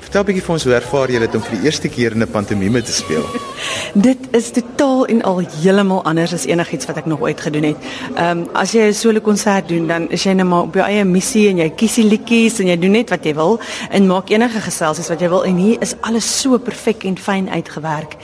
Vertel 0.00 0.22
'n 0.22 0.26
bietjie 0.28 0.44
vir 0.46 0.52
ons 0.54 0.64
hoe 0.64 0.74
ervaar 0.74 1.10
jy 1.10 1.18
dit 1.18 1.34
om 1.34 1.42
vir 1.42 1.56
die 1.58 1.66
eerste 1.68 1.88
keer 1.88 2.12
in 2.12 2.22
'n 2.22 2.30
pantomime 2.32 2.80
te 2.82 2.92
speel? 2.92 3.26
dit 4.08 4.18
is 4.32 4.50
totaal 4.50 5.04
en 5.06 5.22
al 5.22 5.42
heeltemal 5.60 6.02
anders 6.04 6.32
as 6.32 6.46
enigiets 6.46 6.86
wat 6.86 6.96
ek 6.96 7.06
nog 7.06 7.20
ooit 7.20 7.40
gedoen 7.40 7.64
het. 7.64 7.76
Ehm 8.16 8.38
um, 8.38 8.48
as 8.54 8.72
jy 8.72 8.88
'n 8.88 8.94
solo 8.94 9.20
konsert 9.20 9.68
doen, 9.68 9.86
dan 9.86 10.08
is 10.08 10.24
jy 10.24 10.32
net 10.32 10.46
maar 10.46 10.62
op 10.62 10.74
jou 10.74 10.86
eie 10.86 11.04
missie 11.04 11.48
en 11.48 11.58
jy 11.58 11.70
kies 11.70 11.94
die 11.94 12.08
liedjies 12.08 12.60
en 12.60 12.66
jy 12.66 12.78
doen 12.78 12.92
net 12.92 13.10
wat 13.10 13.24
jy 13.24 13.34
wil 13.34 13.60
en 13.90 14.06
maak 14.06 14.30
enige 14.30 14.60
geselsies 14.60 15.08
wat 15.08 15.20
jy 15.20 15.28
wil 15.28 15.44
en 15.44 15.56
hier 15.56 15.76
is 15.82 15.94
alles 16.00 16.40
so 16.40 16.58
perfek 16.58 17.04
en 17.04 17.18
fyn 17.18 17.50
uitgewerk. 17.50 18.16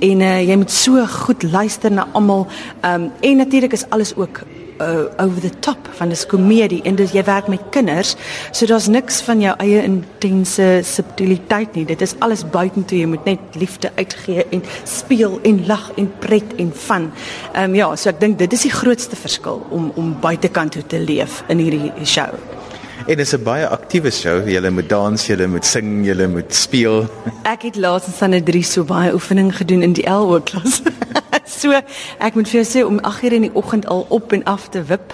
En 0.00 0.20
uh, 0.20 0.40
jy 0.40 0.56
moet 0.56 0.70
so 0.70 1.06
goed 1.06 1.42
luister 1.42 1.90
na 1.90 2.06
almal. 2.12 2.46
Ehm 2.82 3.02
um, 3.02 3.12
en 3.20 3.36
natuurlik 3.36 3.72
is 3.72 3.90
alles 3.90 4.14
ook 4.14 4.46
uh, 4.80 5.24
over 5.24 5.40
the 5.40 5.52
top 5.60 5.88
van 5.98 6.08
'n 6.08 6.26
komedie 6.26 6.82
en 6.82 6.94
dis 6.94 7.12
jy 7.12 7.24
werk 7.24 7.48
met 7.48 7.60
kinders, 7.70 8.16
so 8.50 8.66
daar's 8.66 8.86
niks 8.86 9.20
van 9.20 9.40
jou 9.40 9.54
eie 9.58 9.82
intense 9.82 10.80
subtiliteit 10.82 11.74
nie. 11.74 11.84
Dit 11.84 12.00
is 12.00 12.14
alles 12.18 12.50
buitentoe. 12.50 12.98
Jy 12.98 13.06
moet 13.06 13.24
net 13.24 13.38
liefde 13.52 13.90
uitgee 13.94 14.46
en 14.50 14.62
speel 14.84 15.40
en 15.42 15.66
lag 15.66 15.92
en 15.96 16.12
pret 16.18 16.54
en 16.56 16.72
van. 16.74 17.12
Ehm 17.52 17.64
um, 17.64 17.74
ja, 17.74 17.96
so 17.96 18.08
ek 18.08 18.20
dink 18.20 18.38
dit 18.38 18.52
is 18.52 18.62
die 18.62 18.70
grootste 18.70 19.16
verskil 19.16 19.66
om 19.70 19.92
om 19.94 20.16
buitekant 20.20 20.72
toe 20.72 20.86
te 20.86 20.98
leef 20.98 21.44
in 21.48 21.58
hierdie 21.58 21.92
show. 22.04 22.63
En 23.06 23.16
dit 23.16 23.26
is 23.26 23.32
'n 23.32 23.42
baie 23.42 23.68
aktiewe 23.68 24.10
show. 24.10 24.48
Jy 24.48 24.68
moet 24.68 24.88
dans, 24.88 25.26
jy 25.26 25.46
moet 25.46 25.64
sing, 25.64 26.06
jy 26.06 26.26
moet 26.26 26.54
speel. 26.54 27.06
Ek 27.54 27.62
het 27.62 27.76
laasens 27.76 28.22
aan 28.22 28.34
'n 28.34 28.42
3 28.42 28.62
so 28.62 28.84
baie 28.84 29.12
oefening 29.12 29.56
gedoen 29.56 29.82
in 29.82 29.92
die 29.92 30.08
LO 30.08 30.40
klas. 30.40 30.80
so 31.60 31.70
ek 32.18 32.34
moet 32.34 32.48
vir 32.48 32.62
jou 32.62 32.64
sê 32.64 32.86
om 32.86 32.98
8:00 33.00 33.32
in 33.32 33.40
die 33.40 33.54
oggend 33.54 33.86
al 33.86 34.06
op 34.08 34.32
en 34.32 34.44
af 34.44 34.68
te 34.68 34.82
wip 34.82 35.12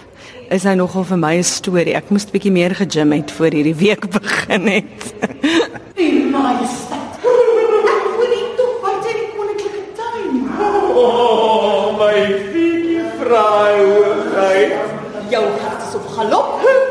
is 0.50 0.62
hy 0.62 0.74
nogal 0.74 1.04
vir 1.04 1.18
my 1.18 1.34
'n 1.36 1.42
storie. 1.42 1.94
Ek 1.94 2.10
moes 2.10 2.24
'n 2.24 2.30
bietjie 2.30 2.52
meer 2.52 2.74
gegym 2.74 3.12
het 3.12 3.30
voor 3.30 3.50
hierdie 3.50 3.74
week 3.74 4.10
begin 4.20 4.66
het. 4.66 5.14
Die 5.94 6.30
majesteit. 6.30 7.18
Ek 7.18 8.14
wil 8.18 8.30
nie 8.30 8.54
tog 8.56 8.74
wat 8.86 9.02
in 9.10 9.18
die 9.18 9.30
koninklike 9.34 9.82
tuin. 9.98 10.46
Oh, 10.94 11.98
my 11.98 12.38
fielie 12.52 13.02
vrouheid. 13.18 14.78
Jou 15.30 15.44
hart 15.58 15.82
is 15.88 15.94
op 15.94 16.06
galop. 16.06 16.89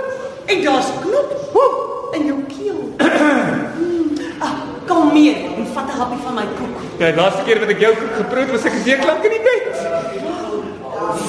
En 0.59 0.65
daar's 0.65 0.85
'n 0.85 0.99
knop 1.01 2.09
in 2.11 2.25
jou 2.25 2.39
keel. 2.47 2.79
ah, 4.45 4.53
kom 4.87 5.13
meer 5.13 5.35
en 5.35 5.67
vat 5.73 5.87
'n 5.87 5.97
happie 5.99 6.19
van 6.23 6.33
my 6.33 6.47
koek. 6.57 6.75
Ja, 6.97 7.15
laaste 7.15 7.41
keer 7.45 7.59
wat 7.59 7.69
ek 7.69 7.79
jou 7.79 7.95
koek 7.95 8.15
geproe 8.15 8.41
het, 8.43 8.51
was 8.51 8.63
ek 8.63 8.73
'n 8.73 8.83
week 8.83 9.05
lank 9.05 9.23
in 9.23 9.31
die 9.31 9.45
bed. 9.49 9.75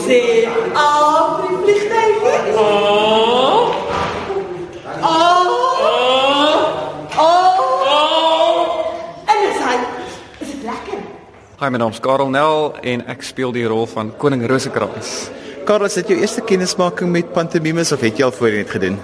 Sê 0.07 0.18
die 1.47 1.59
vliegtuig. 1.62 2.16
Oh. 2.57 3.74
Oh. 5.03 5.47
Oh. 7.18 7.70
En 9.31 9.39
is 9.51 9.59
hy 9.66 9.76
is 10.41 10.51
dit 10.51 10.62
lekker? 10.64 10.99
Hi, 11.61 11.68
my 11.68 11.78
naam 11.78 11.91
is 11.91 12.01
Karel 12.01 12.28
Nel 12.28 12.74
en 12.83 13.07
ek 13.07 13.22
speel 13.22 13.53
die 13.53 13.66
rol 13.66 13.87
van 13.87 14.16
Koning 14.16 14.47
Rosekrans. 14.47 15.31
Karel, 15.64 15.87
is 15.87 15.95
dit 15.95 16.09
jou 16.09 16.20
eerste 16.20 16.41
kennismaking 16.41 17.11
met 17.12 17.33
pantomimes 17.33 17.93
of 17.93 18.01
het 18.01 18.18
jy 18.18 18.24
al 18.24 18.33
voorheen 18.33 18.64
dit 18.64 18.70
gedoen? 18.70 18.99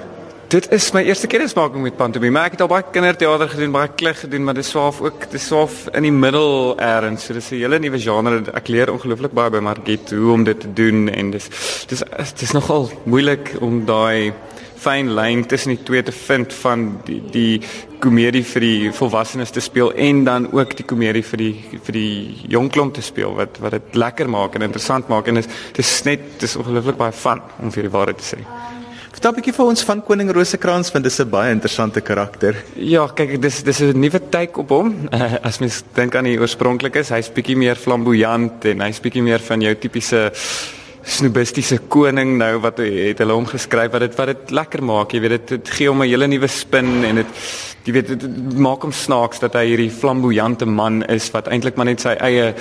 Dit 0.47 0.69
is 0.71 0.93
my 0.95 1.01
eerste 1.03 1.27
kennismaking 1.27 1.83
met 1.83 1.97
pantomime. 1.99 2.39
Ek 2.47 2.55
het 2.55 2.61
al 2.63 2.69
baie 2.71 2.85
kinderteater 2.95 3.49
gedoen, 3.51 3.73
baie 3.75 3.89
klik 3.99 4.21
gedoen, 4.21 4.45
maar 4.47 4.55
dis 4.55 4.69
swaaf 4.71 5.01
ook, 5.03 5.25
dis 5.33 5.49
swaaf 5.51 5.89
in 5.91 6.07
die 6.07 6.13
middel 6.15 6.77
erns. 6.79 7.25
So 7.27 7.35
dis 7.35 7.51
'n 7.51 7.59
hele 7.65 7.81
nuwe 7.83 7.99
genre. 7.99 8.45
Ek 8.55 8.69
leer 8.69 8.93
ongelooflik 8.93 9.35
baie 9.35 9.51
by 9.51 9.59
Margit 9.59 10.11
hoe 10.11 10.33
om 10.33 10.45
dit 10.45 10.61
te 10.61 10.73
doen 10.73 11.09
en 11.09 11.31
dis 11.31 11.49
dis 11.89 12.03
dis 12.39 12.53
nogal 12.53 12.89
moeilik 13.07 13.57
om 13.61 13.85
daai 13.85 14.33
fyn 14.77 15.11
lyn 15.15 15.45
tussen 15.47 15.75
die 15.75 15.83
twee 15.83 16.03
te 16.03 16.13
vind 16.13 16.53
van 16.53 17.01
die 17.05 17.23
die 17.33 17.61
komedie 17.99 18.45
vir 18.45 18.61
die 18.61 18.93
volwassenes 18.93 19.51
te 19.51 19.61
speel 19.61 19.93
en 19.95 20.25
dan 20.25 20.53
ook 20.53 20.77
die 20.77 20.87
komedie 20.87 21.25
vir 21.25 21.39
die 21.39 21.65
vir 21.83 21.93
die 21.93 22.35
jong 22.49 22.71
klomp 22.71 22.95
te 22.95 23.03
speel 23.03 23.35
wat 23.35 23.59
wat 23.59 23.71
dit 23.71 23.95
lekker 23.95 24.29
maak 24.29 24.55
en 24.55 24.63
interessant 24.63 25.09
maak 25.09 25.27
en 25.27 25.35
dis 25.35 25.49
dis 25.73 26.05
net 26.05 26.21
dis 26.39 26.57
ongelooflik 26.57 26.97
baie 26.97 27.13
van 27.13 27.43
om 27.59 27.73
vir 27.73 27.83
die 27.83 27.91
waarheid 27.91 28.19
te 28.19 28.37
sê. 28.37 28.76
Vertel 29.17 29.33
'n 29.33 29.37
bietjie 29.39 29.57
vir 29.57 29.65
ons 29.65 29.83
van 29.89 30.01
koning 30.05 30.29
Rosekrans 30.29 30.91
want 30.93 31.05
dis 31.05 31.21
'n 31.21 31.31
baie 31.31 31.51
interessante 31.51 32.03
karakter. 32.03 32.55
Ja, 32.77 33.07
kyk, 33.09 33.41
dis 33.41 33.63
dis 33.63 33.81
'n 33.81 33.99
nuwe 33.99 34.21
take 34.29 34.61
op 34.61 34.69
hom. 34.69 35.09
Uh, 35.11 35.37
as 35.49 35.59
mens 35.59 35.83
dink 35.95 36.15
aan 36.15 36.25
die 36.25 36.39
oorspronklikes, 36.39 37.09
hy's 37.09 37.31
bietjie 37.33 37.57
meer 37.57 37.77
flamboyant 37.77 38.65
en 38.67 38.81
hy's 38.81 39.01
bietjie 39.01 39.23
meer 39.23 39.41
van 39.41 39.63
jou 39.63 39.75
tipiese 39.75 40.33
snoebistiese 41.03 41.79
koning 41.89 42.37
nou 42.37 42.59
wat 42.61 42.77
het 42.77 43.19
hulle 43.19 43.33
hom 43.33 43.47
geskryf 43.47 43.93
wat 43.93 44.01
dit 44.01 44.15
wat 44.19 44.27
dit 44.27 44.51
lekker 44.51 44.83
maak, 44.83 45.15
jy 45.15 45.21
weet 45.21 45.31
dit, 45.31 45.49
dit 45.49 45.71
gee 45.71 45.89
hom 45.89 46.03
'n 46.03 46.09
hele 46.09 46.27
nuwe 46.27 46.49
spin 46.49 47.05
en 47.05 47.15
dit 47.15 47.27
jy 47.87 47.93
weet 47.93 48.09
dit, 48.09 48.21
dit 48.21 48.59
maak 48.59 48.83
hom 48.83 48.93
snaaks 48.93 49.41
dat 49.41 49.55
hy 49.55 49.65
hierdie 49.65 49.91
flamboyante 49.91 50.67
man 50.67 51.03
is 51.09 51.31
wat 51.33 51.49
eintlik 51.49 51.77
maar 51.77 51.87
net 51.87 52.01
sy 52.01 52.19
eie 52.21 52.53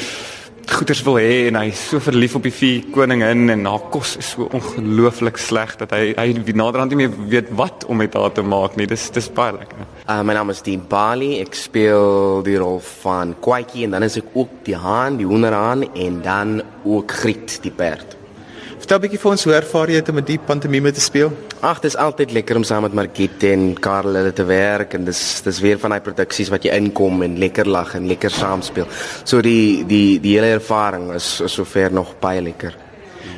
goeders 0.71 1.01
wil 1.05 1.17
hê 1.19 1.47
en 1.49 1.57
hy 1.59 1.69
is 1.71 1.81
so 1.91 2.01
verlief 2.03 2.35
op 2.37 2.45
die 2.47 2.53
vier 2.53 2.87
koningin 2.95 3.49
en 3.53 3.65
haar 3.69 3.85
kos 3.93 4.15
is 4.21 4.31
so 4.33 4.47
ongelooflik 4.55 5.37
sleg 5.41 5.75
dat 5.81 5.93
hy 5.95 6.13
hy 6.17 6.55
naderhand 6.57 6.93
nie 6.93 7.03
meer 7.03 7.15
weet 7.31 7.51
wat 7.59 7.85
om 7.89 8.01
met 8.01 8.17
haar 8.17 8.33
te 8.35 8.43
maak 8.45 8.77
nie. 8.79 8.87
Dis 8.89 9.07
dis 9.15 9.29
baie 9.29 9.55
lekker. 9.55 9.85
Uh, 10.05 10.21
my 10.25 10.35
naam 10.37 10.53
is 10.53 10.63
Dean 10.65 10.83
Bali. 10.89 11.35
Ek 11.43 11.55
speel 11.57 12.43
die 12.47 12.57
rol 12.61 12.81
van 13.03 13.35
Kwaitjie 13.45 13.87
en 13.87 13.97
dan 13.97 14.07
is 14.07 14.19
ek 14.21 14.33
ook 14.33 14.61
die 14.67 14.77
haan, 14.77 15.19
die 15.21 15.29
hoenderhaan 15.29 15.87
en 15.93 16.21
dan 16.25 16.61
ook 16.83 17.17
Griet, 17.23 17.59
die 17.63 17.73
perd. 17.73 18.17
Vertel 18.75 18.97
'n 18.97 19.01
bietjie 19.01 19.19
vir 19.19 19.31
ons 19.31 19.43
hoe 19.43 19.53
ervaar 19.55 19.89
jy 19.89 19.99
dit 20.01 20.09
om 20.09 20.15
met 20.15 20.27
die 20.27 20.37
pantomime 20.37 20.91
te 20.91 20.99
speel? 20.99 21.31
Ag, 21.61 21.79
dit 21.79 21.91
is 21.91 21.95
altyd 21.97 22.31
lekker 22.35 22.55
om 22.55 22.63
saam 22.63 22.81
met 22.83 22.93
Margit 22.93 23.43
en 23.43 23.73
Karel 23.73 24.13
hulle 24.19 24.33
te 24.33 24.43
werk 24.43 24.93
en 24.93 25.05
dis 25.05 25.41
dis 25.41 25.59
weer 25.59 25.79
van 25.79 25.89
daai 25.95 26.01
produksies 26.01 26.49
wat 26.49 26.63
jy 26.63 26.75
inkom 26.75 27.23
en 27.23 27.37
lekker 27.39 27.65
lag 27.65 27.95
en 27.95 28.07
lekker 28.07 28.29
saam 28.29 28.61
speel. 28.61 28.87
So 29.23 29.41
die 29.41 29.85
die 29.87 30.19
die 30.19 30.35
hele 30.35 30.59
ervaring 30.59 31.13
is, 31.13 31.41
is 31.41 31.53
sover 31.53 31.91
nog 31.91 32.19
baie 32.19 32.41
lekker. 32.41 32.75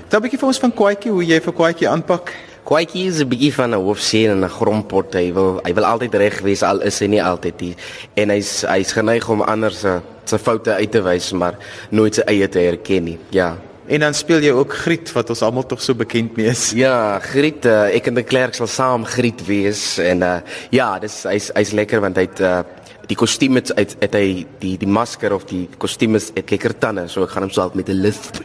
Vertel 0.02 0.20
'n 0.20 0.24
bietjie 0.24 0.40
vir 0.40 0.48
ons 0.48 0.60
van 0.60 0.74
Kwaitjie, 0.74 1.12
hoe 1.12 1.24
jy 1.24 1.40
vir 1.40 1.54
Kwaitjie 1.54 1.88
aanpak. 1.88 2.34
Kwaitjie 2.64 3.08
is 3.08 3.22
'n 3.22 3.30
bietjie 3.30 3.54
van 3.54 3.76
'n 3.76 3.80
hoofseun 3.80 4.32
en 4.32 4.44
'n 4.44 4.50
grompot. 4.50 5.14
Hy 5.14 5.34
wil 5.34 5.62
hy 5.64 5.74
wil 5.74 5.86
altyd 5.86 6.16
reg 6.16 6.42
wees 6.42 6.64
al 6.64 6.82
is 6.82 7.00
hy 7.00 7.08
nie 7.08 7.24
altyd 7.24 7.62
nie. 7.62 7.76
En 8.16 8.30
hy's 8.30 8.66
hy's 8.68 8.92
geneig 8.92 9.30
om 9.30 9.42
ander 9.42 9.72
se 9.72 10.02
se 10.26 10.38
foute 10.38 10.74
uit 10.74 10.92
te 10.92 11.02
wys, 11.02 11.32
maar 11.32 11.56
nooit 11.92 12.16
sy 12.16 12.22
eie 12.28 12.50
te 12.50 12.60
erken 12.60 13.04
nie. 13.04 13.20
Ja, 13.30 13.58
En 13.88 14.04
dan 14.04 14.14
speel 14.14 14.44
jy 14.44 14.52
ook 14.52 14.74
Griet 14.84 15.12
wat 15.16 15.30
ons 15.32 15.42
almal 15.48 15.64
tog 15.66 15.80
so 15.82 15.96
bekend 15.96 16.36
mee 16.36 16.52
is. 16.52 16.72
Ja, 16.76 17.20
Griet, 17.24 17.64
uh, 17.66 17.88
ek 17.96 18.10
en 18.12 18.20
die 18.20 18.26
klerk 18.28 18.58
sal 18.58 18.68
saam 18.68 19.06
Griet 19.08 19.46
wees 19.48 19.96
en 20.04 20.26
uh, 20.28 20.40
ja, 20.76 20.90
dis 21.00 21.22
hy's 21.30 21.48
hy's 21.56 21.72
lekker 21.78 22.04
want 22.04 22.20
hy't 22.20 22.42
uh, 22.44 22.60
die 23.08 23.16
kostuum 23.16 23.56
het 23.62 23.72
uit 23.78 23.96
het 24.04 24.18
hy 24.20 24.44
die 24.60 24.74
die 24.82 24.90
masker 24.92 25.32
of 25.36 25.46
die 25.48 25.66
kostuum 25.80 26.20
is 26.20 26.34
het 26.36 26.52
lekker 26.52 26.76
tande, 26.76 27.08
so 27.08 27.24
ek 27.24 27.32
gaan 27.32 27.48
hom 27.48 27.54
so 27.56 27.70
met 27.80 27.88
'n 27.90 28.02
lisp 28.04 28.42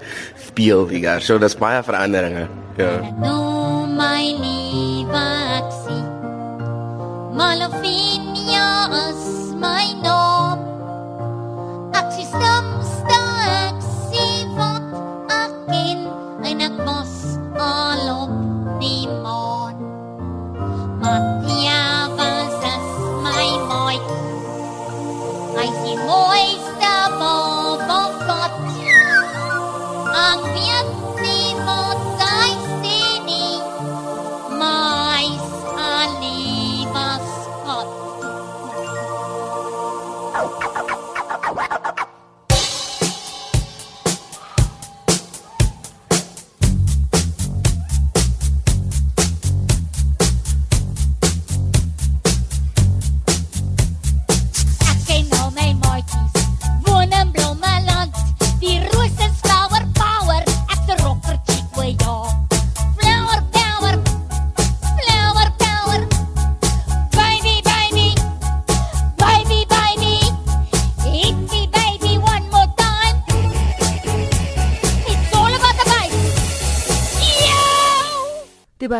speel 0.46 0.86
hier. 0.88 1.20
So 1.20 1.38
dis 1.38 1.58
baie 1.58 1.82
veranderinge. 1.82 2.46
Ja. 2.78 3.00
No 3.18 3.86
my 3.86 4.22
liefaksie. 4.44 6.04
Malofinia 7.34 8.86
is 9.10 9.52
my 9.58 9.90
naam. 10.06 10.58
Ek 11.98 12.12
stem 12.12 12.81
mos 17.62 17.98
al 17.98 18.22
op 18.22 18.30
die 18.80 19.08
maan. 19.22 19.76
Matja 21.00 22.08
was 22.16 22.64
as 22.74 22.88
my 23.24 23.48
mooi. 23.70 23.98
Hy 25.56 25.68
sien 25.80 26.00
mooi 26.06 26.46
staan 26.66 27.22
op 27.22 28.16
God. 28.26 28.52
Ang 30.26 30.42
weet 30.54 30.90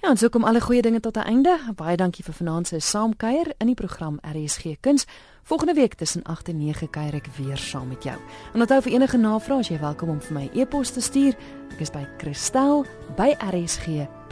Ja, 0.00 0.08
en 0.08 0.16
so 0.16 0.28
kom 0.28 0.44
alle 0.44 0.60
goeie 0.60 0.82
dinge 0.82 1.00
tot 1.00 1.16
'n 1.16 1.20
einde. 1.20 1.58
Baie 1.74 1.96
dankie 1.96 2.24
vir 2.24 2.34
vanaand 2.34 2.66
se 2.66 2.80
saamkuier 2.80 3.54
in 3.58 3.66
die 3.66 3.74
program 3.74 4.18
RSG 4.22 4.76
Kuns. 4.80 5.06
Volgende 5.42 5.74
week 5.74 5.94
tussen 5.94 6.22
8 6.22 6.48
en 6.48 6.56
9 6.56 6.90
kuier 6.90 7.14
ek 7.14 7.26
weer 7.36 7.56
saam 7.56 7.88
met 7.88 8.02
jou. 8.02 8.16
En 8.54 8.60
onthou 8.60 8.82
vir 8.82 8.92
enige 8.92 9.16
navrae, 9.16 9.62
jy 9.62 9.78
welkom 9.78 10.08
om 10.08 10.20
vir 10.20 10.34
my 10.34 10.50
e-pos 10.52 10.90
te 10.90 11.00
stuur. 11.00 11.34
Ek 11.72 11.80
is 11.80 11.90
by 11.90 12.06
Christel 12.16 12.84
by 13.16 13.34
rsg.co.za. 13.50 14.28